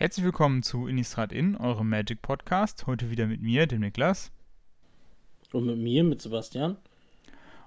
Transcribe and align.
Herzlich 0.00 0.24
willkommen 0.24 0.62
zu 0.62 0.86
Innistrad 0.86 1.32
In, 1.32 1.56
eurem 1.56 1.88
Magic 1.88 2.22
Podcast. 2.22 2.86
Heute 2.86 3.10
wieder 3.10 3.26
mit 3.26 3.42
mir, 3.42 3.66
dem 3.66 3.80
Niklas. 3.80 4.30
Und 5.50 5.66
mit 5.66 5.76
mir, 5.76 6.04
mit 6.04 6.22
Sebastian. 6.22 6.76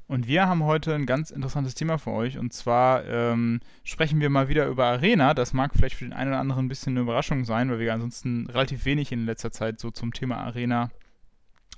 Und 0.07 0.27
wir 0.27 0.47
haben 0.47 0.63
heute 0.63 0.95
ein 0.95 1.05
ganz 1.05 1.29
interessantes 1.31 1.75
Thema 1.75 1.97
für 1.97 2.11
euch. 2.11 2.37
Und 2.37 2.53
zwar 2.53 3.05
ähm, 3.05 3.59
sprechen 3.83 4.21
wir 4.21 4.29
mal 4.29 4.47
wieder 4.47 4.67
über 4.67 4.85
Arena. 4.85 5.33
Das 5.33 5.51
mag 5.51 5.73
vielleicht 5.75 5.95
für 5.95 6.05
den 6.05 6.13
einen 6.13 6.29
oder 6.29 6.39
anderen 6.39 6.67
ein 6.67 6.69
bisschen 6.69 6.93
eine 6.93 7.01
Überraschung 7.01 7.43
sein, 7.43 7.69
weil 7.69 7.79
wir 7.79 7.93
ansonsten 7.93 8.49
relativ 8.49 8.85
wenig 8.85 9.11
in 9.11 9.25
letzter 9.25 9.51
Zeit 9.51 9.81
so 9.81 9.91
zum 9.91 10.13
Thema 10.13 10.37
Arena 10.37 10.89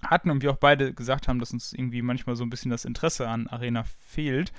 hatten 0.04 0.30
und 0.30 0.44
wir 0.44 0.52
auch 0.52 0.58
beide 0.58 0.94
gesagt 0.94 1.28
haben, 1.28 1.40
dass 1.40 1.52
uns 1.52 1.74
irgendwie 1.74 2.04
manchmal 2.04 2.36
so 2.36 2.44
ein 2.44 2.52
bisschen 2.52 2.70
das 2.70 2.86
Interesse 2.86 3.28
an 3.28 3.48
Arena 3.48 3.86
fehlt. 4.06 4.54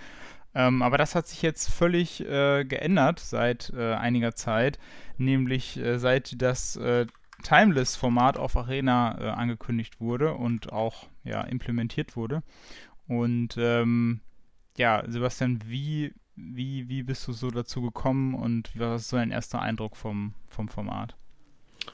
Ähm, 0.54 0.82
aber 0.82 0.98
das 0.98 1.14
hat 1.14 1.26
sich 1.26 1.42
jetzt 1.42 1.68
völlig 1.68 2.20
äh, 2.20 2.64
geändert 2.64 3.18
seit 3.18 3.72
äh, 3.76 3.94
einiger 3.94 4.34
Zeit, 4.34 4.78
nämlich 5.18 5.76
äh, 5.76 5.98
seit 5.98 6.40
das 6.40 6.76
äh, 6.76 7.06
Timeless-Format 7.42 8.38
auf 8.38 8.56
Arena 8.56 9.18
äh, 9.20 9.28
angekündigt 9.30 10.00
wurde 10.00 10.34
und 10.34 10.72
auch 10.72 11.06
ja, 11.24 11.42
implementiert 11.42 12.16
wurde. 12.16 12.42
Und 13.08 13.56
ähm, 13.58 14.20
ja, 14.76 15.04
Sebastian, 15.06 15.60
wie, 15.66 16.14
wie, 16.36 16.88
wie 16.88 17.02
bist 17.02 17.26
du 17.28 17.32
so 17.32 17.50
dazu 17.50 17.82
gekommen 17.82 18.34
und 18.34 18.70
was 18.78 19.02
ist 19.02 19.08
so 19.10 19.16
dein 19.16 19.30
erster 19.30 19.60
Eindruck 19.60 19.96
vom, 19.96 20.34
vom 20.48 20.68
Format? 20.68 21.16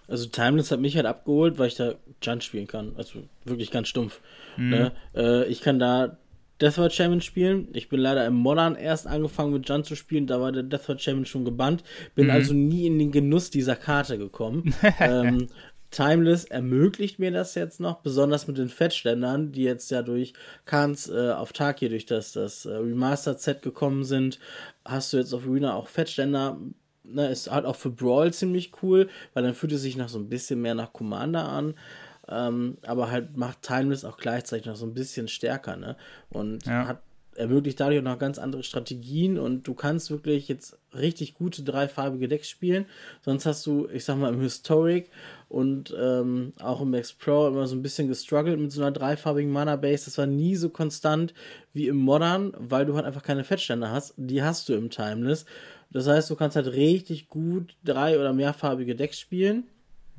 Also 0.07 0.29
Timeless 0.29 0.71
hat 0.71 0.81
mich 0.81 0.97
halt 0.97 1.07
abgeholt, 1.07 1.59
weil 1.59 1.69
ich 1.69 1.75
da 1.75 1.95
Junt 2.23 2.45
spielen 2.45 2.67
kann. 2.67 2.95
Also 2.97 3.25
wirklich 3.45 3.71
ganz 3.71 3.89
stumpf. 3.89 4.21
Mhm. 4.57 4.71
Ne? 4.71 4.93
Äh, 5.15 5.47
ich 5.47 5.63
kann 5.63 5.79
da 5.79 6.17
Deathwatch 6.61 6.97
Champion 6.97 7.21
spielen. 7.21 7.69
Ich 7.73 7.89
bin 7.89 8.01
leider 8.01 8.27
im 8.27 8.35
Modern 8.35 8.75
erst 8.75 9.07
angefangen 9.07 9.53
mit 9.53 9.69
Jun 9.69 9.85
zu 9.85 9.97
spielen, 9.97 10.27
da 10.27 10.41
war 10.41 10.53
der 10.53 10.63
Deathwatch 10.63 11.05
Champion 11.05 11.27
schon 11.27 11.45
gebannt. 11.45 11.83
Bin 12.15 12.27
mhm. 12.27 12.33
also 12.33 12.55
nie 12.55 12.87
in 12.87 12.99
den 12.99 13.13
Genuss 13.13 13.51
dieser 13.51 13.77
Karte 13.77 14.19
gekommen. 14.19 14.75
ähm, 15.01 15.49
Timeless 15.91 16.45
ermöglicht 16.45 17.19
mir 17.19 17.33
das 17.33 17.57
jetzt 17.57 17.81
noch, 17.81 18.01
besonders 18.01 18.47
mit 18.47 18.59
den 18.59 18.69
Fettständern, 18.69 19.51
die 19.51 19.65
jetzt 19.65 19.91
ja 19.91 20.03
durch 20.03 20.35
Kans 20.65 21.09
äh, 21.09 21.33
auf 21.33 21.53
Tag 21.53 21.81
hier 21.81 21.89
durch 21.89 22.07
das, 22.07 22.33
das 22.33 22.65
äh, 22.65 22.75
Remastered-Set 22.75 23.63
gekommen 23.63 24.05
sind. 24.05 24.39
Hast 24.85 25.13
du 25.13 25.17
jetzt 25.17 25.33
auf 25.35 25.47
Arena 25.47 25.75
auch 25.75 25.89
Fettständer. 25.89 26.59
Ne, 27.03 27.29
ist 27.29 27.51
halt 27.51 27.65
auch 27.65 27.75
für 27.75 27.91
Brawl 27.91 28.33
ziemlich 28.33 28.71
cool, 28.83 29.09
weil 29.35 29.43
dann 29.43 29.55
fühlt 29.55 29.73
es 29.73 29.83
sich 29.83 29.97
noch 29.97 30.09
so 30.09 30.19
ein 30.19 30.29
bisschen 30.29 30.63
mehr 30.63 30.77
nach 30.77 30.93
Commander 30.93 31.49
an. 31.49 31.75
Ähm, 32.31 32.79
aber 32.83 33.11
halt 33.11 33.37
macht 33.37 33.63
Timeless 33.63 34.05
auch 34.05 34.17
gleichzeitig 34.17 34.67
noch 34.67 34.77
so 34.77 34.87
ein 34.87 34.95
bisschen 34.95 35.29
stärker, 35.29 35.77
ne? 35.77 35.97
Und 36.31 36.65
ja. 36.67 36.87
hat 36.87 37.03
ermöglicht 37.37 37.81
dadurch 37.81 38.01
auch 38.01 38.05
noch 38.05 38.19
ganz 38.19 38.39
andere 38.39 38.63
Strategien 38.63 39.39
und 39.39 39.67
du 39.67 39.75
kannst 39.75 40.11
wirklich 40.11 40.49
jetzt 40.49 40.77
richtig 40.95 41.35
gute 41.35 41.63
dreifarbige 41.63 42.29
Decks 42.29 42.49
spielen. 42.49 42.87
Sonst 43.23 43.47
hast 43.47 43.65
du, 43.67 43.89
ich 43.93 44.05
sag 44.05 44.17
mal, 44.19 44.33
im 44.33 44.41
Historic 44.41 45.11
und 45.49 45.95
ähm, 45.99 46.53
auch 46.61 46.81
im 46.81 46.91
Max 46.91 47.13
Pro 47.13 47.49
immer 47.49 47.67
so 47.67 47.77
ein 47.77 47.83
bisschen 47.83 48.09
gestruggelt 48.09 48.61
mit 48.61 48.73
so 48.73 48.83
einer 48.83 48.91
dreifarbigen 48.91 49.51
Mana-Base. 49.51 50.07
Das 50.07 50.19
war 50.19 50.27
nie 50.27 50.57
so 50.57 50.69
konstant 50.69 51.33
wie 51.73 51.89
im 51.89 51.97
Modern, 51.97 52.53
weil 52.59 52.85
du 52.85 52.95
halt 52.95 53.07
einfach 53.07 53.23
keine 53.23 53.45
Fettstände 53.45 53.91
hast. 53.91 54.15
Die 54.17 54.43
hast 54.43 54.69
du 54.69 54.75
im 54.75 54.91
Timeless. 54.91 55.47
Das 55.91 56.07
heißt, 56.07 56.31
du 56.31 56.37
kannst 56.37 56.57
halt 56.57 56.69
richtig 56.69 57.29
gut 57.29 57.77
drei- 57.85 58.19
oder 58.19 58.33
mehrfarbige 58.33 58.95
Decks 58.95 59.19
spielen 59.19 59.65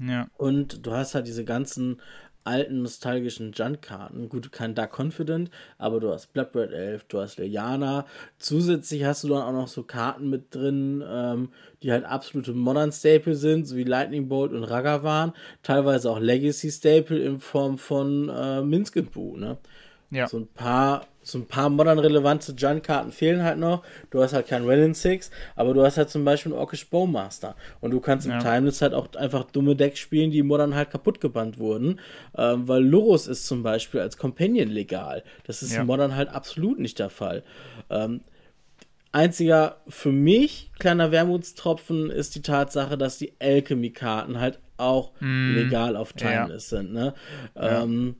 ja. 0.01 0.27
Und 0.37 0.85
du 0.85 0.91
hast 0.91 1.15
halt 1.15 1.27
diese 1.27 1.45
ganzen 1.45 2.01
alten 2.43 2.81
nostalgischen 2.81 3.51
Junt-Karten. 3.53 4.29
Gut, 4.29 4.51
kein 4.51 4.75
Dark 4.75 4.97
Confident, 4.97 5.49
aber 5.77 5.99
du 5.99 6.11
hast 6.11 6.33
Bloodbird 6.33 6.71
Elf, 6.71 7.03
du 7.05 7.19
hast 7.19 7.37
Liliana. 7.37 8.05
Zusätzlich 8.39 9.03
hast 9.03 9.23
du 9.23 9.29
dann 9.29 9.43
auch 9.43 9.51
noch 9.51 9.67
so 9.67 9.83
Karten 9.83 10.29
mit 10.29 10.53
drin, 10.53 11.03
ähm, 11.07 11.49
die 11.83 11.91
halt 11.91 12.05
absolute 12.05 12.53
Modern 12.53 12.91
Staple 12.91 13.35
sind, 13.35 13.67
so 13.67 13.75
wie 13.75 13.83
Lightning 13.83 14.27
Bolt 14.27 14.53
und 14.53 14.63
Ragavan. 14.63 15.33
Teilweise 15.61 16.09
auch 16.09 16.19
Legacy 16.19 16.71
Staple 16.71 17.19
in 17.19 17.39
Form 17.39 17.77
von 17.77 18.29
äh, 18.29 18.61
Minskenbu, 18.61 19.37
ne? 19.37 19.57
Ja. 20.11 20.27
So 20.27 20.37
ein 20.37 20.47
paar 20.47 21.07
so 21.23 21.37
ein 21.37 21.45
paar 21.45 21.69
modern 21.69 21.99
relevante 21.99 22.53
Junk-Karten 22.53 23.11
fehlen 23.11 23.43
halt 23.43 23.59
noch. 23.59 23.83
Du 24.09 24.21
hast 24.21 24.33
halt 24.33 24.47
kein 24.47 24.65
Renin 24.65 24.93
6, 24.93 25.29
aber 25.55 25.73
du 25.73 25.83
hast 25.83 25.97
halt 25.97 26.09
zum 26.09 26.25
Beispiel 26.25 26.51
einen 26.51 26.59
Orkish 26.59 26.89
Bowmaster. 26.89 27.55
Und 27.79 27.91
du 27.91 27.99
kannst 27.99 28.25
im 28.25 28.33
ja. 28.33 28.39
Timeless 28.39 28.81
halt 28.81 28.93
auch 28.93 29.13
einfach 29.15 29.45
dumme 29.45 29.75
Decks 29.75 29.99
spielen, 29.99 30.31
die 30.31 30.41
modern 30.41 30.75
halt 30.75 30.89
kaputt 30.89 31.21
gebannt 31.21 31.59
wurden. 31.59 31.99
Ähm, 32.35 32.67
weil 32.67 32.83
Lurus 32.83 33.27
ist 33.27 33.45
zum 33.45 33.61
Beispiel 33.61 33.99
als 33.99 34.17
Companion 34.17 34.69
legal. 34.69 35.23
Das 35.45 35.61
ist 35.61 35.73
ja. 35.73 35.83
modern 35.83 36.15
halt 36.15 36.29
absolut 36.29 36.79
nicht 36.79 36.97
der 36.97 37.09
Fall. 37.09 37.43
Ähm, 37.89 38.21
einziger 39.11 39.77
für 39.87 40.11
mich 40.11 40.71
kleiner 40.79 41.11
Wermutstropfen 41.11 42.09
ist 42.09 42.33
die 42.33 42.41
Tatsache, 42.41 42.97
dass 42.97 43.17
die 43.17 43.33
Alchemy-Karten 43.39 44.39
halt 44.39 44.59
auch 44.77 45.11
mm. 45.19 45.53
legal 45.53 45.95
auf 45.95 46.13
Timeless 46.13 46.71
ja. 46.71 46.77
sind. 46.77 46.93
Ne? 46.93 47.13
Ähm, 47.55 48.15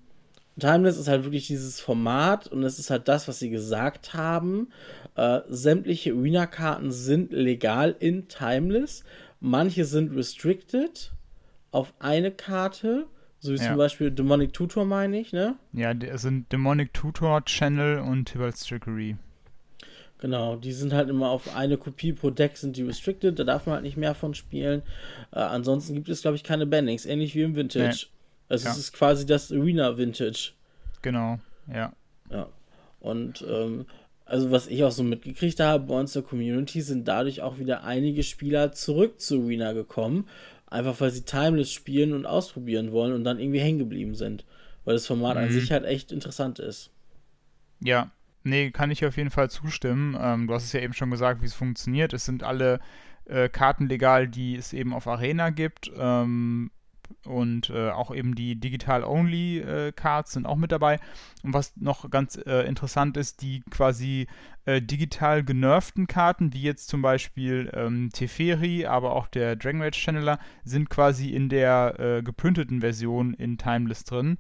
Timeless 0.61 0.97
ist 0.97 1.07
halt 1.07 1.23
wirklich 1.23 1.47
dieses 1.47 1.79
Format 1.79 2.47
und 2.47 2.63
es 2.63 2.79
ist 2.79 2.89
halt 2.89 3.07
das, 3.07 3.27
was 3.27 3.39
sie 3.39 3.49
gesagt 3.49 4.13
haben. 4.13 4.69
Äh, 5.16 5.41
sämtliche 5.47 6.13
Arena-Karten 6.13 6.91
sind 6.91 7.33
legal 7.33 7.95
in 7.99 8.27
Timeless. 8.27 9.03
Manche 9.39 9.85
sind 9.85 10.16
restricted 10.16 11.11
auf 11.71 11.94
eine 12.00 12.31
Karte. 12.31 13.07
So 13.39 13.51
wie 13.51 13.57
ja. 13.57 13.69
zum 13.69 13.77
Beispiel 13.77 14.11
Demonic 14.11 14.53
Tutor, 14.53 14.85
meine 14.85 15.19
ich, 15.19 15.33
ne? 15.33 15.55
Ja, 15.73 15.94
es 15.94 16.21
sind 16.21 16.51
Demonic 16.51 16.94
Tutor, 16.94 17.44
Channel 17.44 18.00
und 18.00 18.25
Tibalt's 18.25 18.63
Trickery. 18.66 19.17
Genau, 20.19 20.55
die 20.57 20.73
sind 20.73 20.94
halt 20.94 21.09
immer 21.09 21.31
auf 21.31 21.55
eine 21.55 21.77
Kopie 21.77 22.13
pro 22.13 22.29
Deck 22.29 22.55
sind 22.55 22.77
die 22.77 22.83
restricted, 22.83 23.39
da 23.39 23.44
darf 23.44 23.66
man 23.66 23.73
halt 23.73 23.83
nicht 23.83 23.97
mehr 23.97 24.13
von 24.13 24.35
spielen. 24.35 24.83
Äh, 25.31 25.39
ansonsten 25.39 25.95
gibt 25.95 26.09
es, 26.09 26.21
glaube 26.21 26.35
ich, 26.35 26.44
keine 26.44 26.67
Bannings, 26.67 27.07
ähnlich 27.07 27.33
wie 27.33 27.41
im 27.41 27.55
Vintage. 27.55 28.05
Nee. 28.05 28.20
Also 28.51 28.66
ja. 28.66 28.72
es 28.72 28.78
ist 28.78 28.94
quasi 28.94 29.25
das 29.25 29.50
Arena 29.50 29.97
Vintage. 29.97 30.51
Genau, 31.01 31.39
ja. 31.73 31.94
Ja. 32.29 32.47
Und 33.00 33.45
ähm, 33.47 33.85
also 34.25 34.51
was 34.51 34.67
ich 34.67 34.84
auch 34.84 34.91
so 34.91 35.03
mitgekriegt 35.03 35.62
habe 35.62 35.85
bei 35.85 35.97
uns 35.97 36.12
der 36.12 36.22
Community, 36.22 36.81
sind 36.81 37.07
dadurch 37.07 37.41
auch 37.41 37.59
wieder 37.59 37.85
einige 37.85 38.23
Spieler 38.23 38.73
zurück 38.73 39.22
zu 39.22 39.44
Arena 39.44 39.72
gekommen. 39.72 40.28
Einfach 40.67 41.00
weil 41.00 41.12
sie 41.12 41.23
Timeless 41.23 41.72
spielen 41.72 42.13
und 42.13 42.25
ausprobieren 42.25 42.91
wollen 42.91 43.13
und 43.13 43.23
dann 43.23 43.39
irgendwie 43.39 43.62
hängen 43.62 43.79
geblieben 43.79 44.16
sind. 44.16 44.44
Weil 44.83 44.95
das 44.95 45.07
Format 45.07 45.38
mhm. 45.38 45.44
an 45.44 45.51
sich 45.51 45.72
halt 45.72 45.85
echt 45.85 46.12
interessant 46.12 46.59
ist. 46.59 46.91
Ja, 47.79 48.12
nee, 48.44 48.72
kann 48.72 48.91
ich 48.91 49.06
auf 49.06 49.16
jeden 49.16 49.29
Fall 49.29 49.50
zustimmen. 49.50 50.18
Ähm, 50.19 50.47
du 50.47 50.53
hast 50.53 50.66
es 50.66 50.73
ja 50.73 50.81
eben 50.81 50.94
schon 50.94 51.09
gesagt, 51.09 51.41
wie 51.41 51.45
es 51.45 51.53
funktioniert. 51.53 52.12
Es 52.12 52.25
sind 52.25 52.44
alle 52.44 52.81
äh, 53.25 53.47
Karten 53.47 53.88
legal, 53.88 54.28
die 54.28 54.56
es 54.56 54.73
eben 54.73 54.94
auf 54.94 55.07
Arena 55.07 55.51
gibt. 55.51 55.89
Ähm, 55.97 56.69
und 57.25 57.69
äh, 57.69 57.89
auch 57.89 58.13
eben 58.13 58.35
die 58.35 58.59
Digital-Only-Cards 58.59 60.31
äh, 60.31 60.33
sind 60.33 60.45
auch 60.45 60.55
mit 60.55 60.72
dabei. 60.72 60.99
Und 61.44 61.53
was 61.53 61.75
noch 61.77 62.09
ganz 62.09 62.38
äh, 62.38 62.67
interessant 62.67 63.17
ist, 63.17 63.41
die 63.41 63.61
quasi 63.69 64.27
äh, 64.66 64.81
digital 64.81 65.44
genervten 65.44 66.07
Karten, 66.07 66.53
wie 66.53 66.61
jetzt 66.61 66.88
zum 66.88 67.01
Beispiel 67.01 67.71
ähm, 67.73 68.09
Teferi, 68.13 68.85
aber 68.85 69.16
auch 69.16 69.27
der 69.27 69.55
Dragon 69.55 69.81
Rage 69.81 70.00
Channeler, 70.00 70.39
sind 70.63 70.89
quasi 70.89 71.29
in 71.29 71.50
der 71.50 72.00
äh, 72.00 72.23
geprinteten 72.23 72.81
Version 72.81 73.33
in 73.33 73.57
Timeless 73.57 74.03
drin. 74.03 74.38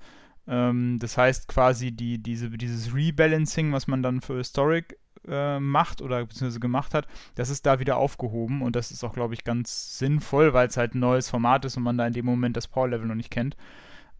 Ähm, 0.47 0.97
das 0.99 1.17
heißt 1.17 1.47
quasi 1.47 1.91
die, 1.91 2.21
diese, 2.21 2.49
dieses 2.49 2.93
Rebalancing, 2.93 3.71
was 3.71 3.87
man 3.87 4.03
dann 4.03 4.21
für 4.21 4.37
Historic 4.37 4.97
äh, 5.27 5.59
macht 5.59 6.01
oder 6.01 6.25
beziehungsweise 6.25 6.59
gemacht 6.59 6.93
hat, 6.93 7.07
das 7.35 7.49
ist 7.49 7.65
da 7.65 7.79
wieder 7.79 7.97
aufgehoben 7.97 8.61
und 8.61 8.75
das 8.75 8.91
ist 8.91 9.03
auch, 9.03 9.13
glaube 9.13 9.33
ich, 9.33 9.43
ganz 9.43 9.97
sinnvoll, 9.97 10.53
weil 10.53 10.67
es 10.67 10.77
halt 10.77 10.95
ein 10.95 10.99
neues 10.99 11.29
Format 11.29 11.65
ist 11.65 11.77
und 11.77 11.83
man 11.83 11.97
da 11.97 12.07
in 12.07 12.13
dem 12.13 12.25
Moment 12.25 12.57
das 12.57 12.67
Power-Level 12.67 13.07
noch 13.07 13.15
nicht 13.15 13.31
kennt. 13.31 13.55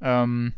Ähm, 0.02 0.54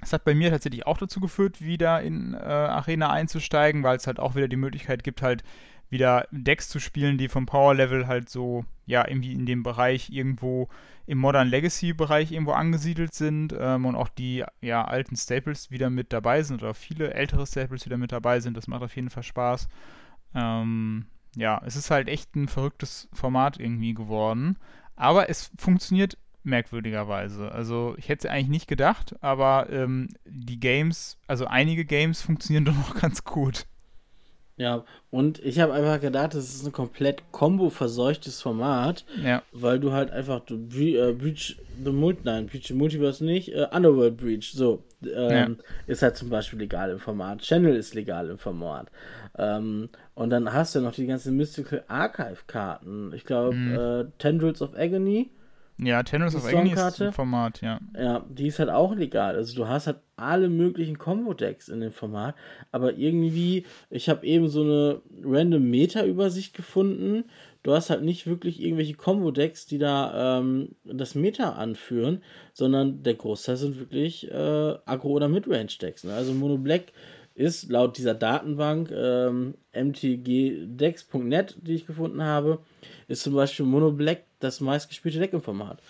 das 0.00 0.12
hat 0.12 0.24
bei 0.24 0.34
mir 0.34 0.50
tatsächlich 0.50 0.86
auch 0.86 0.98
dazu 0.98 1.20
geführt, 1.20 1.62
wieder 1.62 2.02
in 2.02 2.34
äh, 2.34 2.38
Arena 2.38 3.10
einzusteigen, 3.10 3.82
weil 3.82 3.96
es 3.96 4.06
halt 4.06 4.20
auch 4.20 4.34
wieder 4.34 4.48
die 4.48 4.56
Möglichkeit 4.56 5.04
gibt, 5.04 5.22
halt 5.22 5.42
wieder 5.88 6.26
Decks 6.30 6.68
zu 6.68 6.80
spielen, 6.80 7.18
die 7.18 7.28
vom 7.28 7.46
Power 7.46 7.74
Level 7.74 8.06
halt 8.06 8.28
so, 8.28 8.64
ja, 8.86 9.06
irgendwie 9.06 9.32
in 9.32 9.46
dem 9.46 9.62
Bereich 9.62 10.10
irgendwo 10.10 10.68
im 11.06 11.18
Modern 11.18 11.48
Legacy 11.48 11.92
Bereich 11.92 12.32
irgendwo 12.32 12.52
angesiedelt 12.52 13.14
sind 13.14 13.54
ähm, 13.58 13.86
und 13.86 13.94
auch 13.94 14.08
die 14.08 14.44
ja, 14.60 14.84
alten 14.84 15.16
Staples 15.16 15.70
wieder 15.70 15.88
mit 15.88 16.12
dabei 16.12 16.42
sind 16.42 16.62
oder 16.62 16.74
viele 16.74 17.14
ältere 17.14 17.46
Staples 17.46 17.86
wieder 17.86 17.96
mit 17.96 18.12
dabei 18.12 18.40
sind. 18.40 18.56
Das 18.56 18.66
macht 18.66 18.82
auf 18.82 18.96
jeden 18.96 19.10
Fall 19.10 19.22
Spaß. 19.22 19.68
Ähm, 20.34 21.06
ja, 21.36 21.62
es 21.64 21.76
ist 21.76 21.90
halt 21.90 22.08
echt 22.08 22.34
ein 22.34 22.48
verrücktes 22.48 23.08
Format 23.12 23.60
irgendwie 23.60 23.94
geworden. 23.94 24.56
Aber 24.96 25.28
es 25.28 25.52
funktioniert 25.58 26.18
merkwürdigerweise. 26.42 27.52
Also 27.52 27.94
ich 27.98 28.08
hätte 28.08 28.26
es 28.26 28.32
eigentlich 28.32 28.48
nicht 28.48 28.68
gedacht, 28.68 29.14
aber 29.22 29.68
ähm, 29.70 30.08
die 30.24 30.58
Games, 30.58 31.18
also 31.26 31.46
einige 31.46 31.84
Games 31.84 32.22
funktionieren 32.22 32.64
doch 32.66 32.74
noch 32.74 32.94
ganz 32.94 33.24
gut. 33.24 33.66
Ja, 34.58 34.84
und 35.10 35.38
ich 35.44 35.60
habe 35.60 35.74
einfach 35.74 36.00
gedacht, 36.00 36.34
das 36.34 36.54
ist 36.54 36.64
ein 36.64 36.72
komplett 36.72 37.30
Combo-verseuchtes 37.30 38.40
Format, 38.40 39.04
ja. 39.22 39.42
weil 39.52 39.78
du 39.78 39.92
halt 39.92 40.10
einfach 40.10 40.40
du, 40.40 40.54
äh, 40.54 41.12
Breach 41.12 41.58
the 41.84 41.90
Multi, 41.90 42.22
nein, 42.24 42.46
Breach 42.46 42.68
the 42.68 42.74
Multiverse 42.74 43.22
nicht, 43.22 43.52
äh, 43.52 43.66
Underworld 43.70 44.16
Breach, 44.16 44.52
so, 44.54 44.82
ähm, 45.02 45.30
ja. 45.30 45.48
ist 45.86 46.00
halt 46.00 46.16
zum 46.16 46.30
Beispiel 46.30 46.58
legal 46.58 46.90
im 46.90 46.98
Format, 46.98 47.42
Channel 47.42 47.76
ist 47.76 47.94
legal 47.94 48.30
im 48.30 48.38
Format. 48.38 48.88
Ähm, 49.36 49.90
und 50.14 50.30
dann 50.30 50.50
hast 50.50 50.74
du 50.74 50.80
noch 50.80 50.94
die 50.94 51.06
ganzen 51.06 51.36
Mystical 51.36 51.84
Archive-Karten, 51.88 53.12
ich 53.14 53.24
glaube, 53.24 53.54
mhm. 53.54 53.74
äh, 53.74 54.04
Tendrils 54.16 54.62
of 54.62 54.74
Agony 54.74 55.28
Ja, 55.78 56.02
Tennis 56.02 56.34
of 56.34 56.46
Agony 56.46 56.72
ist 56.72 57.02
ein 57.02 57.12
Format, 57.12 57.60
ja. 57.60 57.78
Ja, 57.94 58.24
die 58.30 58.46
ist 58.46 58.58
halt 58.58 58.70
auch 58.70 58.94
legal. 58.94 59.36
Also 59.36 59.54
du 59.54 59.68
hast 59.68 59.86
halt 59.86 59.98
alle 60.16 60.48
möglichen 60.48 60.96
Combo-Decks 60.96 61.68
in 61.68 61.80
dem 61.80 61.92
Format, 61.92 62.34
aber 62.72 62.94
irgendwie, 62.94 63.66
ich 63.90 64.08
habe 64.08 64.26
eben 64.26 64.48
so 64.48 64.62
eine 64.62 65.02
random 65.22 65.68
Meta-Übersicht 65.68 66.54
gefunden. 66.54 67.24
Du 67.62 67.72
hast 67.72 67.90
halt 67.90 68.02
nicht 68.02 68.26
wirklich 68.26 68.62
irgendwelche 68.62 68.94
Combo-Decks, 68.94 69.66
die 69.66 69.76
da 69.76 70.38
ähm, 70.38 70.70
das 70.84 71.14
Meta 71.14 71.52
anführen, 71.52 72.22
sondern 72.54 73.02
der 73.02 73.14
Großteil 73.14 73.56
sind 73.56 73.78
wirklich 73.78 74.30
äh, 74.30 74.34
Agro- 74.86 75.10
oder 75.10 75.28
Midrange-Decks. 75.28 76.04
Ne? 76.04 76.14
Also 76.14 76.32
Mono 76.32 76.56
Black 76.56 76.92
ist 77.36 77.70
laut 77.70 77.98
dieser 77.98 78.14
Datenbank 78.14 78.90
ähm, 78.90 79.54
mtgdex.net, 79.72 81.56
die 81.60 81.74
ich 81.74 81.86
gefunden 81.86 82.22
habe, 82.22 82.58
ist 83.08 83.22
zum 83.22 83.34
Beispiel 83.34 83.66
Mono 83.66 83.92
Black 83.92 84.24
das 84.40 84.60
meistgespielte 84.60 85.18
Deck 85.18 85.34
im 85.34 85.42
Format. 85.42 85.82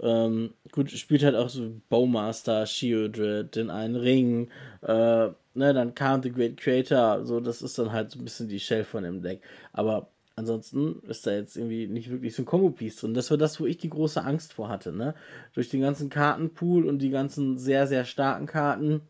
Ähm, 0.00 0.54
gut, 0.72 0.90
spielt 0.90 1.22
halt 1.22 1.36
auch 1.36 1.50
so 1.50 1.72
Bowmaster, 1.90 2.64
Shieldred, 2.66 3.54
den 3.54 3.68
einen 3.68 3.96
Ring, 3.96 4.48
äh, 4.80 5.28
ne, 5.54 5.74
dann 5.74 5.94
kam 5.94 6.22
The 6.22 6.32
Great 6.32 6.56
Creator, 6.56 7.24
so, 7.26 7.40
das 7.40 7.60
ist 7.60 7.78
dann 7.78 7.92
halt 7.92 8.12
so 8.12 8.18
ein 8.18 8.24
bisschen 8.24 8.48
die 8.48 8.60
Shell 8.60 8.84
von 8.84 9.02
dem 9.02 9.20
Deck. 9.20 9.42
Aber 9.72 10.08
ansonsten 10.36 11.02
ist 11.06 11.26
da 11.26 11.32
jetzt 11.32 11.56
irgendwie 11.56 11.86
nicht 11.86 12.10
wirklich 12.10 12.34
so 12.34 12.42
ein 12.42 12.46
Combo-Piece 12.46 12.96
drin. 12.96 13.14
Das 13.14 13.30
war 13.30 13.36
das, 13.36 13.60
wo 13.60 13.66
ich 13.66 13.76
die 13.76 13.90
große 13.90 14.24
Angst 14.24 14.54
vor 14.54 14.68
hatte, 14.68 14.92
ne? 14.92 15.14
Durch 15.52 15.68
den 15.68 15.80
ganzen 15.80 16.08
Kartenpool 16.08 16.86
und 16.86 17.00
die 17.00 17.10
ganzen 17.10 17.58
sehr, 17.58 17.86
sehr 17.86 18.04
starken 18.04 18.46
Karten 18.46 19.02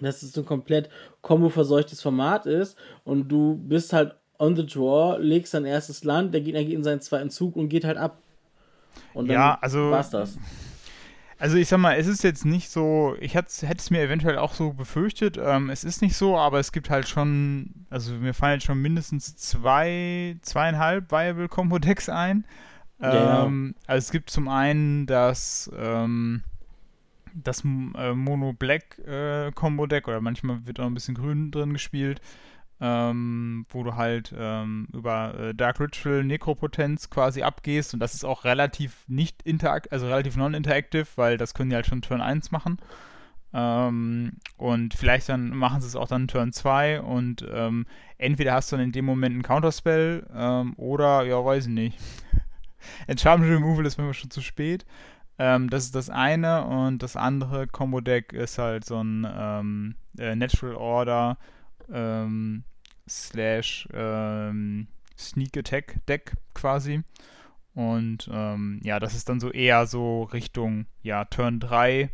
dass 0.00 0.22
es 0.22 0.36
ein 0.36 0.44
komplett 0.44 0.88
kombo-verseuchtes 1.22 2.02
Format 2.02 2.46
ist 2.46 2.76
und 3.04 3.28
du 3.28 3.56
bist 3.56 3.92
halt 3.92 4.14
on 4.38 4.56
the 4.56 4.66
draw, 4.66 5.18
legst 5.18 5.54
dein 5.54 5.66
erstes 5.66 6.04
Land, 6.04 6.32
der 6.32 6.40
Gegner 6.40 6.64
geht 6.64 6.74
in 6.74 6.84
seinen 6.84 7.00
zweiten 7.00 7.30
Zug 7.30 7.56
und 7.56 7.68
geht 7.68 7.84
halt 7.84 7.98
ab. 7.98 8.18
Und 9.12 9.28
dann 9.28 9.34
ja, 9.34 9.58
also, 9.60 9.90
war's 9.90 10.10
das. 10.10 10.38
Also 11.38 11.56
ich 11.56 11.68
sag 11.68 11.78
mal, 11.78 11.96
es 11.96 12.06
ist 12.06 12.22
jetzt 12.22 12.44
nicht 12.44 12.68
so, 12.68 13.16
ich 13.18 13.34
hätte 13.34 13.48
es 13.48 13.90
mir 13.90 14.02
eventuell 14.02 14.36
auch 14.36 14.52
so 14.52 14.74
befürchtet, 14.74 15.38
ähm, 15.42 15.70
es 15.70 15.84
ist 15.84 16.02
nicht 16.02 16.14
so, 16.14 16.36
aber 16.36 16.58
es 16.58 16.70
gibt 16.70 16.90
halt 16.90 17.08
schon, 17.08 17.86
also 17.88 18.12
mir 18.12 18.34
fallen 18.34 18.54
jetzt 18.54 18.66
schon 18.66 18.80
mindestens 18.82 19.36
zwei, 19.36 20.36
zweieinhalb 20.42 21.10
Viable 21.10 21.48
Combo 21.48 21.78
Decks 21.78 22.10
ein. 22.10 22.44
Ähm, 23.00 23.74
ja. 23.74 23.82
Also 23.86 24.06
es 24.06 24.10
gibt 24.10 24.28
zum 24.28 24.48
einen 24.48 25.06
das, 25.06 25.70
ähm, 25.74 26.42
das 27.34 27.64
äh, 27.64 28.14
Mono 28.14 28.52
Black 28.52 28.98
äh, 28.98 29.50
Combo 29.52 29.86
Deck 29.86 30.08
oder 30.08 30.20
manchmal 30.20 30.66
wird 30.66 30.80
auch 30.80 30.86
ein 30.86 30.94
bisschen 30.94 31.14
grün 31.14 31.50
drin 31.50 31.72
gespielt, 31.72 32.20
ähm, 32.80 33.66
wo 33.70 33.82
du 33.82 33.96
halt 33.96 34.34
ähm, 34.36 34.88
über 34.92 35.34
äh, 35.38 35.54
Dark 35.54 35.80
Ritual 35.80 36.24
Nekropotenz 36.24 37.10
quasi 37.10 37.42
abgehst 37.42 37.94
und 37.94 38.00
das 38.00 38.14
ist 38.14 38.24
auch 38.24 38.44
relativ 38.44 39.04
nicht 39.06 39.42
interakt, 39.42 39.92
also 39.92 40.06
relativ 40.06 40.36
non-interactive, 40.36 41.06
weil 41.16 41.36
das 41.36 41.54
können 41.54 41.70
die 41.70 41.76
halt 41.76 41.86
schon 41.86 42.02
Turn 42.02 42.20
1 42.20 42.50
machen. 42.50 42.78
Ähm, 43.52 44.32
und 44.56 44.94
vielleicht 44.94 45.28
dann 45.28 45.50
machen 45.50 45.80
sie 45.80 45.88
es 45.88 45.96
auch 45.96 46.06
dann 46.06 46.28
Turn 46.28 46.52
2 46.52 47.00
und 47.00 47.44
ähm, 47.52 47.86
entweder 48.16 48.54
hast 48.54 48.70
du 48.70 48.76
dann 48.76 48.86
in 48.86 48.92
dem 48.92 49.04
Moment 49.04 49.34
einen 49.34 49.42
Counterspell 49.42 50.26
ähm, 50.32 50.74
oder, 50.76 51.24
ja, 51.24 51.44
weiß 51.44 51.66
ich 51.66 51.72
nicht. 51.72 51.98
Enchantment 53.08 53.52
Removal 53.52 53.86
ist 53.86 53.98
manchmal 53.98 54.14
schon 54.14 54.30
zu 54.30 54.40
spät. 54.40 54.86
Ähm, 55.40 55.70
das 55.70 55.84
ist 55.84 55.94
das 55.94 56.10
eine 56.10 56.66
und 56.66 57.02
das 57.02 57.16
andere 57.16 57.66
Combo-Deck 57.66 58.34
ist 58.34 58.58
halt 58.58 58.84
so 58.84 59.02
ein 59.02 59.26
ähm, 59.26 59.94
äh, 60.18 60.36
Natural 60.36 60.76
Order 60.76 61.38
ähm, 61.90 62.64
slash 63.08 63.88
ähm, 63.94 64.86
Sneak 65.18 65.56
Attack 65.56 66.04
Deck 66.06 66.34
quasi. 66.52 67.04
Und 67.74 68.28
ähm, 68.30 68.80
ja, 68.84 69.00
das 69.00 69.14
ist 69.14 69.30
dann 69.30 69.40
so 69.40 69.50
eher 69.50 69.86
so 69.86 70.24
Richtung 70.24 70.84
ja, 71.02 71.24
Turn 71.24 71.58
3, 71.58 72.10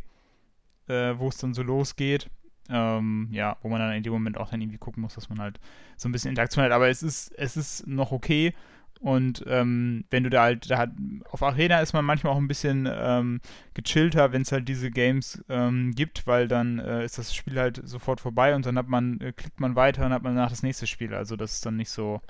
äh, 0.87 1.13
wo 1.17 1.27
es 1.27 1.37
dann 1.37 1.53
so 1.53 1.63
losgeht. 1.63 2.29
Ähm, 2.69 3.27
ja, 3.31 3.57
wo 3.61 3.67
man 3.67 3.81
dann 3.81 3.91
in 3.91 4.03
dem 4.03 4.13
Moment 4.13 4.37
auch 4.37 4.51
dann 4.51 4.61
irgendwie 4.61 4.77
gucken 4.77 5.01
muss, 5.01 5.15
dass 5.15 5.27
man 5.27 5.41
halt 5.41 5.59
so 5.97 6.07
ein 6.07 6.13
bisschen 6.13 6.29
Interaktion 6.29 6.63
hat. 6.63 6.71
Aber 6.71 6.87
es 6.87 7.03
ist, 7.03 7.33
es 7.37 7.57
ist 7.57 7.87
noch 7.87 8.13
okay. 8.13 8.53
Und 8.99 9.43
ähm, 9.47 10.05
wenn 10.09 10.23
du 10.23 10.29
da 10.29 10.43
halt, 10.43 10.69
da 10.69 10.77
hat, 10.77 10.91
auf 11.29 11.43
Arena 11.43 11.79
ist 11.79 11.93
man 11.93 12.05
manchmal 12.05 12.33
auch 12.33 12.37
ein 12.37 12.47
bisschen 12.47 12.89
ähm, 12.91 13.41
gechillter, 13.73 14.31
wenn 14.31 14.41
es 14.41 14.51
halt 14.51 14.67
diese 14.67 14.89
Games 14.89 15.43
ähm, 15.49 15.93
gibt, 15.93 16.25
weil 16.25 16.47
dann 16.47 16.79
äh, 16.79 17.05
ist 17.05 17.17
das 17.17 17.35
Spiel 17.35 17.59
halt 17.59 17.81
sofort 17.87 18.21
vorbei 18.21 18.55
und 18.55 18.65
dann 18.65 18.77
hat 18.77 18.87
man, 18.87 19.19
äh, 19.21 19.31
klickt 19.33 19.59
man 19.59 19.75
weiter 19.75 20.05
und 20.05 20.13
hat 20.13 20.23
man 20.23 20.35
danach 20.35 20.49
das 20.49 20.63
nächste 20.63 20.87
Spiel. 20.87 21.13
Also 21.13 21.35
das 21.35 21.53
ist 21.53 21.65
dann 21.65 21.77
nicht 21.77 21.89
so 21.89 22.21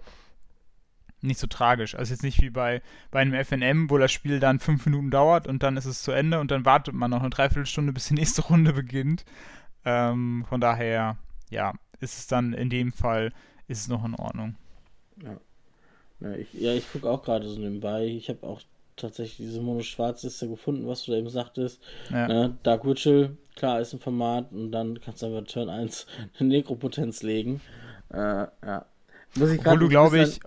nicht 1.22 1.40
so 1.40 1.48
tragisch. 1.48 1.96
Also 1.96 2.14
jetzt 2.14 2.24
nicht 2.24 2.42
wie 2.42 2.50
bei, 2.50 2.82
bei 3.12 3.22
einem 3.22 3.34
FNM, 3.34 3.90
wo 3.90 3.98
das 3.98 4.12
Spiel 4.12 4.40
dann 4.40 4.60
fünf 4.60 4.86
Minuten 4.86 5.10
dauert 5.10 5.48
und 5.48 5.64
dann 5.64 5.78
ist 5.78 5.86
es 5.86 6.04
zu 6.04 6.12
Ende 6.12 6.40
und 6.40 6.52
dann 6.52 6.66
wartet 6.66 6.94
man 6.94 7.12
noch 7.12 7.22
eine 7.22 7.30
Dreiviertelstunde, 7.30 7.94
bis 7.94 8.08
die 8.08 8.14
nächste 8.14 8.42
Runde 8.50 8.74
beginnt. 8.74 9.26
Ähm, 9.86 10.46
von 10.48 10.62
daher, 10.62 11.18
ja, 11.50 11.74
ist 12.00 12.20
es 12.20 12.28
dann 12.28 12.54
in 12.54 12.70
dem 12.70 12.92
Fall, 12.92 13.34
ist 13.68 13.82
es 13.82 13.88
noch 13.88 14.06
in 14.06 14.16
Ordnung. 14.16 14.56
Ja. 15.24 15.38
Ja, 16.20 16.34
ich, 16.34 16.54
ja, 16.54 16.74
ich 16.74 16.92
gucke 16.92 17.10
auch 17.10 17.24
gerade 17.24 17.48
so 17.48 17.60
nebenbei. 17.60 18.06
Ich 18.06 18.30
habe 18.30 18.46
auch 18.46 18.62
tatsächlich 18.96 19.38
diese 19.38 19.62
Mono-Schwarz-Liste 19.62 20.50
gefunden, 20.50 20.88
was 20.88 21.04
du 21.04 21.12
da 21.12 21.18
eben 21.18 21.30
sagtest. 21.30 21.82
Ja. 22.10 22.28
Ne? 22.28 22.58
Dark 22.64 22.86
Witchel, 22.86 23.38
klar, 23.56 23.80
ist 23.80 23.94
ein 23.94 24.00
Format 24.00 24.52
und 24.52 24.72
dann 24.72 25.00
kannst 25.00 25.22
du 25.22 25.28
einfach 25.28 25.44
Turn 25.44 25.70
1 25.70 26.08
eine 26.40 26.50
Nekropotenz 26.50 27.22
legen. 27.24 27.62
Äh, 28.10 28.18
ja. 28.66 28.86
Muss 29.36 29.52
ich 29.52 29.60
Obwohl 29.60 29.80
du, 29.80 29.90
glaube 29.90 30.22
ich, 30.24 30.40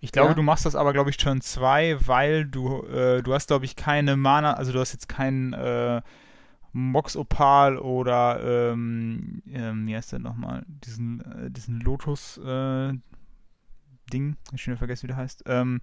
ich 0.00 0.12
glaube, 0.12 0.30
ja? 0.30 0.34
du 0.34 0.42
machst 0.42 0.66
das 0.66 0.74
aber, 0.74 0.92
glaube 0.92 1.10
ich, 1.10 1.16
Turn 1.16 1.40
2, 1.40 1.98
weil 2.06 2.44
du, 2.44 2.82
äh, 2.86 3.22
du 3.22 3.34
hast, 3.34 3.48
glaube 3.48 3.64
ich, 3.64 3.76
keine 3.76 4.16
Mana, 4.16 4.54
also 4.54 4.72
du 4.72 4.80
hast 4.80 4.92
jetzt 4.92 5.08
keinen 5.08 5.52
äh, 5.52 6.00
Mox 6.72 7.16
Opal 7.16 7.78
oder, 7.78 8.72
ähm, 8.72 9.42
ähm, 9.48 9.86
wie 9.86 9.94
heißt 9.94 10.12
der 10.12 10.18
nochmal, 10.18 10.64
diesen, 10.66 11.20
äh, 11.20 11.50
diesen 11.50 11.80
Lotus, 11.80 12.38
äh, 12.38 12.92
Ding, 14.12 14.36
ich 14.52 14.62
schon 14.62 14.76
vergessen, 14.76 15.04
wie 15.04 15.08
der 15.08 15.16
heißt, 15.16 15.44
ähm, 15.46 15.80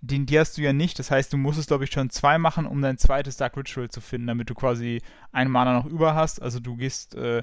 den, 0.00 0.26
die 0.26 0.38
hast 0.38 0.58
du 0.58 0.62
ja 0.62 0.72
nicht. 0.72 0.98
Das 0.98 1.10
heißt, 1.10 1.32
du 1.32 1.36
musstest, 1.36 1.68
glaube 1.68 1.84
ich, 1.84 1.90
schon 1.90 2.10
zwei 2.10 2.38
machen, 2.38 2.66
um 2.66 2.82
dein 2.82 2.98
zweites 2.98 3.36
Dark 3.36 3.56
Ritual 3.56 3.88
zu 3.88 4.00
finden, 4.00 4.26
damit 4.26 4.50
du 4.50 4.54
quasi 4.54 5.00
einen 5.32 5.50
Mana 5.50 5.72
noch 5.72 5.86
über 5.86 6.14
hast. 6.14 6.42
Also 6.42 6.60
du 6.60 6.76
gehst 6.76 7.14
äh, 7.14 7.42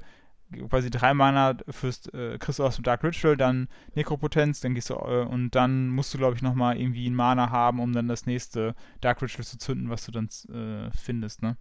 quasi 0.69 0.89
drei 0.89 1.13
Mana 1.13 1.57
fürs, 1.69 2.05
äh, 2.07 2.37
kriegst 2.37 2.59
du 2.59 2.63
aus 2.63 2.75
dem 2.75 2.83
Dark 2.83 3.03
Ritual, 3.03 3.37
dann 3.37 3.67
Nekropotenz, 3.95 4.59
dann 4.59 4.75
gehst 4.75 4.89
du, 4.89 4.95
äh, 4.95 5.25
und 5.25 5.51
dann 5.55 5.89
musst 5.89 6.13
du, 6.13 6.17
glaube 6.17 6.35
ich, 6.35 6.41
nochmal 6.41 6.77
irgendwie 6.77 7.05
einen 7.07 7.15
Mana 7.15 7.49
haben, 7.49 7.79
um 7.79 7.93
dann 7.93 8.07
das 8.07 8.25
nächste 8.25 8.75
Dark 8.99 9.21
Ritual 9.21 9.45
zu 9.45 9.57
zünden, 9.57 9.89
was 9.89 10.05
du 10.05 10.11
dann 10.11 10.29
äh, 10.53 10.91
findest, 10.91 11.41
ne? 11.41 11.57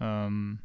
Ähm, 0.00 0.60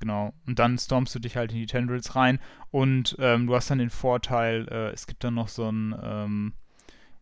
Genau. 0.00 0.32
Und 0.46 0.58
dann 0.58 0.78
stormst 0.78 1.14
du 1.14 1.18
dich 1.18 1.36
halt 1.36 1.52
in 1.52 1.58
die 1.58 1.66
Tendrils 1.66 2.14
rein 2.14 2.38
und 2.70 3.16
ähm, 3.18 3.46
du 3.46 3.54
hast 3.54 3.70
dann 3.70 3.78
den 3.78 3.90
Vorteil, 3.90 4.68
äh, 4.68 4.90
es 4.90 5.06
gibt 5.06 5.24
dann 5.24 5.34
noch 5.34 5.48
so 5.48 5.68
ein, 5.70 5.94
ähm, 6.02 6.52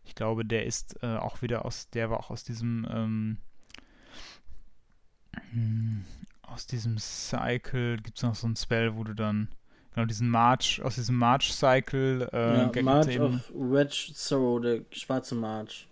ich 0.03 0.15
glaube, 0.15 0.45
der 0.45 0.65
ist 0.65 1.01
äh, 1.01 1.17
auch 1.17 1.41
wieder 1.41 1.65
aus, 1.65 1.89
der 1.89 2.09
war 2.09 2.19
auch 2.19 2.29
aus 2.29 2.43
diesem, 2.43 2.87
ähm, 2.89 3.37
hm, 5.51 6.05
aus 6.43 6.67
diesem 6.67 6.97
Cycle, 6.97 7.97
gibt 7.97 8.17
es 8.17 8.23
noch 8.23 8.35
so 8.35 8.47
ein 8.47 8.55
Spell, 8.55 8.95
wo 8.95 9.03
du 9.03 9.13
dann, 9.13 9.49
genau, 9.93 10.05
diesen 10.05 10.29
March, 10.29 10.81
aus 10.83 10.95
diesem 10.95 11.17
March-Cycle, 11.17 12.29
äh, 12.31 12.57
ja, 12.57 12.83
March 12.83 13.19
of 13.19 13.51
Wedge 13.53 14.11
Sorrow, 14.13 14.61
der 14.61 14.81
schwarze 14.91 15.35
March. 15.35 15.87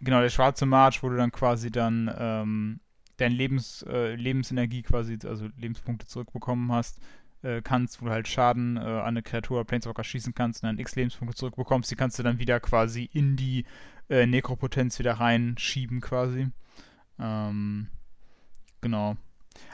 Genau, 0.00 0.20
der 0.20 0.28
schwarze 0.28 0.66
March, 0.66 1.02
wo 1.02 1.08
du 1.08 1.16
dann 1.16 1.32
quasi 1.32 1.70
dann, 1.70 2.14
ähm, 2.16 2.80
deine 3.16 3.34
Lebens, 3.34 3.82
äh, 3.88 4.14
Lebensenergie 4.14 4.82
quasi, 4.82 5.18
also 5.24 5.48
Lebenspunkte 5.56 6.06
zurückbekommen 6.06 6.70
hast, 6.72 7.00
äh, 7.42 7.62
kannst, 7.62 8.00
wo 8.00 8.06
du 8.06 8.12
halt 8.12 8.28
Schaden 8.28 8.76
äh, 8.76 8.80
an 8.80 9.04
eine 9.04 9.22
Kreatur 9.22 9.64
Planeswalker 9.64 10.04
schießen 10.04 10.34
kannst 10.34 10.62
und 10.62 10.68
dann 10.68 10.78
x 10.78 10.96
Lebenspunkte 10.96 11.36
zurückbekommst, 11.36 11.90
die 11.90 11.96
kannst 11.96 12.18
du 12.18 12.22
dann 12.22 12.38
wieder 12.38 12.60
quasi 12.60 13.08
in 13.12 13.36
die 13.36 13.64
äh, 14.08 14.26
Nekropotenz 14.26 14.98
wieder 14.98 15.14
reinschieben 15.14 16.00
quasi. 16.00 16.48
Ähm, 17.18 17.88
genau. 18.80 19.16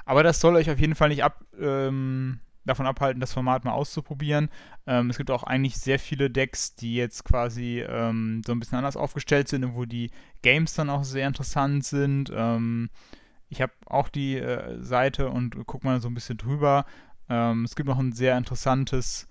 Aber 0.05 0.23
das 0.23 0.41
soll 0.41 0.57
euch 0.57 0.71
auf 0.71 0.79
jeden 0.79 0.95
Fall 0.95 1.09
nicht 1.09 1.25
ab, 1.25 1.45
ähm, 1.59 2.41
davon 2.65 2.87
abhalten, 2.87 3.21
das 3.21 3.33
Format 3.33 3.65
mal 3.65 3.73
auszuprobieren. 3.73 4.49
Ähm, 4.87 5.11
es 5.11 5.19
gibt 5.19 5.31
auch 5.31 5.43
eigentlich 5.43 5.77
sehr 5.77 5.99
viele 5.99 6.31
Decks, 6.31 6.77
die 6.77 6.95
jetzt 6.95 7.25
quasi 7.25 7.81
ähm, 7.81 8.43
so 8.47 8.53
ein 8.53 8.61
bisschen 8.61 8.79
anders 8.79 8.97
aufgestellt 8.97 9.49
sind 9.49 9.65
und 9.65 9.75
wo 9.75 9.85
die 9.85 10.11
Games 10.43 10.75
dann 10.75 10.91
auch 10.91 11.05
sehr 11.05 11.27
interessant 11.27 11.85
sind. 11.85 12.31
Ähm, 12.35 12.91
ich 13.53 13.61
habe 13.61 13.73
auch 13.85 14.09
die 14.09 14.39
äh, 14.39 14.83
Seite 14.83 15.29
und 15.29 15.67
gucke 15.67 15.87
mal 15.87 16.01
so 16.01 16.09
ein 16.09 16.15
bisschen 16.15 16.39
drüber. 16.39 16.87
Ähm, 17.29 17.65
es 17.65 17.77
gibt 17.77 17.87
noch 17.87 17.99
ein 17.99 18.13
sehr 18.13 18.39
interessantes 18.39 19.29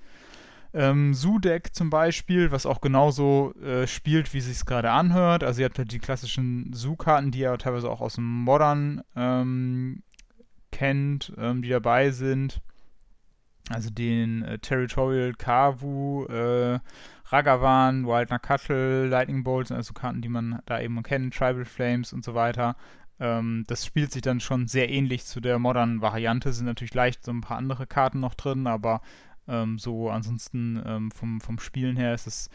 ähm, 0.74 1.16
Zoo-Deck 1.16 1.74
zum 1.74 1.90
Beispiel, 1.90 2.52
was 2.52 2.68
auch 2.68 2.82
genauso 2.82 3.54
äh, 3.56 3.88
spielt, 3.88 4.32
wie 4.36 4.38
es 4.38 4.46
sich 4.46 4.64
gerade 4.64 4.92
anhört. 4.92 5.44
Also 5.44 5.62
ihr 5.62 5.66
habt 5.66 5.80
halt 5.80 5.92
die 5.92 5.98
klassischen 5.98 6.72
Zoo-Karten, 6.72 7.32
die 7.32 7.40
ihr 7.40 7.58
teilweise 7.58 7.90
auch 7.90 8.00
aus 8.00 8.14
dem 8.14 8.44
Modern 8.44 9.02
ähm, 9.16 10.04
kennt, 10.72 11.34
ähm, 11.38 11.64
die 11.64 11.70
dabei 11.70 12.12
sind. 12.12 12.62
Also 13.70 13.90
den 13.90 14.44
äh, 14.44 14.60
Territorial 14.60 15.34
Kavu, 15.34 16.26
äh, 16.26 16.80
Ragavan, 17.26 18.06
Wild 18.06 18.30
Nakatl, 18.30 19.08
Lightning 19.10 19.44
Bolts, 19.44 19.72
also 19.72 19.94
Karten, 19.94 20.22
die 20.22 20.30
man 20.30 20.62
da 20.68 20.80
eben 20.80 21.02
kennt, 21.02 21.34
Tribal 21.34 21.66
Flames 21.66 22.14
und 22.14 22.24
so 22.24 22.36
weiter. 22.36 22.76
Ähm, 23.22 23.66
das 23.68 23.86
spielt 23.86 24.12
sich 24.12 24.24
dann 24.24 24.40
schon 24.40 24.68
sehr 24.68 24.90
ähnlich 24.90 25.26
zu 25.26 25.40
der 25.40 25.60
modernen 25.60 26.02
Variante. 26.02 26.52
Sind 26.52 26.66
natürlich 26.66 26.96
leicht 26.96 27.24
so 27.24 27.32
ein 27.32 27.42
paar 27.42 27.58
andere 27.58 27.86
Karten 27.86 28.20
noch 28.20 28.34
drin, 28.34 28.66
aber 28.66 29.02
ähm, 29.48 29.78
so 29.78 30.10
ansonsten 30.10 30.82
ähm, 30.84 31.12
vom, 31.12 31.40
vom 31.40 31.60
Spielen 31.60 31.96
her 31.96 32.16
ist 32.16 32.26
es, 32.26 32.50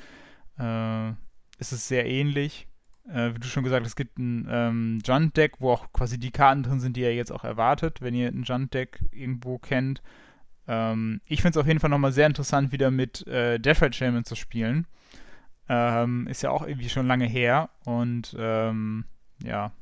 äh, 0.59 1.11
ist 1.59 1.73
es 1.73 1.87
sehr 1.87 2.07
ähnlich. 2.07 2.67
Äh, 3.09 3.35
wie 3.35 3.39
du 3.39 3.47
schon 3.47 3.63
gesagt 3.63 3.83
hast, 3.85 3.91
es 3.91 3.97
gibt 3.97 4.19
ein 4.19 4.49
ähm, 4.51 4.99
Junt-Deck, 5.05 5.61
wo 5.61 5.71
auch 5.71 5.93
quasi 5.93 6.19
die 6.19 6.33
Karten 6.33 6.65
drin 6.65 6.81
sind, 6.81 6.97
die 6.97 7.03
ihr 7.03 7.15
jetzt 7.15 7.31
auch 7.31 7.45
erwartet, 7.45 8.03
wenn 8.03 8.15
ihr 8.15 8.29
ein 8.29 8.43
Junt-Deck 8.43 8.99
irgendwo 9.13 9.59
kennt. 9.59 10.03
Ähm, 10.67 11.21
ich 11.27 11.43
finde 11.43 11.61
es 11.61 11.63
auf 11.63 11.69
jeden 11.69 11.79
Fall 11.79 11.91
nochmal 11.91 12.13
sehr 12.13 12.27
interessant, 12.27 12.73
wieder 12.73 12.91
mit 12.91 13.25
äh, 13.29 13.61
Death 13.61 13.95
Shaman 13.95 14.25
zu 14.25 14.35
spielen. 14.35 14.89
Ähm, 15.69 16.27
ist 16.27 16.43
ja 16.43 16.51
auch 16.51 16.67
irgendwie 16.67 16.89
schon 16.89 17.07
lange 17.07 17.27
her 17.27 17.71
und 17.85 18.35
ähm, 18.37 19.05
ja, 19.45 19.73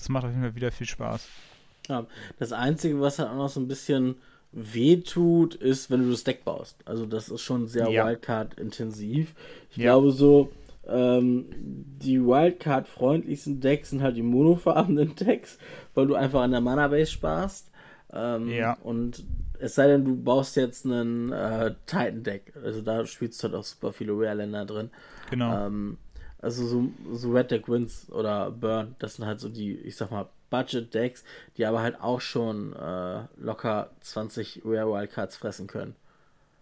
das 0.00 0.08
macht 0.08 0.24
auf 0.24 0.30
jeden 0.30 0.42
Fall 0.42 0.54
wieder 0.54 0.72
viel 0.72 0.86
Spaß. 0.86 1.28
Ja, 1.88 2.06
das 2.38 2.52
Einzige, 2.52 3.00
was 3.00 3.18
halt 3.18 3.30
auch 3.30 3.36
noch 3.36 3.48
so 3.48 3.60
ein 3.60 3.68
bisschen 3.68 4.16
wehtut, 4.52 5.54
ist, 5.54 5.90
wenn 5.90 6.02
du 6.02 6.10
das 6.10 6.24
Deck 6.24 6.44
baust. 6.44 6.76
Also 6.84 7.06
das 7.06 7.28
ist 7.28 7.42
schon 7.42 7.68
sehr 7.68 7.88
ja. 7.88 8.06
Wildcard-intensiv. 8.06 9.34
Ich 9.70 9.76
ja. 9.76 9.84
glaube 9.84 10.10
so, 10.10 10.52
ähm, 10.88 11.46
die 11.52 12.20
Wildcard-freundlichsten 12.20 13.60
Decks 13.60 13.90
sind 13.90 14.02
halt 14.02 14.16
die 14.16 14.22
monofarbenen 14.22 15.14
Decks, 15.20 15.58
weil 15.94 16.06
du 16.06 16.14
einfach 16.14 16.42
an 16.42 16.50
der 16.50 16.60
Mana-Base 16.60 17.10
sparst. 17.10 17.70
Ähm, 18.12 18.48
ja. 18.48 18.76
Und 18.82 19.24
es 19.60 19.74
sei 19.74 19.86
denn, 19.86 20.04
du 20.04 20.16
baust 20.16 20.56
jetzt 20.56 20.84
einen 20.84 21.32
äh, 21.32 21.74
Titan-Deck. 21.86 22.54
Also 22.64 22.80
da 22.80 23.06
spielst 23.06 23.42
du 23.42 23.48
halt 23.48 23.54
auch 23.54 23.64
super 23.64 23.92
viele 23.92 24.12
Rare-Länder 24.12 24.64
drin. 24.64 24.90
Genau. 25.30 25.66
Ähm, 25.66 25.98
also 26.42 26.66
so, 26.66 26.90
so 27.12 27.30
Red 27.30 27.50
Deck 27.50 27.68
Wins 27.68 28.10
oder 28.10 28.50
Burn, 28.50 28.94
das 28.98 29.16
sind 29.16 29.26
halt 29.26 29.40
so 29.40 29.48
die, 29.48 29.74
ich 29.74 29.96
sag 29.96 30.10
mal, 30.10 30.28
Budget-Decks, 30.50 31.24
die 31.56 31.64
aber 31.64 31.80
halt 31.80 32.00
auch 32.00 32.20
schon 32.20 32.74
äh, 32.74 33.22
locker 33.36 33.90
20 34.00 34.62
Rare 34.64 34.92
Wildcards 34.92 35.36
fressen 35.36 35.66
können. 35.66 35.94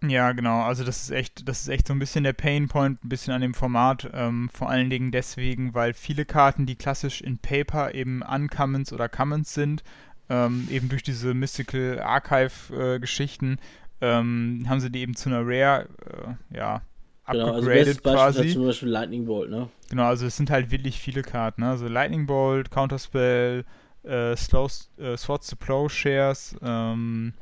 Ja, 0.02 0.30
genau. 0.32 0.60
Also 0.62 0.84
das 0.84 1.02
ist 1.02 1.10
echt, 1.10 1.48
das 1.48 1.62
ist 1.62 1.68
echt 1.68 1.88
so 1.88 1.92
ein 1.92 1.98
bisschen 1.98 2.22
der 2.22 2.32
Painpoint, 2.32 3.04
ein 3.04 3.08
bisschen 3.08 3.32
an 3.34 3.40
dem 3.40 3.54
Format. 3.54 4.08
Ähm, 4.12 4.48
vor 4.52 4.68
allen 4.70 4.90
Dingen 4.90 5.10
deswegen, 5.10 5.74
weil 5.74 5.92
viele 5.92 6.24
Karten, 6.24 6.66
die 6.66 6.76
klassisch 6.76 7.20
in 7.20 7.38
Paper 7.38 7.94
eben 7.94 8.22
Uncommons 8.22 8.92
oder 8.92 9.08
Commons 9.08 9.54
sind, 9.54 9.82
ähm, 10.28 10.68
eben 10.70 10.88
durch 10.88 11.02
diese 11.02 11.34
Mystical 11.34 11.98
Archive-Geschichten, 12.00 13.58
äh, 14.00 14.18
ähm, 14.20 14.66
haben 14.68 14.78
sie 14.78 14.90
die 14.90 15.00
eben 15.00 15.16
zu 15.16 15.30
einer 15.30 15.42
Rare, 15.44 15.88
äh, 16.06 16.56
ja, 16.56 16.82
Genau, 17.30 17.52
also 17.52 17.66
bestes 17.66 18.02
quasi. 18.02 18.46
Ist 18.46 18.54
zum 18.54 18.66
Beispiel 18.66 18.88
Lightning 18.88 19.26
Bolt, 19.26 19.50
ne? 19.50 19.68
Genau, 19.90 20.04
also 20.04 20.26
es 20.26 20.36
sind 20.36 20.50
halt 20.50 20.70
wirklich 20.70 20.98
viele 20.98 21.22
Karten, 21.22 21.62
ne? 21.62 21.70
Also 21.70 21.88
Lightning 21.88 22.26
Bolt, 22.26 22.70
Counterspell, 22.70 23.64
äh, 24.04 24.36
Slow, 24.36 24.68
äh, 24.98 25.16
Swords 25.16 25.48
to 25.48 25.56
Plowshares, 25.56 26.56
ähm, 26.62 27.34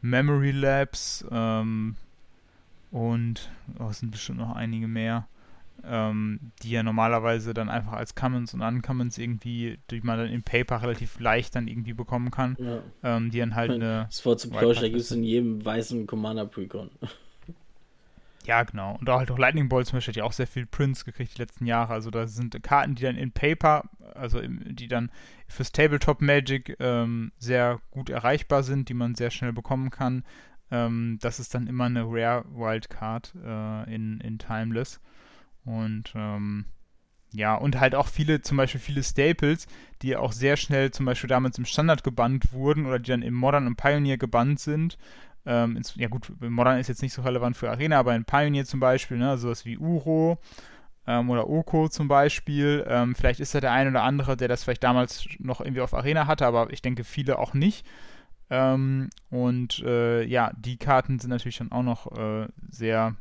Memory 0.00 0.52
Labs 0.52 1.24
ähm, 1.30 1.96
und 2.90 3.50
oh, 3.78 3.88
es 3.90 4.00
sind 4.00 4.10
bestimmt 4.10 4.38
noch 4.38 4.54
einige 4.54 4.88
mehr, 4.88 5.26
ähm, 5.84 6.40
die 6.62 6.70
ja 6.70 6.82
normalerweise 6.82 7.52
dann 7.54 7.68
einfach 7.68 7.92
als 7.92 8.14
Commons 8.14 8.54
und 8.54 8.62
Uncommons 8.62 9.18
irgendwie, 9.18 9.78
die 9.90 10.00
man 10.00 10.18
dann 10.18 10.28
in 10.28 10.42
Paper 10.42 10.82
relativ 10.82 11.20
leicht 11.20 11.54
dann 11.54 11.68
irgendwie 11.68 11.92
bekommen 11.92 12.30
kann, 12.30 12.56
ja. 12.58 12.82
ähm, 13.02 13.30
die 13.30 13.38
dann 13.38 13.54
halt 13.54 13.70
eine. 13.72 14.08
Swords 14.10 14.44
to 14.44 14.50
Plowshare 14.50 14.90
gibt 14.90 15.02
es 15.02 15.10
in 15.10 15.22
jedem 15.22 15.64
weißen 15.64 16.06
Commander 16.06 16.46
Precon. 16.46 16.90
Ja, 18.48 18.62
genau. 18.62 18.96
Und 18.98 19.10
auch 19.10 19.18
halt 19.18 19.30
auch 19.30 19.36
Lightning 19.36 19.68
Ball 19.68 19.84
zum 19.84 19.98
Beispiel 19.98 20.12
hat 20.12 20.16
ja 20.16 20.24
auch 20.24 20.32
sehr 20.32 20.46
viel 20.46 20.64
Prints 20.64 21.04
gekriegt 21.04 21.36
die 21.36 21.42
letzten 21.42 21.66
Jahre. 21.66 21.92
Also 21.92 22.10
da 22.10 22.26
sind 22.26 22.60
Karten, 22.62 22.94
die 22.94 23.02
dann 23.02 23.16
in 23.16 23.30
Paper, 23.30 23.84
also 24.14 24.40
im, 24.40 24.74
die 24.74 24.88
dann 24.88 25.10
fürs 25.48 25.70
Tabletop 25.70 26.22
Magic 26.22 26.74
ähm, 26.80 27.30
sehr 27.38 27.78
gut 27.90 28.08
erreichbar 28.08 28.62
sind, 28.62 28.88
die 28.88 28.94
man 28.94 29.14
sehr 29.14 29.30
schnell 29.30 29.52
bekommen 29.52 29.90
kann. 29.90 30.24
Ähm, 30.70 31.18
das 31.20 31.40
ist 31.40 31.54
dann 31.54 31.66
immer 31.66 31.84
eine 31.84 32.04
Rare 32.04 32.46
Wildcard 32.50 33.34
äh, 33.44 33.94
in, 33.94 34.18
in 34.22 34.38
Timeless. 34.38 34.98
Und 35.66 36.14
ähm, 36.14 36.64
ja, 37.34 37.54
und 37.54 37.78
halt 37.78 37.94
auch 37.94 38.06
viele, 38.08 38.40
zum 38.40 38.56
Beispiel 38.56 38.80
viele 38.80 39.02
Staples, 39.02 39.66
die 40.00 40.16
auch 40.16 40.32
sehr 40.32 40.56
schnell 40.56 40.90
zum 40.90 41.04
Beispiel 41.04 41.28
damals 41.28 41.58
im 41.58 41.66
Standard 41.66 42.02
gebannt 42.02 42.50
wurden 42.54 42.86
oder 42.86 42.98
die 42.98 43.10
dann 43.10 43.20
im 43.20 43.34
Modern 43.34 43.66
und 43.66 43.76
Pioneer 43.76 44.16
gebannt 44.16 44.58
sind. 44.60 44.96
Ähm, 45.46 45.76
ins, 45.76 45.94
ja 45.96 46.08
gut, 46.08 46.32
Modern 46.40 46.78
ist 46.78 46.88
jetzt 46.88 47.02
nicht 47.02 47.12
so 47.12 47.22
relevant 47.22 47.56
für 47.56 47.70
Arena, 47.70 47.98
aber 47.98 48.14
in 48.14 48.24
Pioneer 48.24 48.64
zum 48.64 48.80
Beispiel, 48.80 49.16
ne, 49.16 49.38
sowas 49.38 49.64
wie 49.64 49.78
Uro 49.78 50.38
ähm, 51.06 51.30
oder 51.30 51.48
Oko 51.48 51.88
zum 51.88 52.06
Beispiel. 52.06 52.84
Ähm, 52.86 53.14
vielleicht 53.14 53.40
ist 53.40 53.54
da 53.54 53.60
der 53.60 53.72
ein 53.72 53.88
oder 53.88 54.02
andere, 54.02 54.36
der 54.36 54.48
das 54.48 54.64
vielleicht 54.64 54.84
damals 54.84 55.26
noch 55.38 55.60
irgendwie 55.60 55.80
auf 55.80 55.94
Arena 55.94 56.26
hatte, 56.26 56.46
aber 56.46 56.72
ich 56.72 56.82
denke 56.82 57.04
viele 57.04 57.38
auch 57.38 57.54
nicht. 57.54 57.86
Ähm, 58.50 59.10
und 59.30 59.80
äh, 59.80 60.22
ja, 60.24 60.52
die 60.56 60.76
Karten 60.76 61.18
sind 61.18 61.30
natürlich 61.30 61.58
dann 61.58 61.72
auch 61.72 61.82
noch 61.82 62.12
äh, 62.16 62.48
sehr, 62.68 63.16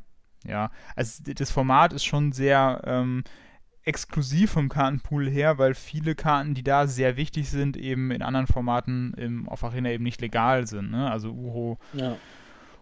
ja, 0.46 0.72
also 0.96 1.24
das 1.34 1.52
Format 1.52 1.94
ist 1.94 2.06
schon 2.06 2.32
sehr 2.32 2.82
ähm, 2.86 3.24
exklusiv 3.88 4.52
vom 4.52 4.70
Kartenpool 4.70 5.30
her, 5.30 5.58
weil 5.58 5.74
viele 5.74 6.14
Karten, 6.14 6.54
die 6.54 6.64
da 6.64 6.88
sehr 6.88 7.16
wichtig 7.16 7.50
sind, 7.50 7.78
eben 7.78 8.12
in 8.12 8.22
anderen 8.22 8.48
Formaten 8.48 9.14
im, 9.16 9.48
auf 9.48 9.64
Arena 9.64 9.90
eben 9.92 10.04
nicht 10.04 10.22
legal 10.22 10.68
sind. 10.68 10.92
Ne? 10.92 11.10
Also 11.10 11.32
Uro, 11.32 11.78
ja. 11.94 12.18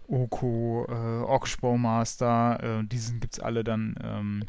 Oko, 0.08 0.86
äh, 0.90 1.24
Oxbowmaster, 1.24 2.82
äh, 2.82 2.88
diesen 2.88 3.20
gibt 3.20 3.36
es 3.36 3.40
alle 3.40 3.64
dann. 3.64 3.96
Ähm, 4.04 4.44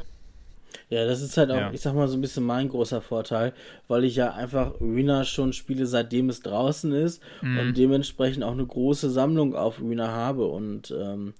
ja, 0.89 1.05
das 1.05 1.21
ist 1.21 1.37
halt 1.37 1.51
auch, 1.51 1.57
ja. 1.57 1.71
ich 1.71 1.81
sag 1.81 1.93
mal, 1.93 2.07
so 2.07 2.17
ein 2.17 2.21
bisschen 2.21 2.43
mein 2.43 2.69
großer 2.69 3.01
Vorteil, 3.01 3.53
weil 3.87 4.03
ich 4.03 4.15
ja 4.15 4.33
einfach 4.33 4.73
Arena 4.81 5.23
schon 5.25 5.53
spiele, 5.53 5.85
seitdem 5.85 6.29
es 6.29 6.41
draußen 6.41 6.91
ist 6.91 7.21
mhm. 7.41 7.59
und 7.59 7.77
dementsprechend 7.77 8.43
auch 8.43 8.51
eine 8.51 8.65
große 8.65 9.09
Sammlung 9.09 9.55
auf 9.55 9.79
Arena 9.79 10.07
habe 10.07 10.45
und 10.47 10.93
ähm, 10.97 11.33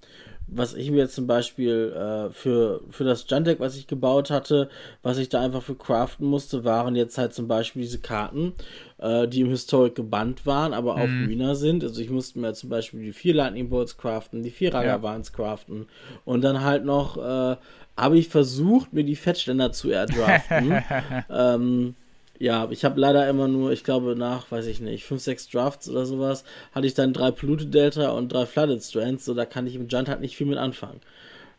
was 0.47 0.73
ich 0.73 0.89
mir 0.91 0.97
jetzt 0.97 1.15
zum 1.15 1.27
Beispiel 1.27 1.93
äh, 1.93 2.31
für, 2.31 2.81
für 2.89 3.03
das 3.03 3.25
Jundek, 3.27 3.59
was 3.59 3.75
ich 3.75 3.85
gebaut 3.85 4.29
hatte, 4.29 4.69
was 5.03 5.17
ich 5.17 5.27
da 5.27 5.41
einfach 5.41 5.61
für 5.61 5.75
craften 5.75 6.25
musste, 6.25 6.63
waren 6.63 6.95
jetzt 6.95 7.17
halt 7.17 7.33
zum 7.33 7.47
Beispiel 7.47 7.81
diese 7.81 7.99
Karten, 7.99 8.53
äh, 8.97 9.27
die 9.27 9.41
im 9.41 9.49
Historic 9.49 9.95
gebannt 9.95 10.45
waren, 10.45 10.73
aber 10.73 10.95
auf 10.95 11.09
mhm. 11.09 11.25
Arena 11.25 11.55
sind. 11.55 11.83
Also 11.83 12.01
ich 12.01 12.09
musste 12.09 12.39
mir 12.39 12.53
zum 12.53 12.69
Beispiel 12.69 13.01
die 13.01 13.13
vier 13.13 13.35
Lightning 13.35 13.69
Bolts 13.69 13.97
craften, 13.97 14.41
die 14.41 14.51
vier 14.51 14.73
Ragavans 14.73 15.29
ja. 15.29 15.35
craften 15.35 15.87
und 16.23 16.41
dann 16.41 16.63
halt 16.63 16.85
noch 16.85 17.17
äh, 17.17 17.57
habe 17.97 18.17
ich 18.17 18.29
versucht, 18.29 18.93
mir 18.93 19.03
die 19.03 19.15
Fettständer 19.15 19.71
zu 19.71 19.89
erdraften. 19.89 20.81
ähm, 21.29 21.95
ja, 22.39 22.67
ich 22.69 22.85
habe 22.85 22.99
leider 22.99 23.27
immer 23.29 23.47
nur, 23.47 23.71
ich 23.71 23.83
glaube 23.83 24.15
nach, 24.15 24.51
weiß 24.51 24.67
ich 24.67 24.79
nicht, 24.79 25.05
5, 25.05 25.21
6 25.21 25.49
Drafts 25.49 25.89
oder 25.89 26.05
sowas, 26.05 26.43
hatte 26.71 26.87
ich 26.87 26.93
dann 26.93 27.13
drei 27.13 27.31
Polluted 27.31 27.73
Delta 27.73 28.09
und 28.09 28.31
drei 28.31 28.45
Flooded 28.45 28.83
Strands, 28.83 29.25
so 29.25 29.33
da 29.33 29.45
kann 29.45 29.67
ich 29.67 29.75
im 29.75 29.87
Junt 29.87 30.09
halt 30.09 30.21
nicht 30.21 30.37
viel 30.37 30.47
mit 30.47 30.57
anfangen. 30.57 31.01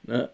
Ne? 0.05 0.31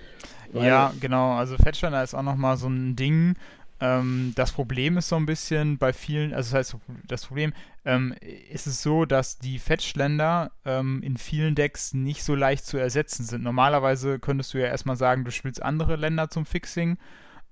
ja, 0.52 0.92
genau, 1.00 1.34
also 1.34 1.56
Fettständer 1.56 2.02
ist 2.02 2.14
auch 2.14 2.22
nochmal 2.22 2.56
so 2.56 2.68
ein 2.68 2.96
Ding. 2.96 3.36
Ähm, 3.80 4.32
das 4.36 4.52
Problem 4.52 4.96
ist 4.96 5.08
so 5.08 5.16
ein 5.16 5.26
bisschen 5.26 5.78
bei 5.78 5.92
vielen, 5.92 6.32
also 6.32 6.50
das 6.50 6.72
heißt, 6.72 6.76
das 7.06 7.26
Problem 7.26 7.52
ähm, 7.84 8.14
ist 8.50 8.66
es 8.66 8.82
so, 8.82 9.04
dass 9.04 9.38
die 9.38 9.58
Fettschländer 9.58 10.50
ähm, 10.64 11.02
in 11.02 11.16
vielen 11.16 11.54
Decks 11.54 11.92
nicht 11.92 12.24
so 12.24 12.34
leicht 12.34 12.66
zu 12.66 12.78
ersetzen 12.78 13.24
sind. 13.24 13.42
Normalerweise 13.42 14.18
könntest 14.18 14.54
du 14.54 14.58
ja 14.58 14.66
erstmal 14.66 14.96
sagen, 14.96 15.24
du 15.24 15.30
spielst 15.30 15.62
andere 15.62 15.96
Länder 15.96 16.30
zum 16.30 16.46
Fixing 16.46 16.98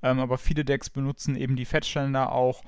ähm, 0.02 0.18
aber 0.18 0.38
viele 0.38 0.64
Decks 0.64 0.90
benutzen 0.90 1.36
eben 1.36 1.56
die 1.56 1.64
Fettständer 1.64 2.32
auch 2.32 2.62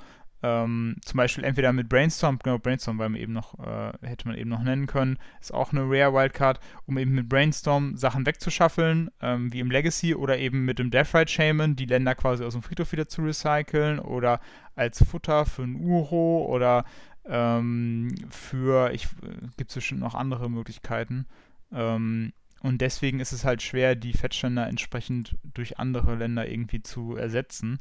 ähm, 0.44 0.96
zum 1.02 1.16
Beispiel 1.16 1.42
entweder 1.42 1.72
mit 1.72 1.88
Brainstorm, 1.88 2.38
genau, 2.42 2.58
Brainstorm 2.58 2.98
weil 2.98 3.08
man 3.08 3.20
eben 3.20 3.32
noch, 3.32 3.58
äh, 3.60 3.92
hätte 4.02 4.28
man 4.28 4.36
eben 4.36 4.50
noch 4.50 4.62
nennen 4.62 4.86
können, 4.86 5.18
ist 5.40 5.54
auch 5.54 5.72
eine 5.72 5.84
Rare 5.84 6.12
Wildcard, 6.12 6.60
um 6.84 6.98
eben 6.98 7.12
mit 7.12 7.30
Brainstorm 7.30 7.96
Sachen 7.96 8.26
wegzuschaffeln, 8.26 9.10
ähm, 9.22 9.50
wie 9.54 9.60
im 9.60 9.70
Legacy, 9.70 10.14
oder 10.14 10.36
eben 10.36 10.66
mit 10.66 10.78
dem 10.78 10.90
Deathrite 10.90 11.32
Shaman 11.32 11.76
die 11.76 11.86
Länder 11.86 12.14
quasi 12.14 12.44
aus 12.44 12.52
dem 12.52 12.62
Friedhof 12.62 12.92
wieder 12.92 13.08
zu 13.08 13.22
recyceln 13.22 13.98
oder 13.98 14.38
als 14.76 15.02
Futter 15.02 15.46
für 15.46 15.62
ein 15.62 15.76
Uro 15.76 16.44
oder 16.46 16.84
ähm, 17.26 18.14
für, 18.28 18.92
ich, 18.92 19.04
äh, 19.04 19.48
gibt 19.56 19.70
es 19.70 19.76
bestimmt 19.76 20.00
noch 20.00 20.14
andere 20.14 20.50
Möglichkeiten. 20.50 21.24
Ähm, 21.72 22.34
und 22.64 22.80
deswegen 22.80 23.21
ist 23.21 23.33
es 23.33 23.44
halt 23.44 23.61
schwer, 23.61 23.94
die 23.94 24.14
Fettständer 24.14 24.66
entsprechend 24.66 25.37
durch 25.42 25.78
andere 25.78 26.14
Länder 26.14 26.49
irgendwie 26.49 26.83
zu 26.83 27.14
ersetzen. 27.14 27.78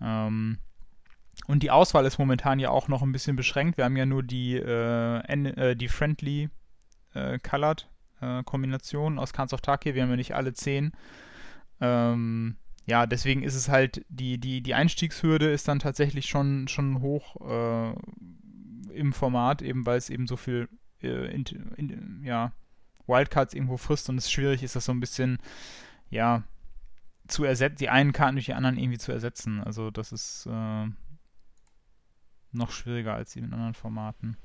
Ähm, 0.00 0.58
und 1.46 1.62
die 1.62 1.70
Auswahl 1.70 2.04
ist 2.06 2.18
momentan 2.18 2.58
ja 2.58 2.70
auch 2.70 2.88
noch 2.88 3.02
ein 3.02 3.12
bisschen 3.12 3.36
beschränkt. 3.36 3.76
Wir 3.76 3.84
haben 3.84 3.96
ja 3.96 4.04
nur 4.04 4.24
die, 4.24 4.56
äh, 4.56 5.18
äh, 5.18 5.76
die 5.76 5.86
Friendly 5.86 6.48
äh, 7.14 7.38
Colored 7.38 7.88
äh, 8.20 8.42
Kombination 8.42 9.20
aus 9.20 9.32
Khans 9.32 9.54
of 9.54 9.60
Taki. 9.60 9.94
Wir 9.94 10.02
haben 10.02 10.10
ja 10.10 10.16
nicht 10.16 10.34
alle 10.34 10.54
zehn. 10.54 10.90
Ähm, 11.80 12.56
ja, 12.84 13.06
deswegen 13.06 13.44
ist 13.44 13.54
es 13.54 13.68
halt, 13.68 14.04
die, 14.08 14.38
die, 14.38 14.60
die 14.60 14.74
Einstiegshürde 14.74 15.48
ist 15.52 15.68
dann 15.68 15.78
tatsächlich 15.78 16.26
schon, 16.26 16.66
schon 16.66 17.00
hoch 17.00 17.36
äh, 17.48 17.94
im 18.92 19.12
Format, 19.12 19.62
eben 19.62 19.86
weil 19.86 19.98
es 19.98 20.10
eben 20.10 20.26
so 20.26 20.36
viel 20.36 20.68
äh, 21.00 21.32
in, 21.32 21.44
in, 21.76 22.24
ja, 22.24 22.50
Wildcards 23.06 23.54
irgendwo 23.54 23.76
frisst 23.76 24.08
und 24.08 24.18
es 24.18 24.30
schwierig 24.30 24.62
ist, 24.62 24.76
das 24.76 24.84
so 24.84 24.92
ein 24.92 25.00
bisschen, 25.00 25.38
ja, 26.10 26.44
zu 27.28 27.44
ersetzen, 27.44 27.78
die 27.78 27.88
einen 27.88 28.12
Karten 28.12 28.36
durch 28.36 28.46
die 28.46 28.54
anderen 28.54 28.78
irgendwie 28.78 28.98
zu 28.98 29.12
ersetzen. 29.12 29.62
Also 29.62 29.90
das 29.90 30.12
ist 30.12 30.46
äh, 30.46 30.86
noch 32.52 32.70
schwieriger 32.70 33.14
als 33.14 33.36
in 33.36 33.52
anderen 33.52 33.74
Formaten. 33.74 34.36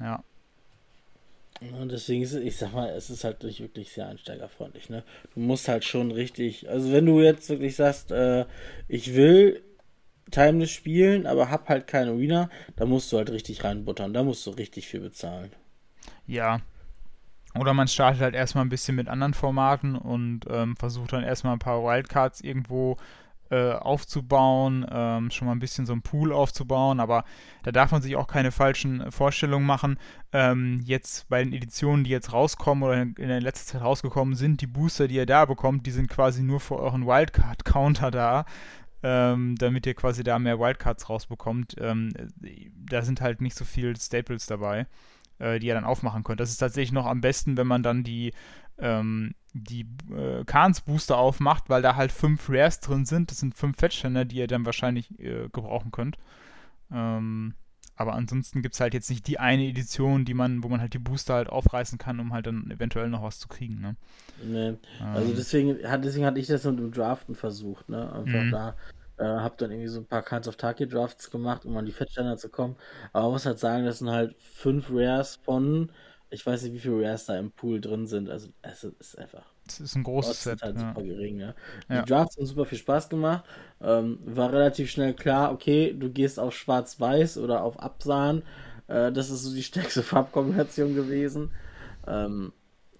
Ja. 0.00 0.22
Und 1.60 1.90
deswegen 1.90 2.22
ist 2.22 2.32
es, 2.32 2.42
ich 2.42 2.56
sag 2.56 2.72
mal, 2.72 2.90
es 2.90 3.10
ist 3.10 3.24
halt 3.24 3.42
wirklich 3.42 3.92
sehr 3.92 4.08
einsteigerfreundlich, 4.08 4.90
ne? 4.90 5.04
Du 5.34 5.40
musst 5.40 5.68
halt 5.68 5.84
schon 5.84 6.10
richtig, 6.10 6.68
also 6.68 6.92
wenn 6.92 7.06
du 7.06 7.20
jetzt 7.20 7.48
wirklich 7.48 7.76
sagst, 7.76 8.10
äh, 8.10 8.44
ich 8.88 9.14
will 9.14 9.62
Timeless 10.30 10.70
spielen, 10.70 11.26
aber 11.26 11.50
hab 11.50 11.68
halt 11.68 11.86
keine 11.86 12.10
Arena, 12.10 12.50
da 12.76 12.86
musst 12.86 13.12
du 13.12 13.18
halt 13.18 13.30
richtig 13.30 13.62
reinbuttern, 13.62 14.12
da 14.12 14.24
musst 14.24 14.44
du 14.46 14.50
richtig 14.50 14.88
viel 14.88 15.00
bezahlen. 15.00 15.52
Ja. 16.26 16.60
Oder 17.58 17.72
man 17.72 17.88
startet 17.88 18.20
halt 18.20 18.34
erstmal 18.34 18.64
ein 18.64 18.70
bisschen 18.70 18.96
mit 18.96 19.08
anderen 19.08 19.34
Formaten 19.34 19.96
und 19.96 20.40
ähm, 20.48 20.76
versucht 20.76 21.12
dann 21.12 21.22
erstmal 21.22 21.54
ein 21.54 21.60
paar 21.60 21.82
Wildcards 21.84 22.40
irgendwo 22.40 22.96
äh, 23.50 23.72
aufzubauen, 23.72 24.86
ähm, 24.90 25.30
schon 25.30 25.46
mal 25.46 25.52
ein 25.52 25.60
bisschen 25.60 25.86
so 25.86 25.92
einen 25.92 26.02
Pool 26.02 26.32
aufzubauen, 26.32 26.98
aber 26.98 27.24
da 27.62 27.72
darf 27.72 27.92
man 27.92 28.02
sich 28.02 28.16
auch 28.16 28.26
keine 28.26 28.50
falschen 28.50 29.12
Vorstellungen 29.12 29.66
machen. 29.66 29.98
Ähm, 30.32 30.80
jetzt 30.84 31.28
bei 31.28 31.44
den 31.44 31.52
Editionen, 31.52 32.04
die 32.04 32.10
jetzt 32.10 32.32
rauskommen 32.32 32.82
oder 32.82 33.02
in, 33.02 33.14
der 33.14 33.40
letzten 33.40 33.72
Zeit 33.72 33.82
rausgekommen 33.82 34.34
sind, 34.34 34.60
die 34.60 34.66
Booster, 34.66 35.08
die 35.08 35.16
ihr 35.16 35.26
da 35.26 35.44
bekommt, 35.44 35.86
die 35.86 35.90
sind 35.90 36.08
quasi 36.08 36.42
nur 36.42 36.58
für 36.58 36.76
euren 36.76 37.06
Wildcard-Counter 37.06 38.10
da. 38.10 38.44
Ähm, 39.06 39.54
damit 39.56 39.84
ihr 39.84 39.92
quasi 39.92 40.24
da 40.24 40.38
mehr 40.38 40.58
Wildcards 40.58 41.10
rausbekommt. 41.10 41.74
Ähm, 41.78 42.10
da 42.74 43.02
sind 43.02 43.20
halt 43.20 43.42
nicht 43.42 43.54
so 43.54 43.66
viele 43.66 43.94
Staples 43.96 44.46
dabei, 44.46 44.86
äh, 45.38 45.58
die 45.58 45.66
ihr 45.66 45.74
dann 45.74 45.84
aufmachen 45.84 46.24
könnt. 46.24 46.40
Das 46.40 46.50
ist 46.50 46.58
tatsächlich 46.58 46.92
noch 46.92 47.06
am 47.06 47.20
besten, 47.20 47.56
wenn 47.56 47.66
man 47.66 47.82
dann 47.82 48.04
die 48.04 48.32
ähm, 48.78 49.34
die 49.52 49.86
äh, 50.12 50.44
Kahns 50.44 50.80
Booster 50.80 51.16
aufmacht, 51.16 51.68
weil 51.68 51.80
da 51.80 51.94
halt 51.94 52.10
fünf 52.10 52.48
Rares 52.48 52.80
drin 52.80 53.04
sind. 53.04 53.30
Das 53.30 53.38
sind 53.38 53.54
fünf 53.54 53.78
Fettständer, 53.78 54.24
die 54.24 54.36
ihr 54.36 54.48
dann 54.48 54.66
wahrscheinlich 54.66 55.18
äh, 55.20 55.48
gebrauchen 55.52 55.92
könnt. 55.92 56.18
Ähm, 56.92 57.54
aber 57.96 58.14
ansonsten 58.14 58.62
gibt 58.62 58.74
es 58.74 58.80
halt 58.80 58.92
jetzt 58.92 59.08
nicht 59.08 59.28
die 59.28 59.38
eine 59.38 59.64
Edition, 59.68 60.24
die 60.24 60.34
man, 60.34 60.64
wo 60.64 60.68
man 60.68 60.80
halt 60.80 60.94
die 60.94 60.98
Booster 60.98 61.34
halt 61.34 61.48
aufreißen 61.48 61.98
kann, 61.98 62.18
um 62.18 62.32
halt 62.32 62.46
dann 62.46 62.68
eventuell 62.70 63.08
noch 63.08 63.22
was 63.22 63.38
zu 63.38 63.46
kriegen, 63.46 63.80
ne? 63.80 63.96
Nee. 64.42 64.74
Also 65.00 65.30
ähm. 65.30 65.36
deswegen, 65.36 65.78
deswegen 66.02 66.26
hatte 66.26 66.40
ich 66.40 66.48
das 66.48 66.64
mit 66.64 66.78
dem 66.78 66.90
Draften 66.90 67.36
versucht, 67.36 67.88
ne? 67.88 68.12
Einfach 68.12 68.42
mhm. 68.42 68.50
da 68.50 68.76
äh, 69.18 69.24
hab 69.24 69.58
dann 69.58 69.70
irgendwie 69.70 69.88
so 69.88 70.00
ein 70.00 70.06
paar 70.06 70.22
Kinds 70.22 70.48
of 70.48 70.56
Target 70.56 70.92
Drafts 70.92 71.30
gemacht, 71.30 71.64
um 71.64 71.76
an 71.76 71.86
die 71.86 71.92
Fettständer 71.92 72.36
zu 72.36 72.48
kommen. 72.48 72.76
Aber 73.12 73.24
man 73.24 73.32
muss 73.32 73.46
halt 73.46 73.58
sagen, 73.58 73.84
das 73.84 73.98
sind 73.98 74.10
halt 74.10 74.34
fünf 74.38 74.88
Rares 74.90 75.36
von 75.36 75.90
ich 76.34 76.44
weiß 76.44 76.64
nicht, 76.64 76.74
wie 76.74 76.80
viele 76.80 77.06
Rares 77.06 77.26
da 77.26 77.38
im 77.38 77.52
Pool 77.52 77.80
drin 77.80 78.06
sind. 78.06 78.28
Also 78.28 78.48
es 78.62 78.84
ist 78.84 79.18
einfach. 79.18 79.44
Es 79.66 79.80
ist 79.80 79.94
ein 79.94 80.02
großes 80.02 80.42
Set. 80.42 80.62
Halt 80.62 80.76
ja. 80.76 80.88
super 80.88 81.02
gering, 81.02 81.38
ja. 81.38 81.54
Die 81.88 81.94
ja. 81.94 82.02
Drafts 82.02 82.36
haben 82.36 82.46
super 82.46 82.66
viel 82.66 82.78
Spaß 82.78 83.08
gemacht. 83.08 83.44
Ähm, 83.80 84.18
war 84.24 84.52
relativ 84.52 84.90
schnell 84.90 85.14
klar, 85.14 85.52
okay, 85.52 85.94
du 85.96 86.10
gehst 86.10 86.38
auf 86.38 86.54
Schwarz-Weiß 86.54 87.38
oder 87.38 87.62
auf 87.62 87.78
Absahen. 87.78 88.42
Äh, 88.88 89.12
das 89.12 89.30
ist 89.30 89.44
so 89.44 89.54
die 89.54 89.62
stärkste 89.62 90.02
Farbkombination 90.02 90.94
gewesen. 90.94 91.52
Ähm, 92.06 92.52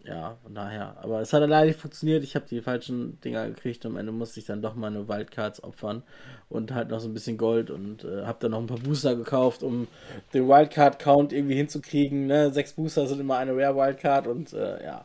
ja, 0.07 0.37
von 0.43 0.55
daher. 0.55 0.97
Aber 1.03 1.21
es 1.21 1.33
hat 1.33 1.41
leider 1.49 1.67
nicht 1.67 1.81
funktioniert. 1.81 2.23
Ich 2.25 2.35
habe 2.35 2.47
die 2.49 2.61
falschen 2.61 3.21
Dinger 3.23 3.49
gekriegt 3.49 3.85
und 3.87 3.93
am 3.93 3.99
Ende 3.99 4.13
musste 4.13 4.39
ich 4.39 4.47
dann 4.47 4.61
doch 4.61 4.75
meine 4.75 5.09
Wildcards 5.09 5.65
opfern 5.65 6.03
und 6.51 6.75
halt 6.75 6.91
noch 6.91 7.01
so 7.01 7.09
ein 7.09 7.15
bisschen 7.15 7.39
Gold 7.39 7.71
und 7.71 8.05
äh, 8.05 8.25
habe 8.25 8.39
dann 8.41 8.51
noch 8.51 8.61
ein 8.61 8.67
paar 8.67 8.79
Booster 8.79 9.17
gekauft, 9.17 9.63
um 9.63 9.89
den 10.35 10.47
Wildcard-Count 10.47 11.33
irgendwie 11.33 11.57
hinzukriegen. 11.57 12.27
Ne? 12.27 12.51
Sechs 12.51 12.75
Booster 12.75 13.07
sind 13.07 13.21
immer 13.21 13.39
eine 13.39 13.57
Rare 13.57 13.77
Wildcard 13.77 14.27
und 14.27 14.53
äh, 14.53 14.85
ja. 14.85 15.05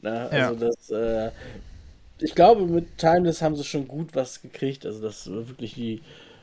Ne? 0.00 0.28
Also 0.30 0.54
ja. 0.54 0.70
das. 0.70 0.90
Äh, 0.90 1.30
ich 2.18 2.34
glaube, 2.34 2.66
mit 2.66 2.96
Timeless 2.96 3.42
haben 3.42 3.56
sie 3.56 3.64
schon 3.64 3.88
gut 3.88 4.14
was 4.14 4.40
gekriegt. 4.40 4.86
Also, 4.86 5.02
dass 5.02 5.26
wirklich 5.28 5.74
die 5.74 6.02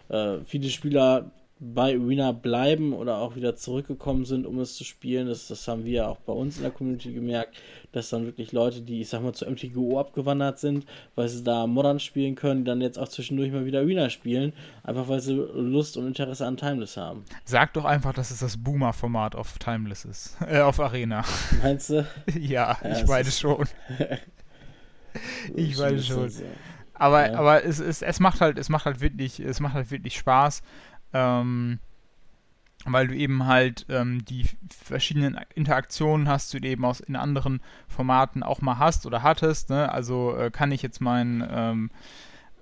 äh, 0.10 0.40
viele 0.46 0.70
Spieler 0.70 1.32
bei 1.64 1.96
Arena 1.96 2.32
bleiben 2.32 2.94
oder 2.94 3.18
auch 3.18 3.36
wieder 3.36 3.56
zurückgekommen 3.56 4.26
sind, 4.26 4.46
um 4.46 4.60
es 4.60 4.76
zu 4.76 4.84
spielen. 4.84 5.28
Das, 5.28 5.48
das 5.48 5.68
haben 5.68 5.86
wir 5.86 6.10
auch 6.10 6.18
bei 6.18 6.34
uns 6.34 6.58
in 6.58 6.64
der 6.64 6.72
Community 6.72 7.14
gemerkt, 7.14 7.56
dass 7.94 8.10
dann 8.10 8.26
wirklich 8.26 8.52
Leute, 8.52 8.82
die, 8.82 9.02
ich 9.02 9.10
sag 9.10 9.22
mal, 9.22 9.34
zu 9.34 9.50
MTGO 9.50 10.00
abgewandert 10.00 10.60
sind, 10.60 10.86
weil 11.16 11.30
sie 11.30 11.44
da 11.44 11.66
Modern 11.66 12.00
spielen 12.00 12.36
können, 12.36 12.66
dann 12.66 12.82
jetzt 12.82 13.00
auch 13.00 13.08
zwischendurch 13.08 13.52
mal 13.52 13.66
wieder 13.66 13.80
Arena 13.80 14.10
spielen, 14.10 14.54
einfach 14.84 15.08
weil 15.08 15.22
sie 15.22 15.34
Lust 15.34 15.96
und 15.96 16.08
Interesse 16.08 16.46
an 16.46 16.58
Timeless 16.58 16.98
haben. 16.98 17.24
Sag 17.46 17.74
doch 17.74 17.86
einfach, 17.86 18.14
dass 18.14 18.32
es 18.32 18.40
das 18.40 18.58
Boomer-Format 18.58 19.36
auf 19.36 19.58
Timeless 19.60 20.06
ist, 20.06 20.38
äh, 20.48 20.60
auf 20.60 20.80
Arena. 20.80 21.24
Meinst 21.64 21.90
du? 21.90 22.06
ja, 22.40 22.78
ja, 22.84 23.00
ich 23.00 23.08
meine 23.08 23.32
schon. 23.32 23.68
ich 25.56 25.78
meine 25.78 26.02
schon. 26.02 26.30
Aber, 26.96 27.32
ja. 27.32 27.38
aber 27.38 27.64
es, 27.64 27.80
es, 27.80 28.02
es 28.02 28.20
macht 28.20 28.40
halt, 28.42 28.58
es 28.58 28.70
macht 28.70 28.86
halt 28.86 29.02
wirklich, 29.02 29.40
es 29.40 29.60
macht 29.60 29.74
halt 29.74 29.92
wirklich 29.92 30.18
Spaß 30.18 30.62
ähm, 31.14 31.80
weil 32.86 33.08
du 33.08 33.16
eben 33.16 33.46
halt 33.46 33.86
ähm, 33.90 34.26
die 34.26 34.46
verschiedenen 34.68 35.40
Interaktionen 35.56 36.28
hast, 36.28 36.54
die 36.54 36.60
du 36.60 36.68
eben 36.68 36.86
aus 36.86 37.00
in 37.00 37.16
anderen 37.16 37.62
Formaten 37.88 38.44
auch 38.44 38.62
mal 38.62 38.78
hast 38.78 39.06
oder 39.06 39.24
hattest. 39.24 39.70
Ne? 39.70 39.92
Also 39.92 40.36
äh, 40.36 40.52
kann 40.52 40.72
ich 40.72 40.82
jetzt 40.82 41.00
meinen 41.00 41.48
ähm, 41.50 41.92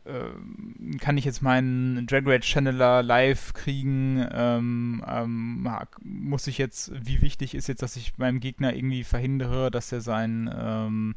äh, 0.06 0.98
kann 0.98 1.18
ich 1.18 1.26
jetzt 1.26 1.42
meinen 1.42 2.08
Drag 2.08 2.24
Race 2.26 2.46
Channeler 2.46 3.04
live 3.04 3.54
kriegen? 3.54 4.26
Ähm, 4.32 5.04
ähm, 5.08 5.70
muss 6.04 6.48
ich 6.48 6.58
jetzt, 6.58 6.92
wie 7.06 7.22
wichtig 7.22 7.54
ist 7.56 7.68
jetzt, 7.68 7.82
dass 7.82 7.96
ich 7.96 8.18
meinem 8.18 8.40
Gegner 8.40 8.76
irgendwie 8.76 9.04
verhindere, 9.04 9.70
dass 9.70 9.92
er 9.92 10.02
sein, 10.02 10.50
ähm, 10.56 11.16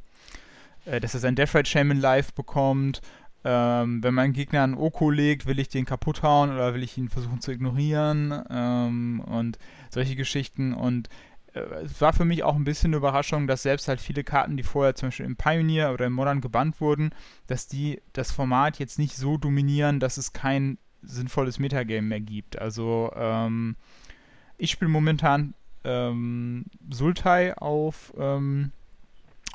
äh, 0.84 1.00
dass 1.00 1.14
er 1.14 1.20
sein 1.20 1.34
Death 1.34 1.54
Rate 1.54 1.68
Shaman 1.68 1.98
live 1.98 2.34
bekommt? 2.34 3.00
Ähm, 3.44 4.02
wenn 4.02 4.14
mein 4.14 4.32
Gegner 4.32 4.62
einen 4.62 4.74
Oko 4.74 5.10
legt, 5.10 5.46
will 5.46 5.58
ich 5.58 5.68
den 5.68 5.84
kaputt 5.84 6.22
hauen 6.22 6.50
oder 6.50 6.72
will 6.74 6.82
ich 6.82 6.96
ihn 6.96 7.10
versuchen 7.10 7.40
zu 7.40 7.52
ignorieren 7.52 8.42
ähm, 8.48 9.20
und 9.20 9.58
solche 9.90 10.16
Geschichten. 10.16 10.72
Und 10.72 11.10
äh, 11.52 11.60
es 11.84 12.00
war 12.00 12.12
für 12.12 12.24
mich 12.24 12.42
auch 12.42 12.54
ein 12.54 12.64
bisschen 12.64 12.90
eine 12.90 12.96
Überraschung, 12.96 13.46
dass 13.46 13.62
selbst 13.62 13.88
halt 13.88 14.00
viele 14.00 14.24
Karten, 14.24 14.56
die 14.56 14.62
vorher 14.62 14.94
zum 14.94 15.08
Beispiel 15.08 15.26
im 15.26 15.36
Pioneer 15.36 15.92
oder 15.92 16.06
im 16.06 16.14
Modern 16.14 16.40
gebannt 16.40 16.80
wurden, 16.80 17.10
dass 17.46 17.66
die 17.66 18.00
das 18.14 18.32
Format 18.32 18.78
jetzt 18.78 18.98
nicht 18.98 19.16
so 19.16 19.36
dominieren, 19.36 20.00
dass 20.00 20.16
es 20.16 20.32
kein 20.32 20.78
sinnvolles 21.02 21.58
Metagame 21.58 22.02
mehr 22.08 22.20
gibt. 22.20 22.58
Also 22.58 23.12
ähm, 23.14 23.76
ich 24.56 24.70
spiele 24.70 24.90
momentan 24.90 25.54
ähm, 25.84 26.64
Sultai 26.90 27.54
auf 27.58 28.12
ähm, 28.16 28.72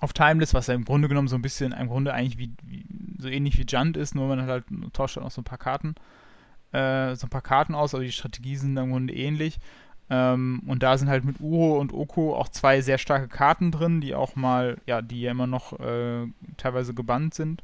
auf 0.02 0.14
Timeless, 0.14 0.54
was 0.54 0.68
ja 0.68 0.74
im 0.74 0.86
Grunde 0.86 1.08
genommen 1.08 1.28
so 1.28 1.36
ein 1.36 1.42
bisschen, 1.42 1.72
im 1.74 1.88
Grunde 1.88 2.14
eigentlich 2.14 2.38
wie, 2.38 2.54
wie 2.64 2.86
so 3.18 3.28
ähnlich 3.28 3.58
wie 3.58 3.66
Junt 3.68 3.98
ist, 3.98 4.16
nur 4.16 4.28
man 4.28 4.46
halt 4.48 4.66
tauscht 4.94 5.18
dann 5.18 5.26
auch 5.26 5.32
so 5.32 5.42
ein 5.42 5.46
paar 5.46 5.58
Karten, 5.58 5.96
äh, 6.72 7.16
so 7.16 7.28
ein 7.28 7.30
paar 7.30 7.42
Karten 7.42 7.76
aus, 7.76 7.94
aber 7.94 8.04
die 8.04 8.12
Strategie 8.12 8.56
sind 8.56 8.78
im 8.78 8.92
Grunde 8.92 9.14
ähnlich. 9.14 9.60
Ähm, 10.10 10.64
und 10.66 10.82
da 10.82 10.98
sind 10.98 11.10
halt 11.10 11.24
mit 11.24 11.40
Uro 11.40 11.78
und 11.80 11.94
Oko 11.94 12.36
auch 12.36 12.50
zwei 12.50 12.82
sehr 12.82 12.98
starke 12.98 13.28
Karten 13.28 13.72
drin, 13.72 14.02
die 14.02 14.16
auch 14.16 14.36
mal, 14.36 14.78
ja, 14.88 15.02
die 15.02 15.22
ja 15.22 15.32
immer 15.32 15.48
noch 15.48 15.80
äh, 15.80 16.26
teilweise 16.58 16.94
gebannt 16.94 17.34
sind. 17.34 17.64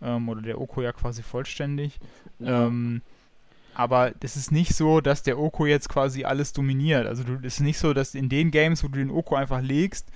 Ähm, 0.00 0.28
oder 0.28 0.40
der 0.40 0.60
Oko 0.60 0.82
ja 0.82 0.92
quasi 0.92 1.22
vollständig. 1.22 1.98
Ja. 2.38 2.66
Ähm, 2.66 3.02
aber 3.74 4.12
es 4.20 4.36
ist 4.36 4.52
nicht 4.52 4.74
so, 4.74 5.00
dass 5.00 5.22
der 5.22 5.38
Oko 5.38 5.66
jetzt 5.66 5.88
quasi 5.88 6.24
alles 6.24 6.52
dominiert. 6.52 7.06
Also 7.06 7.24
es 7.42 7.54
ist 7.54 7.60
nicht 7.60 7.78
so, 7.78 7.92
dass 7.92 8.14
in 8.14 8.28
den 8.28 8.50
Games, 8.50 8.84
wo 8.84 8.88
du 8.88 8.98
den 8.98 9.10
Oko 9.10 9.34
einfach 9.34 9.60
legst, 9.60 10.10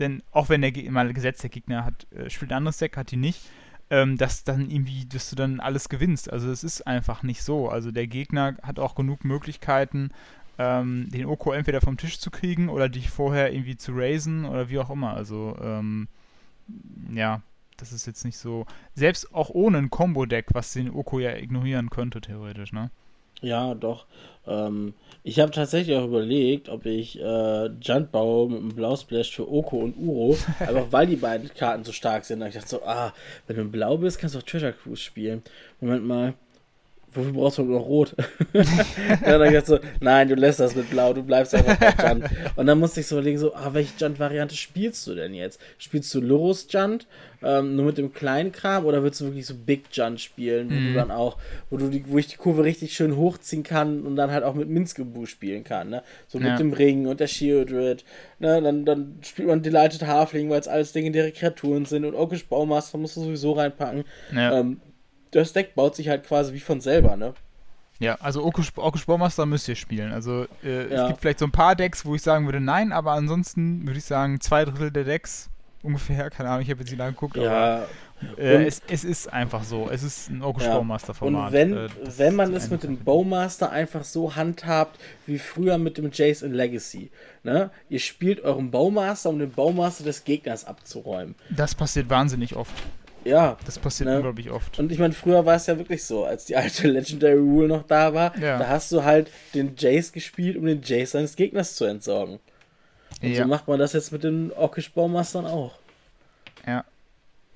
denn 0.00 0.22
auch 0.32 0.48
wenn 0.48 0.62
der 0.62 0.72
mal 0.90 1.12
gesetzt 1.12 1.42
der 1.42 1.50
Gegner 1.50 1.84
hat, 1.84 2.06
äh, 2.12 2.28
spielt 2.30 2.50
ein 2.52 2.58
anderes 2.58 2.78
Deck, 2.78 2.96
hat 2.96 3.10
die 3.10 3.16
nicht, 3.16 3.42
ähm, 3.90 4.16
dass 4.16 4.44
dann 4.44 4.70
irgendwie, 4.70 5.06
dass 5.06 5.30
du 5.30 5.36
dann 5.36 5.60
alles 5.60 5.88
gewinnst. 5.88 6.32
Also 6.32 6.50
es 6.50 6.64
ist 6.64 6.86
einfach 6.86 7.22
nicht 7.22 7.42
so. 7.42 7.68
Also 7.68 7.90
der 7.90 8.06
Gegner 8.06 8.56
hat 8.62 8.78
auch 8.78 8.94
genug 8.94 9.24
Möglichkeiten, 9.24 10.10
ähm, 10.58 11.08
den 11.10 11.26
Oko 11.26 11.52
entweder 11.52 11.80
vom 11.80 11.96
Tisch 11.96 12.18
zu 12.18 12.30
kriegen 12.30 12.68
oder 12.68 12.88
dich 12.88 13.10
vorher 13.10 13.52
irgendwie 13.52 13.76
zu 13.76 13.92
raisen 13.94 14.44
oder 14.44 14.68
wie 14.68 14.78
auch 14.78 14.90
immer. 14.90 15.14
Also 15.14 15.56
ähm, 15.62 16.08
ja, 17.12 17.42
das 17.76 17.92
ist 17.92 18.06
jetzt 18.06 18.24
nicht 18.24 18.36
so. 18.36 18.66
Selbst 18.94 19.34
auch 19.34 19.50
ohne 19.50 19.78
ein 19.78 19.90
Combo-Deck, 19.90 20.48
was 20.52 20.72
den 20.72 20.90
Oko 20.90 21.18
ja 21.18 21.34
ignorieren 21.36 21.90
könnte, 21.90 22.20
theoretisch, 22.20 22.72
ne? 22.72 22.90
Ja, 23.42 23.74
doch. 23.74 24.06
Ähm, 24.46 24.94
ich 25.22 25.38
habe 25.38 25.50
tatsächlich 25.50 25.96
auch 25.96 26.06
überlegt, 26.06 26.68
ob 26.68 26.86
ich 26.86 27.20
äh, 27.20 27.66
Junt 27.66 28.10
baue 28.10 28.48
mit 28.48 28.60
einem 28.60 28.74
Blausplash 28.74 29.30
für 29.30 29.50
Oko 29.50 29.78
und 29.78 29.96
Uro, 29.98 30.36
einfach 30.60 30.86
weil 30.90 31.06
die 31.06 31.16
beiden 31.16 31.52
Karten 31.52 31.84
so 31.84 31.92
stark 31.92 32.24
sind. 32.24 32.40
Da 32.40 32.46
ich 32.48 32.54
dachte 32.54 32.68
so, 32.68 32.82
ah, 32.84 33.12
wenn 33.46 33.56
du 33.56 33.64
blau 33.64 33.98
bist, 33.98 34.18
kannst 34.18 34.34
du 34.34 34.38
auch 34.38 34.42
Treasure 34.42 34.72
Cruise 34.72 35.02
spielen. 35.02 35.42
Moment 35.80 36.06
mal, 36.06 36.34
wofür 37.12 37.32
brauchst 37.32 37.58
du 37.58 37.64
noch 37.64 37.86
rot? 37.86 38.14
ja, 38.52 39.38
dann 39.38 39.54
ich 39.54 39.64
so, 39.64 39.78
nein, 40.00 40.28
du 40.28 40.34
lässt 40.34 40.60
das 40.60 40.74
mit 40.74 40.90
blau, 40.90 41.12
du 41.12 41.22
bleibst 41.22 41.54
einfach 41.54 41.76
bei 41.76 42.08
Junt. 42.08 42.24
Und 42.56 42.66
dann 42.66 42.78
musste 42.78 43.00
ich 43.00 43.06
so 43.06 43.16
überlegen, 43.16 43.38
so, 43.38 43.54
ah, 43.54 43.70
welche 43.72 43.92
Junt-Variante 43.98 44.54
spielst 44.54 45.06
du 45.06 45.14
denn 45.14 45.34
jetzt? 45.34 45.60
Spielst 45.78 46.12
du 46.14 46.20
Lurus 46.20 46.66
Junt, 46.70 47.06
ähm, 47.42 47.76
nur 47.76 47.86
mit 47.86 47.98
dem 47.98 48.12
kleinen 48.12 48.52
Kram, 48.52 48.84
oder 48.84 49.02
willst 49.02 49.20
du 49.20 49.26
wirklich 49.26 49.46
so 49.46 49.54
Big 49.54 49.84
Junt 49.92 50.20
spielen, 50.20 50.70
wo 50.70 50.74
mhm. 50.74 50.86
du 50.88 50.94
dann 50.94 51.10
auch, 51.10 51.38
wo 51.70 51.76
du 51.76 51.88
die, 51.88 52.04
wo 52.06 52.18
ich 52.18 52.28
die 52.28 52.36
Kurve 52.36 52.64
richtig 52.64 52.94
schön 52.94 53.16
hochziehen 53.16 53.62
kann 53.62 54.02
und 54.02 54.16
dann 54.16 54.30
halt 54.30 54.44
auch 54.44 54.54
mit 54.54 54.68
Minzgebu 54.68 55.26
spielen 55.26 55.64
kann, 55.64 55.90
ne? 55.90 56.02
So 56.28 56.38
ja. 56.38 56.50
mit 56.50 56.60
dem 56.60 56.72
Ring 56.72 57.06
und 57.06 57.20
der 57.20 57.26
Shieldred, 57.26 58.04
ne? 58.38 58.62
Dann, 58.62 58.84
dann 58.84 59.18
spielt 59.22 59.48
man 59.48 59.62
Delighted 59.62 60.06
Halfling, 60.06 60.50
weil 60.50 60.60
es 60.60 60.68
alles 60.68 60.94
legendäre 60.94 61.32
Kreaturen 61.32 61.86
sind 61.86 62.04
und 62.04 62.14
Okish 62.14 62.46
Baumaster 62.46 62.98
musst 62.98 63.16
du 63.16 63.22
sowieso 63.22 63.52
reinpacken. 63.52 64.04
Ja. 64.34 64.60
Ähm, 64.60 64.80
das 65.30 65.52
Deck 65.52 65.74
baut 65.74 65.96
sich 65.96 66.08
halt 66.08 66.24
quasi 66.26 66.52
wie 66.52 66.60
von 66.60 66.80
selber, 66.80 67.16
ne? 67.16 67.34
Ja, 67.98 68.16
also 68.20 68.42
Orkus 68.42 69.04
Baumaster 69.04 69.44
müsst 69.44 69.68
ihr 69.68 69.76
spielen. 69.76 70.12
Also 70.12 70.46
äh, 70.64 70.90
ja. 70.90 71.02
es 71.02 71.08
gibt 71.08 71.20
vielleicht 71.20 71.38
so 71.38 71.44
ein 71.44 71.52
paar 71.52 71.76
Decks, 71.76 72.06
wo 72.06 72.14
ich 72.14 72.22
sagen 72.22 72.46
würde, 72.46 72.60
nein, 72.60 72.92
aber 72.92 73.12
ansonsten 73.12 73.86
würde 73.86 73.98
ich 73.98 74.06
sagen, 74.06 74.40
zwei 74.40 74.64
Drittel 74.64 74.90
der 74.90 75.04
Decks 75.04 75.50
ungefähr, 75.82 76.30
keine 76.30 76.50
Ahnung, 76.50 76.62
ich 76.62 76.70
habe 76.70 76.80
jetzt 76.80 76.90
nicht 76.90 76.98
lange 76.98 77.12
geguckt, 77.12 77.36
ja. 77.36 77.50
aber 77.50 77.86
äh, 78.36 78.66
es, 78.66 78.82
es, 78.88 79.04
ist 79.04 79.32
einfach 79.32 79.64
so. 79.64 79.88
Es 79.90 80.02
ist 80.02 80.28
ein 80.28 80.42
Orkus 80.42 80.64
ja. 80.64 80.76
Bowmaster-Format. 80.76 81.46
Und 81.46 81.52
wenn, 81.52 81.76
äh, 81.76 81.88
wenn 82.18 82.34
man 82.34 82.54
es 82.54 82.68
mit 82.68 82.82
dem 82.82 82.98
Bowmaster 82.98 83.70
einfach 83.70 84.04
so 84.04 84.36
handhabt, 84.36 85.00
wie 85.26 85.38
früher 85.38 85.78
mit 85.78 85.96
dem 85.96 86.10
Jason 86.12 86.52
Legacy, 86.52 87.10
ne? 87.44 87.70
Ihr 87.88 87.98
spielt 87.98 88.40
euren 88.40 88.70
Bowmaster, 88.70 89.30
um 89.30 89.38
den 89.38 89.50
Bowmaster 89.50 90.04
des 90.04 90.24
Gegners 90.24 90.66
abzuräumen. 90.66 91.34
Das 91.48 91.74
passiert 91.74 92.10
wahnsinnig 92.10 92.56
oft. 92.56 92.74
Ja. 93.24 93.56
Das 93.64 93.78
passiert 93.78 94.08
ne? 94.08 94.16
unglaublich 94.16 94.50
oft. 94.50 94.78
Und 94.78 94.90
ich 94.92 94.98
meine, 94.98 95.12
früher 95.12 95.44
war 95.44 95.56
es 95.56 95.66
ja 95.66 95.76
wirklich 95.76 96.04
so, 96.04 96.24
als 96.24 96.46
die 96.46 96.56
alte 96.56 96.88
Legendary 96.90 97.38
Rule 97.38 97.68
noch 97.68 97.82
da 97.86 98.14
war, 98.14 98.36
ja. 98.38 98.58
da 98.58 98.68
hast 98.68 98.92
du 98.92 99.04
halt 99.04 99.30
den 99.54 99.74
Jace 99.76 100.12
gespielt, 100.12 100.56
um 100.56 100.66
den 100.66 100.82
Jace 100.82 101.12
seines 101.12 101.36
Gegners 101.36 101.76
zu 101.76 101.84
entsorgen. 101.84 102.38
Und 103.22 103.28
ja. 103.28 103.42
so 103.42 103.48
macht 103.48 103.68
man 103.68 103.78
das 103.78 103.92
jetzt 103.92 104.12
mit 104.12 104.24
den 104.24 104.52
Orkish 104.52 104.92
Baumastern 104.92 105.46
auch. 105.46 105.74
Ja. 106.66 106.84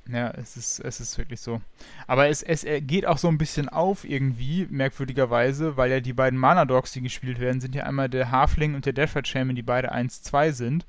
Ja, 0.06 0.32
es 0.32 0.58
ist, 0.58 0.80
es 0.80 1.00
ist 1.00 1.16
wirklich 1.16 1.40
so. 1.40 1.62
Aber 2.06 2.28
es, 2.28 2.42
es 2.42 2.66
geht 2.82 3.06
auch 3.06 3.16
so 3.16 3.28
ein 3.28 3.38
bisschen 3.38 3.70
auf 3.70 4.04
irgendwie, 4.04 4.66
merkwürdigerweise, 4.68 5.78
weil 5.78 5.90
ja 5.90 6.00
die 6.00 6.12
beiden 6.12 6.38
Mana-Dogs, 6.38 6.92
die 6.92 7.00
gespielt 7.00 7.40
werden, 7.40 7.62
sind 7.62 7.74
ja 7.74 7.84
einmal 7.84 8.10
der 8.10 8.30
Halfling 8.30 8.74
und 8.74 8.84
der 8.84 8.92
Deathrat 8.92 9.26
Shaman, 9.26 9.56
die 9.56 9.62
beide 9.62 9.94
1-2 9.94 10.52
sind. 10.52 10.86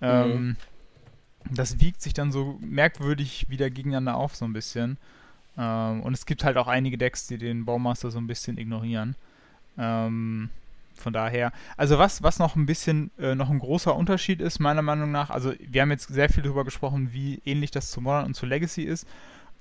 Mhm. 0.00 0.06
Ähm, 0.06 0.56
das 1.50 1.80
wiegt 1.80 2.02
sich 2.02 2.14
dann 2.14 2.32
so 2.32 2.58
merkwürdig 2.60 3.46
wieder 3.48 3.70
gegeneinander 3.70 4.16
auf, 4.16 4.34
so 4.36 4.44
ein 4.44 4.52
bisschen. 4.52 4.98
Ähm, 5.58 6.02
und 6.02 6.12
es 6.12 6.26
gibt 6.26 6.44
halt 6.44 6.56
auch 6.56 6.68
einige 6.68 6.98
Decks, 6.98 7.26
die 7.26 7.38
den 7.38 7.64
Baumaster 7.64 8.10
so 8.10 8.18
ein 8.18 8.26
bisschen 8.26 8.58
ignorieren. 8.58 9.16
Ähm, 9.78 10.50
von 10.94 11.12
daher, 11.12 11.52
also 11.76 11.98
was, 11.98 12.22
was 12.22 12.38
noch 12.38 12.56
ein 12.56 12.66
bisschen, 12.66 13.10
äh, 13.18 13.34
noch 13.34 13.50
ein 13.50 13.58
großer 13.58 13.94
Unterschied 13.94 14.40
ist, 14.40 14.58
meiner 14.58 14.82
Meinung 14.82 15.12
nach, 15.12 15.30
also 15.30 15.52
wir 15.60 15.82
haben 15.82 15.90
jetzt 15.90 16.08
sehr 16.08 16.28
viel 16.28 16.42
darüber 16.42 16.64
gesprochen, 16.64 17.12
wie 17.12 17.40
ähnlich 17.44 17.70
das 17.70 17.90
zu 17.90 18.00
Modern 18.00 18.24
und 18.24 18.34
zu 18.34 18.46
Legacy 18.46 18.82
ist. 18.82 19.06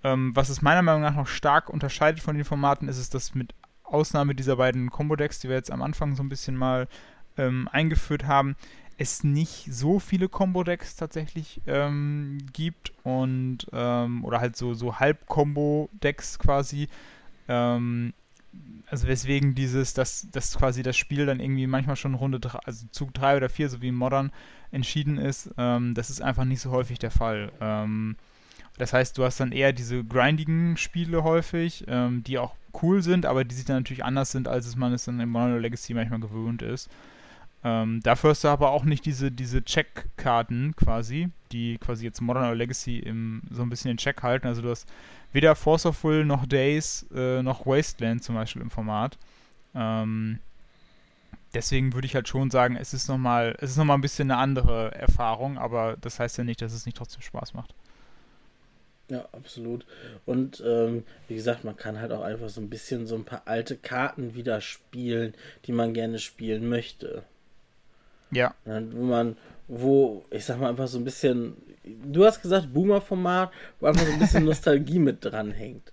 Ähm, 0.04 0.36
was 0.36 0.50
es 0.50 0.62
meiner 0.62 0.82
Meinung 0.82 1.02
nach 1.02 1.16
noch 1.16 1.28
stark 1.28 1.70
unterscheidet 1.70 2.22
von 2.22 2.36
den 2.36 2.46
Formaten, 2.46 2.88
ist 2.88 2.98
es, 2.98 3.10
dass 3.10 3.36
mit 3.36 3.54
Ausnahme 3.84 4.34
dieser 4.34 4.56
beiden 4.56 4.90
Combo-Decks, 4.90 5.40
die 5.40 5.50
wir 5.50 5.56
jetzt 5.56 5.72
am 5.72 5.82
Anfang 5.82 6.16
so 6.16 6.24
ein 6.24 6.30
bisschen 6.30 6.56
mal 6.56 6.88
ähm, 7.38 7.68
eingeführt 7.72 8.26
haben, 8.26 8.56
es 8.98 9.24
nicht 9.24 9.68
so 9.72 10.00
viele 10.00 10.30
Combo-Decks 10.30 10.96
tatsächlich 10.96 11.62
ähm, 11.68 12.38
gibt 12.54 12.94
und 13.04 13.68
ähm, 13.74 14.24
oder 14.24 14.40
halt 14.40 14.56
so, 14.56 14.74
so 14.74 15.00
Halb-Combo-Decks 15.00 16.40
quasi. 16.40 16.88
Ähm, 17.48 18.14
also 18.88 19.08
weswegen 19.08 19.56
dieses, 19.56 19.94
dass, 19.94 20.30
dass 20.32 20.58
quasi 20.58 20.84
das 20.84 20.96
Spiel 20.96 21.26
dann 21.26 21.40
irgendwie 21.40 21.68
manchmal 21.68 21.96
schon 21.96 22.14
Runde, 22.14 22.40
drei, 22.40 22.60
also 22.60 22.86
Zug 22.92 23.14
3 23.14 23.38
oder 23.38 23.50
4, 23.50 23.70
so 23.70 23.82
wie 23.82 23.90
in 23.90 23.96
Modern, 23.96 24.32
entschieden 24.72 25.18
ist, 25.18 25.50
ähm, 25.58 25.94
das 25.94 26.10
ist 26.10 26.22
einfach 26.22 26.46
nicht 26.46 26.62
so 26.62 26.72
häufig 26.72 27.00
der 27.00 27.12
Fall. 27.12 27.52
Ähm, 27.60 28.16
das 28.78 28.94
heißt, 28.94 29.18
du 29.18 29.24
hast 29.24 29.40
dann 29.40 29.52
eher 29.52 29.74
diese 29.74 30.04
grindigen 30.04 30.78
Spiele 30.78 31.24
häufig, 31.24 31.86
ähm, 31.88 32.24
die 32.24 32.38
auch 32.38 32.56
cool 32.82 33.02
sind, 33.02 33.26
aber 33.26 33.44
die 33.44 33.56
sich 33.56 33.66
dann 33.66 33.78
natürlich 33.78 34.04
anders 34.04 34.32
sind, 34.32 34.48
als 34.48 34.68
es 34.68 34.76
man 34.76 34.94
es 34.94 35.06
dann 35.06 35.20
in 35.20 35.30
Modern 35.30 35.62
Legacy 35.62 35.94
manchmal 35.94 36.20
gewöhnt 36.20 36.62
ist. 36.62 36.90
Ähm, 37.68 38.00
dafür 38.04 38.30
hast 38.30 38.44
du 38.44 38.48
aber 38.50 38.70
auch 38.70 38.84
nicht 38.84 39.08
diese, 39.08 39.32
diese 39.32 39.64
Check-Karten 39.64 40.76
quasi, 40.76 41.30
die 41.52 41.80
quasi 41.80 42.06
jetzt 42.06 42.22
Modern 42.22 42.56
Legacy 42.56 43.00
im, 43.00 43.42
so 43.50 43.64
ein 43.64 43.70
bisschen 43.72 43.90
in 43.90 43.98
Check 43.98 44.22
halten. 44.22 44.46
Also 44.46 44.62
du 44.62 44.70
hast 44.70 44.88
weder 45.34 45.56
Force 45.56 45.88
of 45.88 46.04
Will 46.04 46.26
noch 46.26 46.46
Days 46.46 47.08
äh, 47.16 47.42
noch 47.42 47.66
Wasteland 47.66 48.24
zum 48.24 48.36
Beispiel 48.36 48.62
im 48.62 48.70
Format. 48.70 49.18
Ähm, 49.74 50.38
deswegen 51.56 51.96
würde 51.96 52.06
ich 52.06 52.14
halt 52.14 52.28
schon 52.28 52.52
sagen, 52.52 52.76
es 52.76 52.94
ist 52.94 53.08
nochmal, 53.10 53.58
es 53.60 53.76
ein 53.80 54.02
bisschen 54.02 54.30
eine 54.30 54.40
andere 54.40 54.94
Erfahrung, 54.94 55.58
aber 55.58 55.98
das 56.00 56.20
heißt 56.20 56.38
ja 56.38 56.44
nicht, 56.44 56.62
dass 56.62 56.72
es 56.72 56.86
nicht 56.86 56.98
trotzdem 56.98 57.24
Spaß 57.24 57.56
macht. 57.56 57.74
Ja, 59.10 59.28
absolut. 59.32 59.88
Und 60.28 60.64
ähm, 60.64 61.04
wie 61.28 61.36
gesagt, 61.36 61.64
man 61.64 61.76
kann 61.76 62.00
halt 62.00 62.12
auch 62.12 62.22
einfach 62.22 62.50
so 62.50 62.62
ein 62.62 62.70
bisschen 62.70 63.08
so 63.08 63.16
ein 63.16 63.26
paar 63.26 63.42
alte 63.46 63.76
Karten 63.76 64.36
wieder 64.36 64.62
spielen, 64.62 65.34
die 65.66 65.72
man 65.72 65.96
gerne 65.96 66.20
spielen 66.20 66.70
möchte. 66.70 67.24
Ja. 68.36 68.54
Wo 68.66 69.04
man, 69.04 69.38
wo, 69.68 70.24
ich 70.30 70.46
sag 70.46 70.60
mal, 70.60 70.70
einfach 70.70 70.88
so 70.88 70.98
ein 70.98 71.04
bisschen 71.04 71.56
du 71.86 72.26
hast 72.26 72.42
gesagt 72.42 72.74
Boomer-Format, 72.74 73.52
wo 73.80 73.88
einfach 73.88 74.06
so 74.06 74.12
ein 74.12 74.20
bisschen 74.20 74.46
Nostalgie 74.46 75.00
mit 75.00 75.24
dran 75.24 75.52
hängt. 75.52 75.92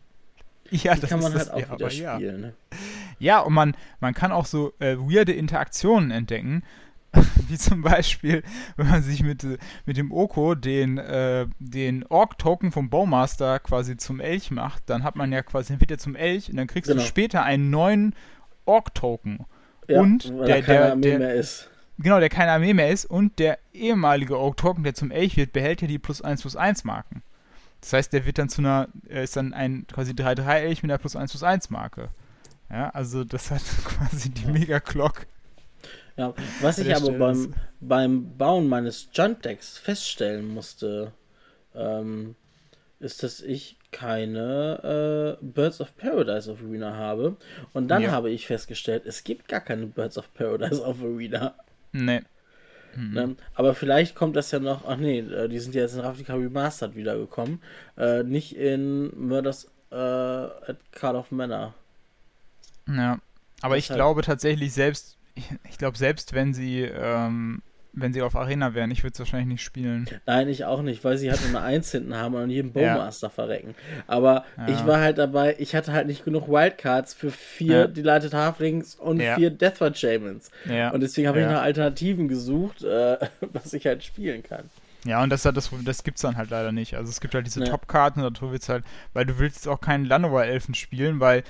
Ja, 0.70 0.94
Die 0.94 1.02
das 1.02 1.10
kann 1.10 1.20
man 1.20 1.34
halt 1.34 1.48
das, 1.48 1.50
auch 1.50 1.58
ja, 1.58 1.72
wieder 1.72 1.90
spielen. 1.90 2.42
Ja. 2.42 2.48
Ne? 2.48 2.54
ja, 3.18 3.40
und 3.40 3.52
man, 3.52 3.76
man 4.00 4.14
kann 4.14 4.32
auch 4.32 4.46
so 4.46 4.72
äh, 4.78 4.96
weirde 4.96 5.32
Interaktionen 5.32 6.10
entdecken. 6.10 6.62
Wie 7.48 7.58
zum 7.58 7.82
Beispiel, 7.82 8.42
wenn 8.76 8.88
man 8.88 9.02
sich 9.02 9.22
mit, 9.22 9.46
mit 9.84 9.98
dem 9.98 10.12
Oko 10.12 10.54
den, 10.54 10.96
äh, 10.96 11.46
den 11.58 12.06
Orc-Token 12.06 12.72
vom 12.72 12.88
Bowmaster 12.88 13.58
quasi 13.58 13.98
zum 13.98 14.18
Elch 14.18 14.50
macht, 14.50 14.84
dann 14.86 15.04
hat 15.04 15.14
man 15.14 15.30
ja 15.30 15.42
quasi, 15.42 15.78
wird 15.78 15.90
er 15.90 15.98
zum 15.98 16.16
Elch 16.16 16.48
und 16.48 16.56
dann 16.56 16.68
kriegst 16.68 16.88
genau. 16.88 17.02
du 17.02 17.06
später 17.06 17.42
einen 17.42 17.68
neuen 17.68 18.14
Orc-Token. 18.64 19.44
Ja, 19.88 20.00
und 20.00 20.30
der, 20.30 20.62
der, 20.62 20.96
der, 20.96 21.18
der 21.18 21.34
ist 21.34 21.68
genau, 22.02 22.20
der 22.20 22.28
keine 22.28 22.52
Armee 22.52 22.74
mehr 22.74 22.90
ist 22.90 23.04
und 23.04 23.38
der 23.38 23.58
ehemalige 23.72 24.38
Oak 24.38 24.56
der 24.78 24.94
zum 24.94 25.10
Elch 25.10 25.36
wird, 25.36 25.52
behält 25.52 25.82
ja 25.82 25.88
die 25.88 25.98
plus 25.98 26.22
1 26.22 26.42
plus 26.42 26.56
1 26.56 26.84
Marken. 26.84 27.22
Das 27.80 27.92
heißt, 27.92 28.12
der 28.12 28.24
wird 28.26 28.38
dann 28.38 28.48
zu 28.48 28.62
einer, 28.62 28.88
er 29.08 29.24
ist 29.24 29.36
dann 29.36 29.52
ein 29.52 29.86
quasi 29.92 30.12
3-3 30.12 30.54
Elch 30.58 30.82
mit 30.82 30.90
einer 30.90 30.98
plus 30.98 31.16
1 31.16 31.32
plus 31.32 31.42
1 31.42 31.70
Marke. 31.70 32.10
Ja, 32.70 32.90
also 32.90 33.24
das 33.24 33.50
hat 33.50 33.62
quasi 33.84 34.30
die 34.30 34.46
Mega 34.46 34.80
Clock. 34.80 35.26
Ja, 36.16 36.34
was 36.60 36.78
ich 36.78 36.94
aber 36.94 37.12
beim, 37.12 37.54
beim 37.80 38.36
Bauen 38.36 38.68
meines 38.68 39.08
Junt-Decks 39.12 39.78
feststellen 39.78 40.46
musste, 40.46 41.12
ähm, 41.74 42.34
ist, 43.00 43.22
dass 43.22 43.40
ich 43.40 43.78
keine 43.90 45.38
äh, 45.40 45.44
Birds 45.44 45.80
of 45.80 45.96
Paradise 45.96 46.50
auf 46.50 46.62
Arena 46.62 46.94
habe. 46.94 47.36
Und 47.72 47.88
dann 47.88 48.02
ja. 48.02 48.10
habe 48.10 48.30
ich 48.30 48.46
festgestellt, 48.46 49.04
es 49.06 49.24
gibt 49.24 49.48
gar 49.48 49.60
keine 49.60 49.86
Birds 49.86 50.18
of 50.18 50.32
Paradise 50.34 50.84
auf 50.84 51.02
Arena. 51.02 51.54
Nee. 51.92 52.22
Mhm. 52.96 53.12
Ne? 53.12 53.36
Aber 53.54 53.74
vielleicht 53.74 54.14
kommt 54.14 54.36
das 54.36 54.50
ja 54.50 54.58
noch. 54.58 54.86
Ach 54.86 54.96
nee, 54.96 55.20
äh, 55.20 55.48
die 55.48 55.58
sind 55.58 55.74
ja 55.74 55.82
jetzt 55.82 55.94
in 55.94 56.00
Ravnica 56.00 56.34
Remastered 56.34 56.94
wiedergekommen. 56.96 57.62
Äh, 57.96 58.22
nicht 58.22 58.56
in 58.56 59.10
Murders 59.18 59.70
äh, 59.90 59.96
at 59.96 60.76
Card 60.92 61.16
of 61.16 61.30
Manor. 61.30 61.74
Ja. 62.86 63.18
Aber 63.60 63.76
das 63.76 63.84
ich 63.84 63.90
halt 63.90 63.98
glaube 63.98 64.22
tatsächlich, 64.22 64.72
selbst, 64.72 65.16
ich, 65.34 65.48
ich 65.70 65.78
glaube, 65.78 65.96
selbst 65.96 66.34
wenn 66.34 66.54
sie 66.54 66.82
ähm, 66.82 67.62
wenn 67.92 68.12
sie 68.12 68.22
auf 68.22 68.36
Arena 68.36 68.74
wären. 68.74 68.90
Ich 68.90 69.02
würde 69.02 69.12
es 69.12 69.18
wahrscheinlich 69.18 69.48
nicht 69.48 69.62
spielen. 69.62 70.08
Nein, 70.26 70.48
ich 70.48 70.64
auch 70.64 70.82
nicht, 70.82 71.04
weil 71.04 71.18
sie 71.18 71.30
halt 71.30 71.40
nur 71.42 71.60
eine 71.60 71.66
Eins 71.66 71.90
hinten 71.92 72.14
haben 72.16 72.34
und 72.34 72.42
an 72.42 72.50
jedem 72.50 72.72
Bowmaster 72.72 73.26
ja. 73.26 73.30
verrecken. 73.30 73.74
Aber 74.06 74.44
ja. 74.56 74.68
ich 74.68 74.86
war 74.86 75.00
halt 75.00 75.18
dabei, 75.18 75.56
ich 75.58 75.74
hatte 75.74 75.92
halt 75.92 76.06
nicht 76.06 76.24
genug 76.24 76.48
Wildcards 76.48 77.14
für 77.14 77.30
vier 77.30 77.76
ja. 77.76 77.86
Delighted 77.86 78.34
Halflings 78.34 78.94
und 78.94 79.20
vier 79.20 79.50
Deathwatch 79.50 80.00
Shamans. 80.00 80.50
Und 80.92 81.00
deswegen 81.00 81.28
habe 81.28 81.40
ich 81.40 81.46
nach 81.46 81.62
Alternativen 81.62 82.28
gesucht, 82.28 82.82
äh, 82.82 83.18
was 83.52 83.72
ich 83.72 83.86
halt 83.86 84.02
spielen 84.04 84.42
kann. 84.42 84.70
Ja, 85.04 85.22
und 85.22 85.30
das, 85.30 85.42
das, 85.42 85.70
das 85.84 86.04
gibt 86.04 86.18
es 86.18 86.22
dann 86.22 86.36
halt 86.36 86.50
leider 86.50 86.70
nicht. 86.70 86.94
Also 86.94 87.10
es 87.10 87.20
gibt 87.20 87.34
halt 87.34 87.44
diese 87.46 87.60
nee. 87.60 87.66
Top-Karten, 87.66 88.22
da 88.22 88.30
willst 88.40 88.68
halt, 88.68 88.84
weil 89.12 89.26
du 89.26 89.38
willst 89.38 89.66
auch 89.66 89.80
keinen 89.80 90.04
Lanoa-Elfen 90.04 90.74
spielen, 90.74 91.18
weil 91.18 91.42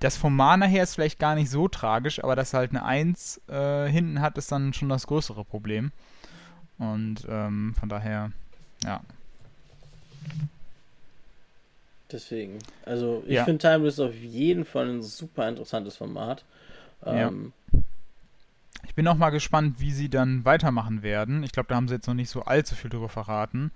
das 0.00 0.16
vom 0.16 0.36
Mana 0.36 0.66
her 0.66 0.82
ist 0.82 0.94
vielleicht 0.94 1.18
gar 1.18 1.34
nicht 1.34 1.50
so 1.50 1.68
tragisch, 1.68 2.22
aber 2.22 2.36
dass 2.36 2.54
halt 2.54 2.70
eine 2.70 2.84
1 2.84 3.40
äh, 3.48 3.86
hinten 3.86 4.20
hat, 4.20 4.38
ist 4.38 4.52
dann 4.52 4.72
schon 4.72 4.88
das 4.88 5.06
größere 5.06 5.44
Problem. 5.44 5.92
Und 6.78 7.26
ähm, 7.28 7.74
von 7.78 7.88
daher, 7.88 8.32
ja. 8.84 9.00
Deswegen. 12.10 12.58
Also 12.84 13.22
ich 13.26 13.34
ja. 13.34 13.44
finde 13.44 13.58
Timeless 13.58 13.98
auf 13.98 14.14
jeden 14.14 14.64
Fall 14.64 14.88
ein 14.88 15.02
super 15.02 15.48
interessantes 15.48 15.96
Format. 15.96 16.44
Ähm, 17.04 17.52
ja. 17.72 17.80
Ich 18.86 18.94
bin 18.94 19.08
auch 19.08 19.16
mal 19.16 19.30
gespannt, 19.30 19.80
wie 19.80 19.90
sie 19.90 20.08
dann 20.08 20.44
weitermachen 20.44 21.02
werden. 21.02 21.42
Ich 21.42 21.52
glaube, 21.52 21.68
da 21.68 21.76
haben 21.76 21.88
sie 21.88 21.94
jetzt 21.94 22.06
noch 22.06 22.14
nicht 22.14 22.30
so 22.30 22.42
allzu 22.42 22.74
viel 22.74 22.90
drüber 22.90 23.08
verraten. 23.08 23.70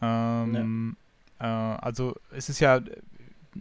Ähm, 0.00 0.96
ja. 1.40 1.74
äh, 1.74 1.78
also 1.80 2.14
es 2.30 2.48
ist 2.48 2.60
ja 2.60 2.80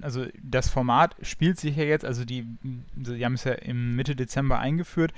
also 0.02 0.26
das 0.42 0.70
Format 0.70 1.16
spielt 1.22 1.60
sich 1.60 1.76
ja 1.76 1.84
jetzt, 1.84 2.06
also 2.06 2.24
die, 2.26 2.46
die 2.64 3.26
haben 3.26 3.34
es 3.34 3.44
ja 3.44 3.54
im 3.54 3.96
Mitte 3.96 4.16
Dezember 4.16 4.60
eingeführt. 4.60 5.14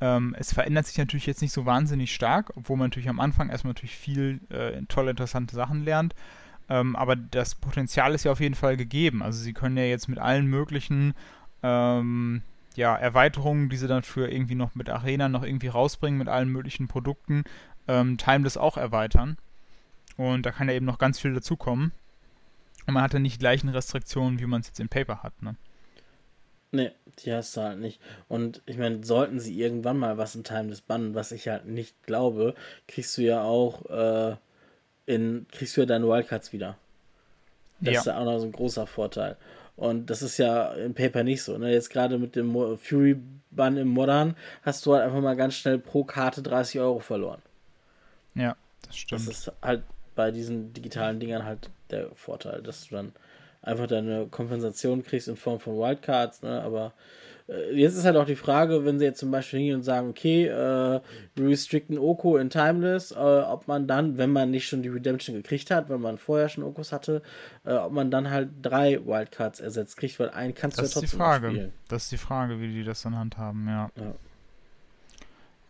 Ähm, 0.00 0.34
es 0.38 0.52
verändert 0.52 0.86
sich 0.86 0.98
natürlich 0.98 1.26
jetzt 1.26 1.42
nicht 1.42 1.52
so 1.52 1.66
wahnsinnig 1.66 2.14
stark, 2.14 2.52
obwohl 2.56 2.76
man 2.76 2.86
natürlich 2.86 3.08
am 3.08 3.20
Anfang 3.20 3.50
erstmal 3.50 3.72
natürlich 3.72 3.96
viel 3.96 4.40
äh, 4.50 4.82
tolle, 4.88 5.10
interessante 5.10 5.54
Sachen 5.54 5.84
lernt. 5.84 6.14
Ähm, 6.68 6.96
aber 6.96 7.16
das 7.16 7.54
Potenzial 7.54 8.14
ist 8.14 8.24
ja 8.24 8.32
auf 8.32 8.40
jeden 8.40 8.54
Fall 8.54 8.76
gegeben. 8.76 9.22
Also 9.22 9.42
sie 9.42 9.52
können 9.52 9.76
ja 9.76 9.84
jetzt 9.84 10.08
mit 10.08 10.18
allen 10.18 10.46
möglichen 10.46 11.14
ähm, 11.62 12.42
ja, 12.74 12.96
Erweiterungen, 12.96 13.68
die 13.68 13.76
sie 13.76 13.86
dann 13.86 14.02
für 14.02 14.30
irgendwie 14.30 14.54
noch 14.54 14.74
mit 14.74 14.90
Arena 14.90 15.28
noch 15.28 15.42
irgendwie 15.42 15.68
rausbringen, 15.68 16.18
mit 16.18 16.28
allen 16.28 16.48
möglichen 16.48 16.88
Produkten, 16.88 17.44
ähm, 17.86 18.16
Timeless 18.16 18.56
auch 18.56 18.76
erweitern. 18.76 19.36
Und 20.16 20.46
da 20.46 20.52
kann 20.52 20.68
ja 20.68 20.74
eben 20.74 20.86
noch 20.86 20.98
ganz 20.98 21.18
viel 21.18 21.34
dazukommen. 21.34 21.92
Und 22.86 22.94
man 22.94 23.02
hat 23.02 23.14
ja 23.14 23.18
nicht 23.18 23.36
die 23.36 23.40
gleichen 23.40 23.68
Restriktionen, 23.68 24.38
wie 24.40 24.46
man 24.46 24.60
es 24.60 24.68
jetzt 24.68 24.80
im 24.80 24.88
Paper 24.88 25.22
hat, 25.22 25.42
ne? 25.42 25.56
Nee, 26.74 26.90
Die 27.20 27.32
hast 27.32 27.56
du 27.56 27.60
halt 27.60 27.78
nicht. 27.78 28.00
Und 28.28 28.60
ich 28.66 28.76
meine, 28.78 29.04
sollten 29.04 29.38
sie 29.38 29.58
irgendwann 29.60 29.96
mal 29.96 30.18
was 30.18 30.34
in 30.34 30.42
Timeless 30.42 30.80
bannen, 30.80 31.14
was 31.14 31.30
ich 31.30 31.46
halt 31.46 31.66
nicht 31.66 32.02
glaube, 32.02 32.54
kriegst 32.88 33.16
du 33.16 33.22
ja 33.22 33.44
auch 33.44 33.86
äh, 33.88 34.36
in, 35.06 35.46
kriegst 35.52 35.76
du 35.76 35.82
ja 35.82 35.86
deine 35.86 36.08
Wildcards 36.08 36.52
wieder. 36.52 36.76
Das 37.80 37.94
ja. 37.94 38.00
ist 38.00 38.06
ja 38.06 38.18
auch 38.18 38.24
noch 38.24 38.38
so 38.38 38.46
ein 38.46 38.52
großer 38.52 38.86
Vorteil. 38.88 39.36
Und 39.76 40.10
das 40.10 40.22
ist 40.22 40.38
ja 40.38 40.72
im 40.72 40.94
Paper 40.94 41.22
nicht 41.22 41.42
so. 41.42 41.58
Ne? 41.58 41.72
Jetzt 41.72 41.90
gerade 41.90 42.18
mit 42.18 42.36
dem 42.36 42.52
Fury-Bann 42.78 43.76
im 43.76 43.88
Modern 43.88 44.36
hast 44.62 44.84
du 44.86 44.94
halt 44.94 45.04
einfach 45.04 45.20
mal 45.20 45.36
ganz 45.36 45.54
schnell 45.54 45.78
pro 45.78 46.04
Karte 46.04 46.42
30 46.42 46.80
Euro 46.80 47.00
verloren. 47.00 47.42
Ja, 48.34 48.56
das 48.86 48.96
stimmt. 48.96 49.28
Das 49.28 49.28
ist 49.28 49.52
halt 49.62 49.82
bei 50.14 50.30
diesen 50.30 50.72
digitalen 50.72 51.20
Dingern 51.20 51.44
halt 51.44 51.70
der 51.90 52.14
Vorteil, 52.14 52.62
dass 52.62 52.88
du 52.88 52.96
dann 52.96 53.12
einfach 53.62 53.86
deine 53.86 54.26
Kompensation 54.26 55.02
kriegst 55.02 55.28
in 55.28 55.36
Form 55.36 55.58
von 55.58 55.76
Wildcards, 55.76 56.42
ne? 56.42 56.62
Aber 56.62 56.92
äh, 57.48 57.74
jetzt 57.74 57.96
ist 57.96 58.04
halt 58.04 58.16
auch 58.16 58.26
die 58.26 58.36
Frage, 58.36 58.84
wenn 58.84 58.98
sie 58.98 59.04
jetzt 59.04 59.20
zum 59.20 59.30
Beispiel 59.30 59.58
hingehen 59.58 59.76
und 59.76 59.82
sagen, 59.82 60.08
okay, 60.08 60.46
äh, 60.46 61.00
wir 61.34 61.48
restricten 61.48 61.98
Oko 61.98 62.36
in 62.36 62.50
Timeless, 62.50 63.12
äh, 63.12 63.14
ob 63.14 63.68
man 63.68 63.86
dann, 63.86 64.18
wenn 64.18 64.30
man 64.30 64.50
nicht 64.50 64.68
schon 64.68 64.82
die 64.82 64.88
Redemption 64.88 65.36
gekriegt 65.36 65.70
hat, 65.70 65.88
weil 65.88 65.98
man 65.98 66.18
vorher 66.18 66.48
schon 66.48 66.64
Okos 66.64 66.92
hatte, 66.92 67.22
äh, 67.64 67.74
ob 67.74 67.92
man 67.92 68.10
dann 68.10 68.30
halt 68.30 68.50
drei 68.62 69.04
Wildcards 69.04 69.60
ersetzt 69.60 69.96
kriegt, 69.96 70.18
weil 70.20 70.30
einen 70.30 70.54
kannst 70.54 70.78
das 70.78 70.90
du 70.90 71.00
ja 71.00 71.00
trotzdem 71.00 71.04
ist 71.04 71.12
die 71.12 71.16
Frage. 71.16 71.50
spielen. 71.50 71.72
Das 71.88 72.04
ist 72.04 72.12
die 72.12 72.18
Frage, 72.18 72.60
wie 72.60 72.68
die 72.68 72.84
das 72.84 73.02
dann 73.02 73.16
handhaben, 73.16 73.66
ja. 73.68 73.90
ja. 73.96 74.14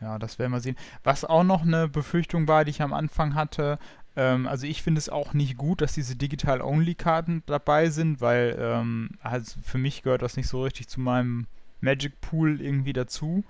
Ja, 0.00 0.18
das 0.18 0.38
werden 0.38 0.52
wir 0.52 0.60
sehen. 0.60 0.76
Was 1.02 1.24
auch 1.24 1.44
noch 1.44 1.62
eine 1.62 1.88
Befürchtung 1.88 2.46
war, 2.46 2.64
die 2.64 2.70
ich 2.70 2.82
am 2.82 2.92
Anfang 2.92 3.34
hatte, 3.34 3.78
ähm, 4.16 4.46
also 4.46 4.66
ich 4.66 4.82
finde 4.82 4.98
es 4.98 5.08
auch 5.08 5.34
nicht 5.34 5.56
gut, 5.56 5.80
dass 5.80 5.94
diese 5.94 6.16
Digital-Only-Karten 6.16 7.42
dabei 7.46 7.90
sind, 7.90 8.20
weil 8.20 8.56
ähm, 8.58 9.10
also 9.20 9.60
für 9.62 9.78
mich 9.78 10.02
gehört 10.02 10.22
das 10.22 10.36
nicht 10.36 10.48
so 10.48 10.62
richtig 10.62 10.88
zu 10.88 11.00
meinem 11.00 11.46
Magic 11.80 12.20
Pool 12.20 12.60
irgendwie 12.60 12.92
dazu. 12.92 13.44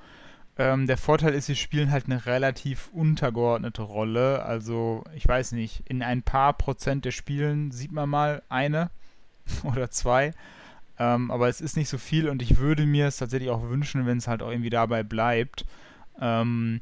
Ähm, 0.56 0.86
der 0.86 0.96
Vorteil 0.96 1.34
ist, 1.34 1.46
sie 1.46 1.56
spielen 1.56 1.90
halt 1.90 2.06
eine 2.06 2.26
relativ 2.26 2.88
untergeordnete 2.92 3.82
Rolle. 3.82 4.44
Also 4.44 5.04
ich 5.14 5.26
weiß 5.26 5.52
nicht, 5.52 5.82
in 5.88 6.02
ein 6.02 6.22
paar 6.22 6.52
Prozent 6.52 7.04
der 7.04 7.10
Spielen 7.10 7.70
sieht 7.72 7.92
man 7.92 8.08
mal 8.08 8.42
eine 8.48 8.90
oder 9.64 9.90
zwei. 9.90 10.32
Ähm, 10.98 11.30
aber 11.30 11.48
es 11.48 11.60
ist 11.60 11.76
nicht 11.76 11.88
so 11.88 11.98
viel 11.98 12.28
und 12.28 12.40
ich 12.40 12.58
würde 12.58 12.86
mir 12.86 13.08
es 13.08 13.16
tatsächlich 13.16 13.50
auch 13.50 13.68
wünschen, 13.68 14.06
wenn 14.06 14.18
es 14.18 14.28
halt 14.28 14.42
auch 14.42 14.50
irgendwie 14.50 14.70
dabei 14.70 15.02
bleibt. 15.02 15.66
Ähm, 16.20 16.80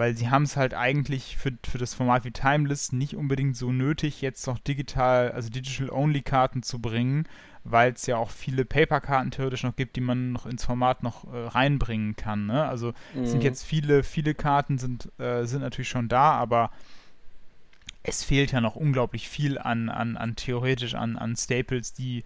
weil 0.00 0.16
sie 0.16 0.30
haben 0.30 0.44
es 0.44 0.56
halt 0.56 0.72
eigentlich 0.72 1.36
für, 1.36 1.52
für 1.62 1.76
das 1.76 1.92
Format 1.92 2.24
wie 2.24 2.30
Timeless 2.30 2.90
nicht 2.90 3.14
unbedingt 3.14 3.54
so 3.54 3.70
nötig, 3.70 4.22
jetzt 4.22 4.46
noch 4.46 4.58
digital, 4.58 5.30
also 5.32 5.50
Digital-Only-Karten 5.50 6.62
zu 6.62 6.78
bringen, 6.78 7.28
weil 7.64 7.92
es 7.92 8.06
ja 8.06 8.16
auch 8.16 8.30
viele 8.30 8.64
Paper-Karten 8.64 9.30
theoretisch 9.30 9.62
noch 9.62 9.76
gibt, 9.76 9.96
die 9.96 10.00
man 10.00 10.32
noch 10.32 10.46
ins 10.46 10.64
Format 10.64 11.02
noch 11.02 11.30
äh, 11.30 11.48
reinbringen 11.48 12.16
kann. 12.16 12.46
Ne? 12.46 12.66
Also 12.66 12.94
mhm. 13.12 13.26
sind 13.26 13.44
jetzt 13.44 13.62
viele, 13.62 14.02
viele 14.02 14.32
Karten 14.32 14.78
sind, 14.78 15.10
äh, 15.20 15.44
sind 15.44 15.60
natürlich 15.60 15.90
schon 15.90 16.08
da, 16.08 16.32
aber 16.32 16.70
es 18.02 18.24
fehlt 18.24 18.52
ja 18.52 18.62
noch 18.62 18.76
unglaublich 18.76 19.28
viel 19.28 19.58
an, 19.58 19.90
an, 19.90 20.16
an 20.16 20.34
theoretisch 20.34 20.94
an, 20.94 21.18
an 21.18 21.36
Staples, 21.36 21.92
die, 21.92 22.24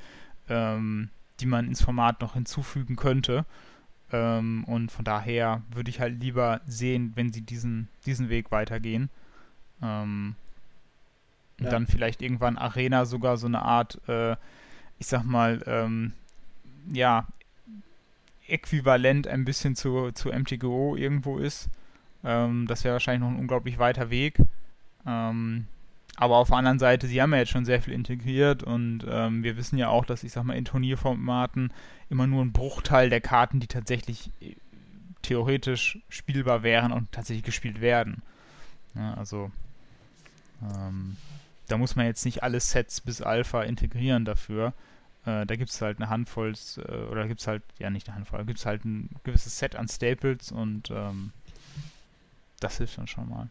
ähm, 0.48 1.10
die 1.40 1.46
man 1.46 1.66
ins 1.66 1.82
Format 1.82 2.20
noch 2.20 2.34
hinzufügen 2.34 2.94
könnte. 2.94 3.44
Ähm, 4.14 4.62
und 4.68 4.92
von 4.92 5.04
daher 5.04 5.62
würde 5.72 5.90
ich 5.90 5.98
halt 5.98 6.20
lieber 6.20 6.60
sehen, 6.68 7.12
wenn 7.16 7.32
sie 7.32 7.40
diesen, 7.40 7.88
diesen 8.06 8.28
Weg 8.28 8.52
weitergehen. 8.52 9.10
Ähm, 9.82 10.36
ja. 11.58 11.70
Dann 11.70 11.88
vielleicht 11.88 12.22
irgendwann 12.22 12.56
Arena 12.56 13.06
sogar 13.06 13.36
so 13.38 13.48
eine 13.48 13.62
Art, 13.62 14.00
äh, 14.08 14.36
ich 15.00 15.08
sag 15.08 15.24
mal, 15.24 15.64
ähm, 15.66 16.12
ja, 16.92 17.26
äquivalent 18.46 19.26
ein 19.26 19.44
bisschen 19.44 19.74
zu, 19.74 20.12
zu 20.12 20.28
MTGO 20.28 20.94
irgendwo 20.94 21.38
ist. 21.38 21.68
Ähm, 22.22 22.68
das 22.68 22.84
wäre 22.84 22.92
wahrscheinlich 22.92 23.28
noch 23.28 23.34
ein 23.34 23.40
unglaublich 23.40 23.80
weiter 23.80 24.10
Weg. 24.10 24.38
Ähm, 25.04 25.66
aber 26.16 26.36
auf 26.36 26.48
der 26.48 26.58
anderen 26.58 26.78
Seite, 26.78 27.06
sie 27.06 27.20
haben 27.20 27.32
ja 27.32 27.40
jetzt 27.40 27.50
schon 27.50 27.64
sehr 27.64 27.82
viel 27.82 27.92
integriert 27.92 28.62
und 28.62 29.04
ähm, 29.08 29.42
wir 29.42 29.56
wissen 29.56 29.78
ja 29.78 29.88
auch, 29.88 30.04
dass 30.04 30.22
ich 30.22 30.32
sag 30.32 30.44
mal 30.44 30.56
in 30.56 30.64
Turnierformaten 30.64 31.72
immer 32.08 32.26
nur 32.26 32.44
ein 32.44 32.52
Bruchteil 32.52 33.10
der 33.10 33.20
Karten, 33.20 33.58
die 33.58 33.66
tatsächlich 33.66 34.30
äh, 34.40 34.54
theoretisch 35.22 35.98
spielbar 36.08 36.62
wären 36.62 36.92
und 36.92 37.10
tatsächlich 37.10 37.44
gespielt 37.44 37.80
werden. 37.80 38.22
Ja, 38.94 39.14
also 39.14 39.50
ähm, 40.62 41.16
da 41.68 41.78
muss 41.78 41.96
man 41.96 42.06
jetzt 42.06 42.24
nicht 42.24 42.42
alle 42.42 42.60
Sets 42.60 43.00
bis 43.00 43.20
Alpha 43.20 43.62
integrieren 43.62 44.24
dafür. 44.24 44.72
Äh, 45.26 45.46
da 45.46 45.56
gibt 45.56 45.70
es 45.70 45.80
halt 45.80 45.98
eine 45.98 46.10
Handvoll, 46.10 46.52
äh, 46.76 46.92
oder 47.10 47.26
gibt 47.26 47.40
es 47.40 47.46
halt, 47.46 47.62
ja 47.78 47.90
nicht 47.90 48.08
eine 48.08 48.16
Handvoll, 48.16 48.44
gibt 48.44 48.58
es 48.58 48.66
halt 48.66 48.84
ein 48.84 49.08
gewisses 49.24 49.58
Set 49.58 49.74
an 49.74 49.88
Staples 49.88 50.52
und 50.52 50.90
ähm, 50.90 51.32
das 52.60 52.78
hilft 52.78 52.98
dann 52.98 53.08
schon 53.08 53.28
mal. 53.28 53.48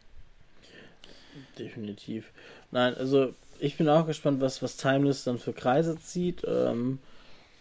Definitiv. 1.58 2.32
Nein, 2.72 2.96
also 2.96 3.34
ich 3.60 3.78
bin 3.78 3.88
auch 3.90 4.06
gespannt, 4.06 4.42
was, 4.42 4.62
was 4.62 4.78
Timeless 4.78 5.24
dann 5.24 5.38
für 5.38 5.54
Kreise 5.54 5.98
zieht. 6.00 6.44
Ähm, 6.48 7.00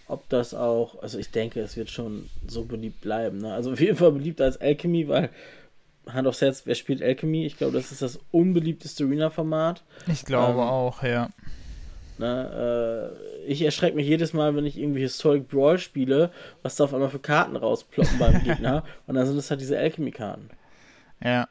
ob 0.08 0.28
das 0.28 0.52
auch, 0.52 1.00
also 1.02 1.18
ich 1.18 1.30
denke, 1.30 1.60
es 1.60 1.76
wird 1.76 1.90
schon 1.90 2.28
so 2.46 2.64
beliebt 2.64 3.00
bleiben. 3.00 3.38
Ne? 3.38 3.52
Also 3.52 3.72
auf 3.72 3.80
jeden 3.80 3.96
Fall 3.96 4.12
beliebt 4.12 4.40
als 4.40 4.60
Alchemy, 4.60 5.08
weil 5.08 5.30
Hand 6.06 6.26
aufs 6.26 6.40
Herz, 6.40 6.62
wer 6.66 6.74
spielt 6.74 7.02
Alchemy? 7.02 7.46
Ich 7.46 7.56
glaube, 7.56 7.72
das 7.72 7.92
ist 7.92 8.02
das 8.02 8.18
unbeliebteste 8.30 9.04
Arena-Format. 9.04 9.82
Ich 10.08 10.24
glaube 10.24 10.60
ähm, 10.60 10.68
auch, 10.68 11.02
ja. 11.02 11.30
Ne, 12.18 13.14
äh, 13.46 13.50
ich 13.50 13.62
erschrecke 13.62 13.96
mich 13.96 14.06
jedes 14.06 14.32
Mal, 14.32 14.54
wenn 14.54 14.66
ich 14.66 14.78
irgendwie 14.78 15.00
Historic 15.00 15.48
Brawl 15.48 15.78
spiele, 15.78 16.30
was 16.62 16.76
da 16.76 16.84
auf 16.84 16.94
einmal 16.94 17.08
für 17.08 17.18
Karten 17.18 17.56
rausploppen 17.56 18.18
beim 18.18 18.42
Gegner. 18.44 18.84
Und 19.06 19.14
dann 19.14 19.26
sind 19.26 19.38
es 19.38 19.50
halt 19.50 19.60
diese 19.60 19.78
Alchemy-Karten. 19.78 20.50
Ja, 21.24 21.48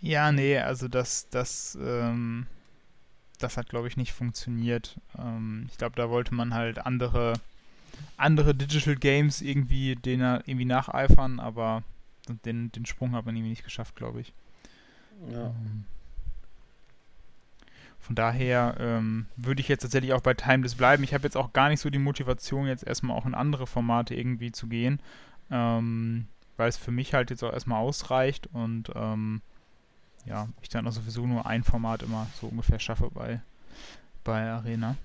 ja, 0.00 0.32
nee, 0.32 0.58
also 0.58 0.88
das, 0.88 1.28
das, 1.30 1.78
ähm, 1.80 2.46
das 3.38 3.56
hat, 3.56 3.68
glaube 3.68 3.88
ich, 3.88 3.96
nicht 3.96 4.12
funktioniert. 4.12 4.98
Ähm, 5.18 5.66
ich 5.70 5.78
glaube, 5.78 5.96
da 5.96 6.10
wollte 6.10 6.34
man 6.34 6.54
halt 6.54 6.78
andere, 6.78 7.34
andere 8.16 8.54
Digital 8.54 8.96
Games 8.96 9.42
irgendwie, 9.42 9.96
denen 9.96 10.42
irgendwie 10.46 10.64
nacheifern, 10.64 11.38
aber 11.38 11.82
den, 12.44 12.72
den 12.72 12.86
Sprung 12.86 13.12
hat 13.12 13.26
man 13.26 13.36
irgendwie 13.36 13.50
nicht 13.50 13.64
geschafft, 13.64 13.96
glaube 13.96 14.20
ich. 14.20 14.32
Ja. 15.30 15.46
Ähm, 15.48 15.84
von 17.98 18.16
daher 18.16 18.76
ähm, 18.80 19.26
würde 19.36 19.60
ich 19.60 19.68
jetzt 19.68 19.82
tatsächlich 19.82 20.14
auch 20.14 20.22
bei 20.22 20.34
Timeless 20.34 20.74
bleiben. 20.74 21.04
Ich 21.04 21.12
habe 21.12 21.24
jetzt 21.24 21.36
auch 21.36 21.52
gar 21.52 21.68
nicht 21.68 21.80
so 21.80 21.90
die 21.90 21.98
Motivation, 21.98 22.66
jetzt 22.66 22.86
erstmal 22.86 23.16
auch 23.16 23.26
in 23.26 23.34
andere 23.34 23.66
Formate 23.66 24.14
irgendwie 24.14 24.50
zu 24.50 24.66
gehen, 24.66 25.00
ähm, 25.50 26.26
weil 26.56 26.68
es 26.68 26.78
für 26.78 26.90
mich 26.90 27.12
halt 27.12 27.30
jetzt 27.30 27.44
auch 27.44 27.52
erstmal 27.52 27.80
ausreicht 27.80 28.48
und 28.52 28.90
ähm, 28.94 29.42
ja, 30.26 30.48
ich 30.62 30.68
dann 30.68 30.86
auch 30.86 30.92
sowieso 30.92 31.26
nur 31.26 31.46
ein 31.46 31.64
Format 31.64 32.02
immer 32.02 32.26
so 32.40 32.48
ungefähr 32.48 32.78
schaffe 32.78 33.10
bei, 33.12 33.40
bei 34.24 34.50
Arena. 34.50 34.96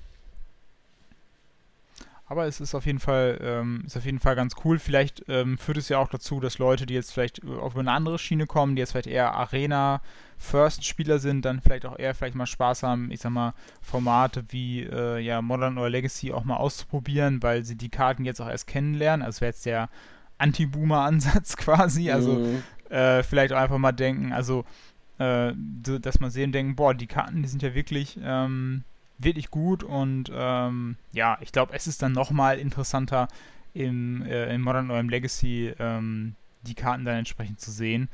Aber 2.28 2.48
es 2.48 2.60
ist 2.60 2.74
auf 2.74 2.88
jeden 2.88 3.00
Fall, 3.00 3.38
ähm, 3.42 3.84
ist 3.86 3.98
auf 3.98 4.06
jeden 4.06 4.20
Fall 4.20 4.36
ganz 4.36 4.56
cool. 4.64 4.80
Vielleicht 4.80 5.24
ähm, 5.28 5.60
führt 5.60 5.78
es 5.78 5.90
ja 5.90 6.00
auch 6.00 6.08
dazu, 6.08 6.40
dass 6.40 6.58
Leute, 6.58 6.88
die 6.88 6.96
jetzt 6.96 7.14
vielleicht 7.14 7.46
auf 7.46 7.78
eine 7.78 7.92
andere 7.92 8.18
Schiene 8.18 8.48
kommen, 8.48 8.76
die 8.76 8.80
jetzt 8.80 8.94
vielleicht 8.94 9.08
eher 9.08 9.36
Arena-First-Spieler 9.36 11.20
sind, 11.20 11.46
dann 11.46 11.62
vielleicht 11.62 11.86
auch 11.86 12.00
eher 12.00 12.16
vielleicht 12.16 12.34
mal 12.34 12.48
Spaß 12.48 12.82
haben, 12.82 13.12
ich 13.12 13.20
sag 13.20 13.32
mal, 13.32 13.54
Formate 13.80 14.44
wie 14.50 14.82
äh, 14.82 15.20
ja, 15.20 15.44
Modern 15.44 15.78
oder 15.78 15.90
Legacy 15.90 16.34
auch 16.34 16.46
mal 16.46 16.58
auszuprobieren, 16.58 17.44
weil 17.44 17.64
sie 17.64 17.76
die 17.76 17.90
Karten 17.90 18.26
jetzt 18.26 18.42
auch 18.42 18.50
erst 18.50 18.66
kennenlernen. 18.66 19.24
Also 19.24 19.42
wäre 19.42 19.52
jetzt 19.52 19.68
der 19.68 19.90
Anti-Boomer-Ansatz 20.40 21.58
quasi. 21.58 22.10
Also 22.10 22.34
mhm. 22.34 22.64
äh, 22.90 23.22
vielleicht 23.22 23.54
auch 23.54 23.60
einfach 23.60 23.78
mal 23.78 23.92
denken, 23.92 24.34
also 24.34 24.66
äh, 25.18 25.54
dass 26.00 26.20
man 26.20 26.32
sehen 26.32 26.52
denken, 26.52 26.76
boah, 26.76 26.94
die 26.94 27.08
Karten, 27.08 27.42
die 27.42 27.50
sind 27.50 27.62
ja 27.64 27.74
wirklich, 27.74 28.20
ähm, 28.22 28.84
wirklich 29.18 29.50
gut 29.50 29.84
und 29.84 30.30
ähm, 30.34 30.98
ja, 31.14 31.38
ich 31.42 31.52
glaube, 31.52 31.74
es 31.74 31.88
ist 31.88 32.02
dann 32.02 32.12
nochmal 32.12 32.60
interessanter 32.60 33.28
im, 33.74 34.24
äh, 34.24 34.54
in 34.54 34.62
Modern 34.62 34.90
oder 34.90 35.00
im 35.00 35.10
Legacy 35.10 35.74
ähm, 35.80 36.36
die 36.64 36.76
Karten 36.76 37.06
dann 37.06 37.18
entsprechend 37.18 37.60
zu 37.60 37.72
sehen. 37.72 38.10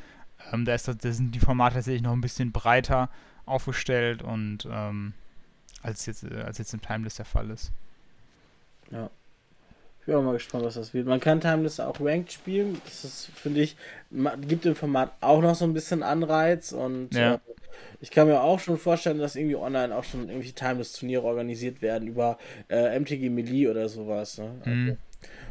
Ähm, 0.52 0.66
da, 0.66 0.74
ist 0.76 0.88
das, 0.88 0.98
da 0.98 1.12
sind 1.12 1.34
die 1.34 1.40
Formate 1.40 1.76
tatsächlich 1.76 2.02
noch 2.02 2.14
ein 2.14 2.22
bisschen 2.22 2.52
breiter 2.52 3.10
aufgestellt 3.46 4.22
und 4.22 4.68
ähm, 4.70 5.14
als 5.82 6.06
jetzt, 6.06 6.24
äh, 6.24 6.42
als 6.42 6.58
jetzt 6.58 6.74
im 6.74 6.82
Timeless 6.82 7.16
der 7.16 7.26
Fall 7.26 7.50
ist. 7.50 7.72
Ja. 8.92 9.10
Ich 10.02 10.08
bin 10.08 10.16
auch 10.16 10.24
mal 10.24 10.34
gespannt, 10.34 10.66
was 10.66 10.74
das 10.74 10.96
wird. 10.96 11.06
Man 11.06 11.20
kann 11.20 11.42
Timeless 11.42 11.80
auch 11.80 12.02
Ranked 12.02 12.32
spielen. 12.32 12.82
Das 12.86 13.04
ist, 13.04 13.30
finde 13.36 13.62
ich, 13.62 13.78
gibt 14.48 14.66
dem 14.66 14.76
Format 14.76 15.14
auch 15.22 15.42
noch 15.42 15.54
so 15.54 15.64
ein 15.64 15.76
bisschen 15.76 16.02
Anreiz. 16.02 16.72
Und 16.72 17.14
ja. 17.14 17.36
äh, 17.36 17.40
ich 18.00 18.10
kann 18.10 18.28
mir 18.28 18.42
auch 18.42 18.60
schon 18.60 18.80
vorstellen, 18.80 19.20
dass 19.20 19.36
irgendwie 19.36 19.58
online 19.58 19.96
auch 19.96 20.04
schon 20.04 20.28
irgendwie 20.28 20.54
Timeless-Turniere 20.54 21.22
organisiert 21.22 21.84
werden 21.84 22.08
über 22.08 22.40
äh, 22.68 23.00
MTG 23.00 23.30
Melee 23.30 23.68
oder 23.68 23.88
sowas. 23.90 24.40
Ne? 24.40 24.52
Mhm. 24.66 24.82
Also, 24.82 24.98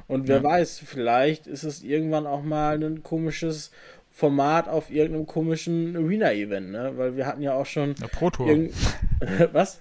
und 0.08 0.26
wer 0.26 0.38
ja. 0.38 0.42
weiß, 0.42 0.80
vielleicht 0.84 1.46
ist 1.46 1.62
es 1.62 1.84
irgendwann 1.84 2.26
auch 2.26 2.42
mal 2.42 2.82
ein 2.82 3.04
komisches 3.04 3.70
Format 4.10 4.68
auf 4.68 4.90
irgendeinem 4.90 5.26
komischen 5.26 5.96
Arena-Event, 5.96 6.72
ne? 6.72 6.92
Weil 6.96 7.16
wir 7.16 7.26
hatten 7.26 7.42
ja 7.42 7.54
auch 7.54 7.66
schon. 7.66 7.94
Ja, 8.00 8.08
Pro 8.08 8.30
Tour. 8.30 8.48
was? 9.52 9.80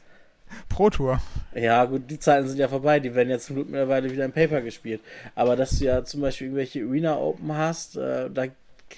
Pro 0.67 0.89
Tour. 0.89 1.19
Ja, 1.53 1.85
gut, 1.85 2.09
die 2.09 2.19
Zeiten 2.19 2.47
sind 2.47 2.57
ja 2.57 2.67
vorbei. 2.67 2.99
Die 2.99 3.15
werden 3.15 3.29
jetzt 3.29 3.45
zum 3.45 3.55
Glück 3.55 3.69
mittlerweile 3.69 4.11
wieder 4.11 4.25
im 4.25 4.31
Paper 4.31 4.61
gespielt. 4.61 5.01
Aber 5.35 5.55
dass 5.55 5.79
du 5.79 5.85
ja 5.85 6.03
zum 6.03 6.21
Beispiel 6.21 6.47
irgendwelche 6.47 6.83
Arena 6.83 7.17
Open 7.17 7.55
hast, 7.55 7.97
äh, 7.97 8.29
da 8.29 8.45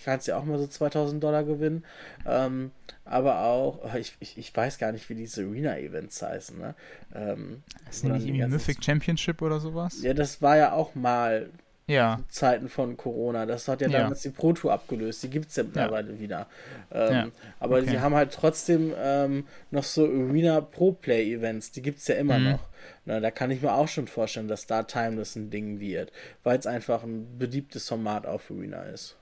kannst 0.04 0.28
du 0.28 0.32
ja 0.32 0.38
auch 0.38 0.46
mal 0.46 0.58
so 0.58 0.68
2000 0.68 1.24
Dollar 1.24 1.44
gewinnen. 1.44 1.84
Ähm, 2.26 2.72
aber 3.06 3.42
auch, 3.44 3.80
oh, 3.84 3.98
ich, 3.98 4.16
ich, 4.20 4.38
ich, 4.38 4.56
weiß 4.56 4.78
gar 4.78 4.92
nicht, 4.92 5.10
wie 5.10 5.16
diese 5.16 5.44
Arena-Events 5.44 6.22
heißen. 6.22 6.58
Ne? 6.58 6.76
Ähm, 7.14 7.64
ist 7.90 8.04
nicht 8.04 8.26
irgendwie 8.26 8.46
Mythic 8.46 8.84
Championship 8.84 9.42
oder 9.42 9.60
sowas? 9.60 10.02
Ja, 10.02 10.14
das 10.14 10.42
war 10.42 10.58
ja 10.58 10.72
auch 10.74 10.96
mal 10.96 11.50
ja. 11.88 12.20
Zeiten 12.30 12.70
von 12.70 12.96
Corona. 12.98 13.46
Das 13.46 13.68
hat 13.68 13.82
ja 13.82 13.90
damals 13.90 14.24
ja. 14.24 14.32
die 14.32 14.38
Pro 14.38 14.54
Tour 14.54 14.74
abgelöst. 14.74 15.24
Die 15.24 15.30
gibt 15.30 15.50
es 15.50 15.56
ja 15.56 15.64
mittlerweile 15.64 16.14
ja. 16.14 16.20
wieder. 16.20 16.48
Ähm. 16.92 17.32
Aber 17.60 17.78
okay. 17.78 17.90
sie 17.90 18.00
haben 18.00 18.16
halt 18.16 18.34
trotzdem 18.34 18.94
ähm, 18.98 19.46
noch 19.72 19.84
so 19.84 20.06
Arena 20.06 20.62
Pro 20.62 20.92
Play 20.94 21.34
Events. 21.34 21.72
Die 21.72 21.82
gibt 21.82 22.00
es 22.00 22.08
ja 22.08 22.16
immer 22.16 22.40
mhm. 22.40 22.52
noch. 22.52 22.68
Na, 23.06 23.20
da 23.20 23.32
kann 23.32 23.52
ich 23.52 23.62
mir 23.62 23.74
auch 23.74 23.88
schon 23.88 24.08
vorstellen, 24.08 24.48
dass 24.48 24.68
da 24.68 24.84
Timeless 24.84 25.36
ein 25.36 25.50
Ding 25.50 25.80
wird. 25.80 26.12
Weil 26.44 26.58
es 26.58 26.68
einfach 26.68 27.04
ein 27.04 27.38
beliebtes 27.38 27.88
Format 27.88 28.26
auf 28.26 28.52
Arena 28.52 28.84
ist. 28.84 29.18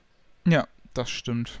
Ja, 0.46 0.66
das 0.94 1.10
stimmt. 1.10 1.60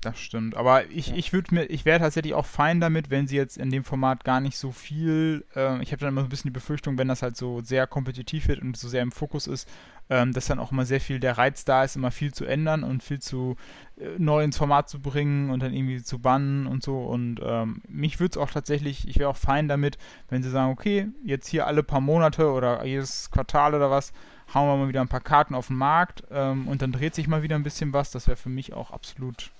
Das 0.00 0.18
stimmt. 0.18 0.56
Aber 0.56 0.86
ich, 0.86 1.08
ja. 1.08 1.16
ich 1.16 1.32
würde 1.34 1.54
mir, 1.54 1.64
ich 1.64 1.84
wäre 1.84 1.98
tatsächlich 1.98 2.32
auch 2.32 2.46
fein 2.46 2.80
damit, 2.80 3.10
wenn 3.10 3.28
sie 3.28 3.36
jetzt 3.36 3.58
in 3.58 3.70
dem 3.70 3.84
Format 3.84 4.24
gar 4.24 4.40
nicht 4.40 4.56
so 4.56 4.72
viel, 4.72 5.44
äh, 5.54 5.82
ich 5.82 5.92
habe 5.92 6.00
dann 6.00 6.08
immer 6.08 6.22
so 6.22 6.26
ein 6.26 6.30
bisschen 6.30 6.48
die 6.48 6.54
Befürchtung, 6.54 6.96
wenn 6.96 7.08
das 7.08 7.22
halt 7.22 7.36
so 7.36 7.60
sehr 7.60 7.86
kompetitiv 7.86 8.48
wird 8.48 8.62
und 8.62 8.78
so 8.78 8.88
sehr 8.88 9.02
im 9.02 9.12
Fokus 9.12 9.46
ist, 9.46 9.68
ähm, 10.10 10.32
dass 10.32 10.46
dann 10.46 10.58
auch 10.58 10.72
immer 10.72 10.84
sehr 10.84 11.00
viel 11.00 11.20
der 11.20 11.38
Reiz 11.38 11.64
da 11.64 11.84
ist, 11.84 11.96
immer 11.96 12.10
viel 12.10 12.34
zu 12.34 12.44
ändern 12.44 12.82
und 12.82 13.02
viel 13.02 13.20
zu 13.20 13.56
äh, 13.96 14.18
neu 14.18 14.42
ins 14.42 14.56
Format 14.56 14.88
zu 14.88 15.00
bringen 15.00 15.50
und 15.50 15.62
dann 15.62 15.72
irgendwie 15.72 16.02
zu 16.02 16.18
bannen 16.18 16.66
und 16.66 16.82
so. 16.82 16.98
Und 16.98 17.40
ähm, 17.42 17.80
mich 17.88 18.18
würde 18.18 18.32
es 18.32 18.36
auch 18.36 18.50
tatsächlich, 18.50 19.08
ich 19.08 19.18
wäre 19.18 19.30
auch 19.30 19.36
fein 19.36 19.68
damit, 19.68 19.96
wenn 20.28 20.42
sie 20.42 20.50
sagen, 20.50 20.72
okay, 20.72 21.08
jetzt 21.24 21.46
hier 21.46 21.66
alle 21.66 21.84
paar 21.84 22.00
Monate 22.00 22.50
oder 22.50 22.84
jedes 22.84 23.30
Quartal 23.30 23.74
oder 23.74 23.90
was, 23.90 24.12
hauen 24.52 24.68
wir 24.68 24.76
mal 24.76 24.88
wieder 24.88 25.00
ein 25.00 25.08
paar 25.08 25.20
Karten 25.20 25.54
auf 25.54 25.68
den 25.68 25.76
Markt 25.76 26.24
ähm, 26.32 26.66
und 26.66 26.82
dann 26.82 26.90
dreht 26.90 27.14
sich 27.14 27.28
mal 27.28 27.42
wieder 27.42 27.54
ein 27.54 27.62
bisschen 27.62 27.92
was. 27.92 28.10
Das 28.10 28.26
wäre 28.26 28.36
für 28.36 28.48
mich 28.48 28.72
auch 28.72 28.90
absolut 28.90 29.52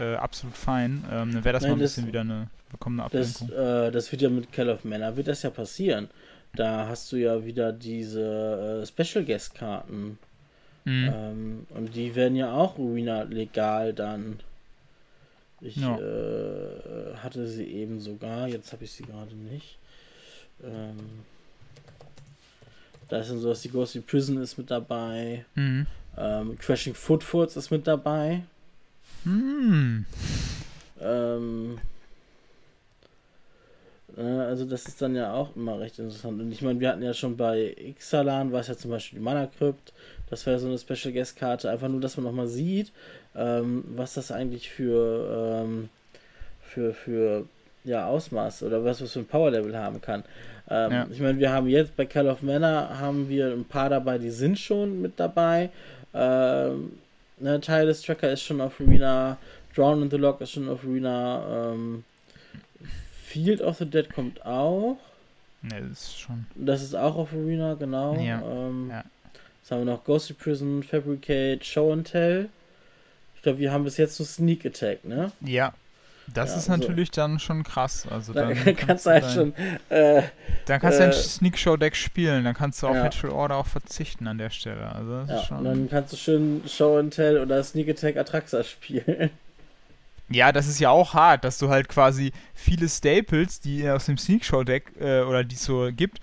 äh, 0.00 0.16
absolut 0.16 0.56
fein. 0.56 1.04
Ähm, 1.10 1.32
dann 1.32 1.44
wäre 1.44 1.52
das 1.52 1.62
Nein, 1.62 1.72
mal 1.72 1.76
ein 1.76 1.80
das, 1.80 1.92
bisschen 1.92 2.08
wieder 2.08 2.22
eine 2.22 2.48
bekommene 2.72 3.04
Ablenkung. 3.04 3.48
Das, 3.48 3.88
äh, 3.88 3.90
das 3.92 4.10
wird 4.10 4.22
ja 4.22 4.30
mit 4.30 4.52
Call 4.52 4.68
of 4.68 4.84
Manor, 4.84 5.16
wird 5.16 5.28
das 5.28 5.42
ja 5.42 5.50
passieren. 5.50 6.08
Da 6.54 6.88
hast 6.88 7.10
du 7.12 7.16
ja 7.16 7.44
wieder 7.44 7.72
diese 7.72 8.82
äh, 8.82 8.86
Special 8.86 9.24
Guest 9.24 9.54
Karten. 9.54 10.18
Mhm. 10.84 11.10
Ähm, 11.14 11.66
und 11.70 11.94
die 11.94 12.14
werden 12.14 12.36
ja 12.36 12.52
auch 12.52 12.78
Arena 12.78 13.22
legal 13.22 13.92
dann. 13.92 14.40
Ich 15.60 15.76
ja. 15.76 15.98
äh, 15.98 17.16
hatte 17.16 17.46
sie 17.46 17.64
eben 17.64 18.00
sogar, 18.00 18.48
jetzt 18.48 18.72
habe 18.72 18.84
ich 18.84 18.92
sie 18.92 19.04
gerade 19.04 19.34
nicht. 19.34 19.78
Ähm, 20.64 20.96
da 23.08 23.18
ist 23.18 23.30
dann 23.30 23.40
sowas, 23.40 23.60
die 23.60 23.68
Ghostly 23.68 24.00
Prison 24.00 24.40
ist 24.40 24.56
mit 24.56 24.70
dabei. 24.70 25.44
Mhm. 25.54 25.86
Ähm, 26.16 26.58
Crashing 26.58 26.94
Footfoots 26.94 27.56
ist 27.56 27.70
mit 27.70 27.86
dabei. 27.86 28.42
Hm. 29.24 30.06
Ähm, 31.00 31.78
äh, 31.78 31.80
also 34.16 34.64
das 34.64 34.86
ist 34.86 35.00
dann 35.00 35.14
ja 35.14 35.32
auch 35.32 35.54
immer 35.56 35.78
recht 35.78 35.98
interessant. 35.98 36.40
Und 36.40 36.52
ich 36.52 36.62
meine, 36.62 36.80
wir 36.80 36.88
hatten 36.88 37.02
ja 37.02 37.14
schon 37.14 37.36
bei 37.36 37.74
Ixalan, 37.78 38.52
war 38.52 38.60
es 38.60 38.68
ja 38.68 38.76
zum 38.76 38.90
Beispiel 38.90 39.18
die 39.18 39.24
Mana 39.24 39.46
Crypt, 39.46 39.92
das 40.28 40.46
wäre 40.46 40.58
so 40.58 40.68
eine 40.68 40.78
Special 40.78 41.12
Guest 41.12 41.36
Karte, 41.36 41.70
einfach 41.70 41.88
nur, 41.88 42.00
dass 42.00 42.16
man 42.16 42.24
nochmal 42.24 42.48
sieht, 42.48 42.92
ähm, 43.36 43.84
was 43.96 44.14
das 44.14 44.32
eigentlich 44.32 44.70
für, 44.70 45.62
ähm, 45.62 45.88
für, 46.60 46.94
für 46.94 47.46
ja, 47.84 48.06
Ausmaß 48.06 48.62
oder 48.64 48.84
was 48.84 49.02
was 49.02 49.12
für 49.12 49.20
ein 49.20 49.26
Power 49.26 49.50
Level 49.50 49.76
haben 49.76 50.00
kann. 50.00 50.24
Ähm, 50.68 50.92
ja. 50.92 51.06
Ich 51.10 51.20
meine, 51.20 51.38
wir 51.38 51.52
haben 51.52 51.68
jetzt 51.68 51.96
bei 51.96 52.06
Call 52.06 52.28
of 52.28 52.42
Manor 52.42 52.98
haben 52.98 53.28
wir 53.28 53.52
ein 53.52 53.64
paar 53.64 53.88
dabei, 53.88 54.18
die 54.18 54.30
sind 54.30 54.58
schon 54.58 55.00
mit 55.00 55.18
dabei. 55.18 55.70
Ähm, 56.14 56.92
ne, 57.38 57.60
Teil 57.60 57.86
des 57.86 58.02
Tracker 58.02 58.30
ist 58.30 58.42
schon 58.42 58.60
auf 58.60 58.80
Arena, 58.80 59.36
Drown 59.74 60.02
in 60.02 60.10
the 60.10 60.16
Lock 60.16 60.40
ist 60.40 60.52
schon 60.52 60.68
auf 60.68 60.84
Arena, 60.84 61.72
ähm, 61.72 62.04
Field 63.30 63.60
of 63.60 63.78
the 63.78 63.86
Dead 63.86 64.12
kommt 64.12 64.44
auch. 64.44 64.98
Ne, 65.62 65.82
das 65.88 66.02
ist 66.02 66.20
schon. 66.20 66.46
Das 66.56 66.82
ist 66.82 66.94
auch 66.94 67.16
auf 67.16 67.32
Arena, 67.32 67.74
genau. 67.74 68.14
Ja. 68.14 68.42
Ähm, 68.42 68.88
ja. 68.90 69.04
Jetzt 69.60 69.70
haben 69.70 69.80
wir 69.80 69.92
noch 69.92 70.04
Ghostly 70.04 70.34
Prison, 70.34 70.82
Fabricate, 70.82 71.64
Show 71.64 71.92
and 71.92 72.10
Tell. 72.10 72.48
Ich 73.36 73.42
glaube, 73.42 73.58
wir 73.58 73.72
haben 73.72 73.84
bis 73.84 73.96
jetzt 73.98 74.16
so 74.16 74.24
Sneak 74.24 74.66
Attack, 74.66 75.04
ne? 75.04 75.30
Ja, 75.42 75.72
das 76.34 76.50
ja, 76.50 76.56
ist 76.58 76.68
natürlich 76.68 77.08
so. 77.08 77.20
dann 77.20 77.38
schon 77.38 77.62
krass. 77.62 78.06
Also 78.10 78.32
dann 78.32 78.54
kannst, 78.64 78.86
kannst 78.86 79.06
du 79.06 79.10
halt 79.10 79.24
dein, 79.24 79.32
schon. 79.32 79.54
Äh, 79.90 80.22
dann 80.66 80.80
kannst 80.80 80.98
du 80.98 81.04
ein 81.04 81.10
äh, 81.10 81.14
Sneak 81.14 81.58
Show 81.58 81.76
Deck 81.76 81.94
spielen. 81.94 82.44
Dann 82.44 82.54
kannst 82.54 82.82
du 82.82 82.88
auf 82.88 82.96
ja. 82.96 83.04
Natural 83.04 83.36
Order 83.36 83.56
auch 83.56 83.66
verzichten 83.66 84.26
an 84.26 84.38
der 84.38 84.50
Stelle. 84.50 84.92
Also 84.92 85.32
ja, 85.32 85.42
schon... 85.44 85.58
und 85.58 85.64
dann 85.64 85.88
kannst 85.88 86.12
du 86.12 86.16
schön 86.16 86.62
Show 86.66 86.98
and 86.98 87.14
Tell 87.14 87.38
oder 87.38 87.62
Sneak 87.62 87.88
Attack 87.88 88.16
Atraxa 88.16 88.64
spielen. 88.64 89.30
Ja, 90.30 90.52
das 90.52 90.68
ist 90.68 90.78
ja 90.78 90.90
auch 90.90 91.14
hart, 91.14 91.44
dass 91.44 91.58
du 91.58 91.68
halt 91.68 91.88
quasi 91.88 92.32
viele 92.54 92.88
Staples, 92.88 93.60
die 93.60 93.88
aus 93.88 94.06
dem 94.06 94.16
Sneak 94.16 94.44
Show 94.44 94.62
Deck 94.62 94.92
äh, 95.00 95.22
oder 95.22 95.42
die 95.42 95.56
es 95.56 95.64
so 95.64 95.90
gibt, 95.92 96.20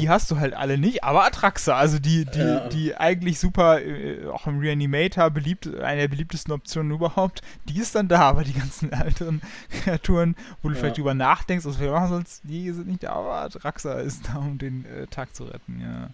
die 0.00 0.08
hast 0.08 0.30
du 0.30 0.38
halt 0.40 0.54
alle 0.54 0.76
nicht, 0.76 1.04
aber 1.04 1.24
Atraxa, 1.24 1.76
also 1.76 2.00
die, 2.00 2.24
die, 2.24 2.38
ja. 2.38 2.68
die 2.68 2.96
eigentlich 2.96 3.38
super, 3.38 3.80
äh, 3.80 4.26
auch 4.26 4.46
im 4.46 4.58
Reanimator 4.58 5.30
beliebt, 5.30 5.72
eine 5.72 6.02
der 6.02 6.08
beliebtesten 6.08 6.52
Optionen 6.52 6.90
überhaupt, 6.90 7.42
die 7.68 7.78
ist 7.78 7.94
dann 7.94 8.08
da, 8.08 8.22
aber 8.22 8.42
die 8.42 8.54
ganzen 8.54 8.92
älteren 8.92 9.40
Kreaturen, 9.70 10.34
wo 10.62 10.68
du 10.68 10.74
ja. 10.74 10.80
vielleicht 10.80 10.98
drüber 10.98 11.14
nachdenkst, 11.14 11.64
was 11.64 11.78
wir 11.78 11.92
machen 11.92 12.08
sonst, 12.08 12.42
die 12.42 12.72
sind 12.72 12.88
nicht 12.88 13.04
da, 13.04 13.12
aber 13.12 13.34
Atraxa 13.42 14.00
ist 14.00 14.28
da, 14.28 14.38
um 14.38 14.58
den 14.58 14.84
äh, 14.84 15.06
Tag 15.06 15.34
zu 15.34 15.44
retten, 15.44 15.80
ja. 15.80 16.10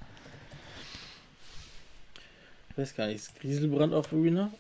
Ich 2.71 2.79
weiß 2.79 2.95
gar 2.95 3.07
nicht, 3.07 3.17
ist 3.17 3.41
Grieselbrand 3.41 3.95
auf 3.95 4.13
Arena? 4.13 4.51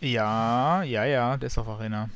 Ja, 0.00 0.82
ja, 0.82 1.04
ja, 1.04 1.36
der 1.36 1.46
ist 1.46 1.58
auf 1.58 1.68
Arena. 1.68 2.08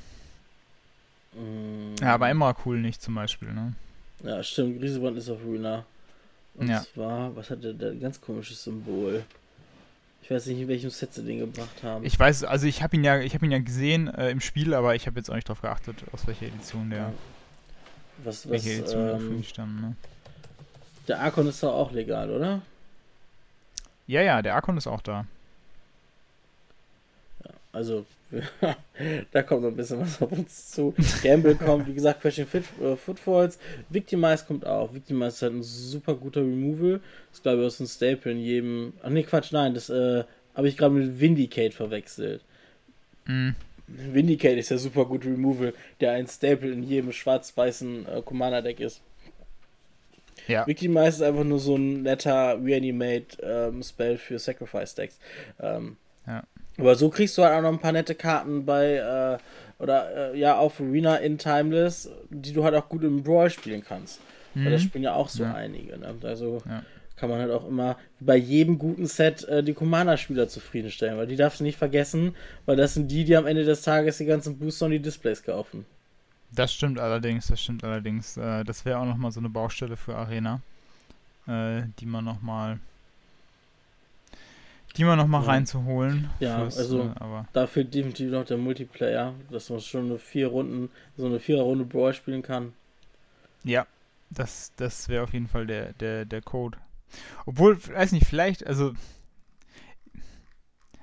Mm. 1.34 1.94
Ja, 2.00 2.14
aber 2.14 2.28
Emrakul 2.28 2.80
nicht 2.80 3.02
zum 3.02 3.14
Beispiel, 3.14 3.52
ne? 3.52 3.74
Ja, 4.22 4.42
stimmt, 4.42 4.80
Grieselbrand 4.80 5.18
ist 5.18 5.28
auf 5.28 5.40
Arena. 5.46 5.84
Und 6.54 6.68
ja. 6.68 6.82
zwar, 6.82 7.34
was 7.36 7.50
hat 7.50 7.62
der, 7.64 7.72
der 7.72 7.94
ganz 7.94 8.20
komisches 8.20 8.62
Symbol? 8.62 9.24
Ich 10.22 10.30
weiß 10.30 10.46
nicht, 10.46 10.60
in 10.60 10.68
welchem 10.68 10.88
Set 10.88 11.12
sie 11.12 11.22
den 11.22 11.40
gebracht 11.40 11.82
haben. 11.82 12.04
Ich 12.04 12.18
weiß, 12.18 12.44
also 12.44 12.66
ich 12.66 12.82
habe 12.82 12.96
ihn 12.96 13.04
ja, 13.04 13.20
ich 13.20 13.34
habe 13.34 13.44
ihn 13.44 13.52
ja 13.52 13.58
gesehen 13.58 14.08
äh, 14.08 14.30
im 14.30 14.40
Spiel, 14.40 14.72
aber 14.72 14.94
ich 14.94 15.06
habe 15.06 15.18
jetzt 15.18 15.28
auch 15.28 15.34
nicht 15.34 15.48
darauf 15.48 15.60
geachtet, 15.60 15.96
aus 16.12 16.26
welcher 16.26 16.46
Edition 16.46 16.88
der. 16.88 17.12
Was, 18.18 18.46
was, 18.46 18.50
welche 18.50 18.72
Edition 18.72 19.08
ähm, 19.08 19.18
für 19.18 19.34
mich 19.34 19.48
stand, 19.50 19.80
ne? 19.82 19.96
Der 21.08 21.20
Arkon 21.20 21.46
ist 21.48 21.62
doch 21.62 21.74
auch 21.74 21.92
legal, 21.92 22.30
oder? 22.30 22.62
Ja, 24.06 24.22
ja, 24.22 24.40
der 24.40 24.54
Arkon 24.54 24.78
ist 24.78 24.86
auch 24.86 25.02
da. 25.02 25.26
Also 27.74 28.06
da 29.32 29.42
kommt 29.42 29.62
noch 29.62 29.68
ein 29.68 29.76
bisschen 29.76 30.00
was 30.00 30.20
auf 30.22 30.32
uns 30.32 30.70
zu. 30.70 30.94
Gamble 31.22 31.54
kommt, 31.56 31.86
wie 31.86 31.94
gesagt, 31.94 32.22
Crashing 32.22 32.46
Fit, 32.46 32.64
äh, 32.80 32.96
Footfalls. 32.96 33.58
Victimize 33.90 34.44
kommt 34.46 34.66
auch. 34.66 34.94
Victimize 34.94 35.28
ist 35.28 35.42
halt 35.42 35.54
ein 35.54 35.62
super 35.62 36.14
guter 36.14 36.40
Removal. 36.40 37.00
Das 37.30 37.42
glaube 37.42 37.60
ich 37.60 37.66
aus 37.66 37.80
ein 37.80 37.86
Staple 37.86 38.32
in 38.32 38.38
jedem. 38.38 38.92
Ach 39.02 39.10
nee, 39.10 39.22
Quatsch, 39.22 39.52
nein, 39.52 39.74
das 39.74 39.90
äh, 39.90 40.24
habe 40.54 40.68
ich 40.68 40.76
gerade 40.76 40.94
mit 40.94 41.20
Vindicate 41.20 41.74
verwechselt. 41.74 42.42
Mhm. 43.26 43.54
Vindicate 43.86 44.58
ist 44.58 44.70
ja 44.70 44.78
super 44.78 45.04
gut 45.04 45.24
Removal, 45.24 45.74
der 46.00 46.12
ein 46.12 46.26
Staple 46.26 46.72
in 46.72 46.82
jedem 46.82 47.12
schwarz-weißen 47.12 48.06
äh, 48.08 48.22
Commander-Deck 48.22 48.80
ist. 48.80 49.02
Ja. 50.46 50.66
Victimize 50.66 51.16
ist 51.16 51.22
einfach 51.22 51.44
nur 51.44 51.58
so 51.58 51.76
ein 51.76 52.02
netter 52.02 52.58
Reanimate-Spell 52.62 54.12
ähm, 54.12 54.18
für 54.18 54.38
Sacrifice-Decks. 54.38 55.18
Ähm, 55.60 55.96
ja. 56.26 56.42
Aber 56.78 56.94
so 56.96 57.08
kriegst 57.08 57.38
du 57.38 57.42
halt 57.42 57.54
auch 57.54 57.62
noch 57.62 57.72
ein 57.72 57.78
paar 57.78 57.92
nette 57.92 58.14
Karten 58.14 58.64
bei, 58.64 58.94
äh, 58.94 59.82
oder 59.82 60.32
äh, 60.32 60.38
ja, 60.38 60.56
auf 60.56 60.80
Arena 60.80 61.16
in 61.16 61.38
Timeless, 61.38 62.10
die 62.30 62.52
du 62.52 62.64
halt 62.64 62.74
auch 62.74 62.88
gut 62.88 63.04
im 63.04 63.22
Brawl 63.22 63.50
spielen 63.50 63.84
kannst. 63.84 64.20
Mhm. 64.54 64.64
Weil 64.64 64.72
das 64.72 64.82
spielen 64.82 65.04
ja 65.04 65.14
auch 65.14 65.28
so 65.28 65.44
ja. 65.44 65.54
einige. 65.54 65.98
Ne? 65.98 66.14
Also 66.22 66.62
ja. 66.66 66.82
kann 67.16 67.30
man 67.30 67.40
halt 67.40 67.52
auch 67.52 67.66
immer 67.68 67.96
bei 68.20 68.36
jedem 68.36 68.78
guten 68.78 69.06
Set 69.06 69.44
äh, 69.44 69.62
die 69.62 69.74
Commander-Spieler 69.74 70.48
zufriedenstellen, 70.48 71.16
weil 71.16 71.26
die 71.26 71.36
darfst 71.36 71.60
du 71.60 71.64
nicht 71.64 71.78
vergessen, 71.78 72.34
weil 72.66 72.76
das 72.76 72.94
sind 72.94 73.08
die, 73.08 73.24
die 73.24 73.36
am 73.36 73.46
Ende 73.46 73.64
des 73.64 73.82
Tages 73.82 74.18
die 74.18 74.26
ganzen 74.26 74.58
Booster 74.58 74.86
und 74.86 74.92
die 74.92 75.00
Displays 75.00 75.42
kaufen. 75.42 75.86
Das 76.50 76.72
stimmt 76.72 77.00
allerdings, 77.00 77.48
das 77.48 77.60
stimmt 77.60 77.84
allerdings. 77.84 78.36
Äh, 78.36 78.64
das 78.64 78.84
wäre 78.84 78.98
auch 78.98 79.06
nochmal 79.06 79.32
so 79.32 79.40
eine 79.40 79.48
Baustelle 79.48 79.96
für 79.96 80.14
Arena, 80.16 80.60
äh, 81.46 81.82
die 81.98 82.06
man 82.06 82.24
nochmal 82.24 82.78
die 84.96 85.04
mal 85.04 85.16
nochmal 85.16 85.42
ja. 85.42 85.48
reinzuholen. 85.48 86.30
Ja, 86.40 86.60
fürs, 86.60 86.78
also 86.78 87.02
äh, 87.02 87.10
aber 87.16 87.46
da 87.52 87.66
fehlt 87.66 87.94
definitiv 87.94 88.30
noch 88.30 88.44
der 88.44 88.58
Multiplayer, 88.58 89.34
dass 89.50 89.70
man 89.70 89.80
schon 89.80 90.06
eine 90.06 90.18
vier 90.18 90.48
Runden, 90.48 90.90
so 91.16 91.26
eine 91.26 91.40
Vierer-Runde 91.40 91.84
Brawl 91.84 92.14
spielen 92.14 92.42
kann. 92.42 92.72
Ja, 93.64 93.86
das, 94.30 94.72
das 94.76 95.08
wäre 95.08 95.24
auf 95.24 95.32
jeden 95.32 95.48
Fall 95.48 95.66
der, 95.66 95.92
der, 95.94 96.24
der 96.24 96.42
Code. 96.42 96.78
Obwohl, 97.46 97.76
weiß 97.76 98.12
nicht, 98.12 98.26
vielleicht, 98.26 98.66
also 98.66 98.92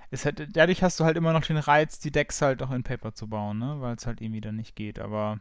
es 0.10 0.26
hat, 0.26 0.42
dadurch 0.52 0.84
hast 0.84 1.00
du 1.00 1.06
halt 1.06 1.16
immer 1.16 1.34
noch 1.34 1.46
den 1.46 1.58
Reiz, 1.58 2.00
die 2.00 2.12
Decks 2.12 2.42
halt 2.42 2.62
auch 2.62 2.72
in 2.72 2.84
Paper 2.84 3.14
zu 3.14 3.28
bauen, 3.28 3.60
ne? 3.60 3.78
Weil 3.80 3.96
es 3.96 4.06
halt 4.06 4.22
irgendwie 4.22 4.42
dann 4.42 4.58
nicht 4.58 4.76
geht, 4.76 5.00
aber 5.00 5.39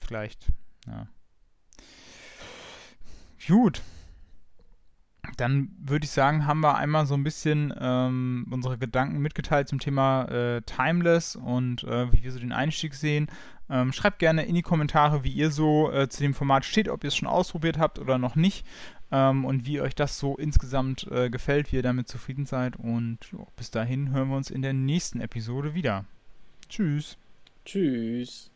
vielleicht, 0.00 0.46
ja. 0.86 1.06
Gut. 3.46 3.82
Dann 5.36 5.70
würde 5.78 6.04
ich 6.04 6.10
sagen, 6.10 6.46
haben 6.46 6.60
wir 6.60 6.76
einmal 6.76 7.06
so 7.06 7.14
ein 7.14 7.24
bisschen 7.24 7.72
ähm, 7.78 8.46
unsere 8.50 8.76
Gedanken 8.76 9.18
mitgeteilt 9.20 9.68
zum 9.68 9.78
Thema 9.78 10.24
äh, 10.24 10.62
Timeless 10.62 11.36
und 11.36 11.84
äh, 11.84 12.12
wie 12.12 12.24
wir 12.24 12.32
so 12.32 12.40
den 12.40 12.52
Einstieg 12.52 12.94
sehen. 12.94 13.28
Ähm, 13.70 13.92
schreibt 13.92 14.18
gerne 14.18 14.44
in 14.44 14.54
die 14.54 14.62
Kommentare, 14.62 15.24
wie 15.24 15.30
ihr 15.30 15.50
so 15.50 15.90
äh, 15.92 16.08
zu 16.08 16.22
dem 16.22 16.34
Format 16.34 16.64
steht, 16.64 16.88
ob 16.88 17.04
ihr 17.04 17.08
es 17.08 17.16
schon 17.16 17.28
ausprobiert 17.28 17.78
habt 17.78 17.98
oder 17.98 18.18
noch 18.18 18.34
nicht 18.34 18.66
ähm, 19.12 19.44
und 19.44 19.66
wie 19.66 19.80
euch 19.80 19.94
das 19.94 20.18
so 20.18 20.36
insgesamt 20.36 21.06
äh, 21.10 21.30
gefällt, 21.30 21.70
wie 21.70 21.76
ihr 21.76 21.82
damit 21.82 22.08
zufrieden 22.08 22.46
seid. 22.46 22.76
Und 22.76 23.18
jo, 23.30 23.46
bis 23.56 23.70
dahin 23.70 24.10
hören 24.10 24.28
wir 24.28 24.36
uns 24.36 24.50
in 24.50 24.62
der 24.62 24.72
nächsten 24.72 25.20
Episode 25.20 25.74
wieder. 25.74 26.04
Tschüss. 26.68 27.16
Tschüss. 27.64 28.51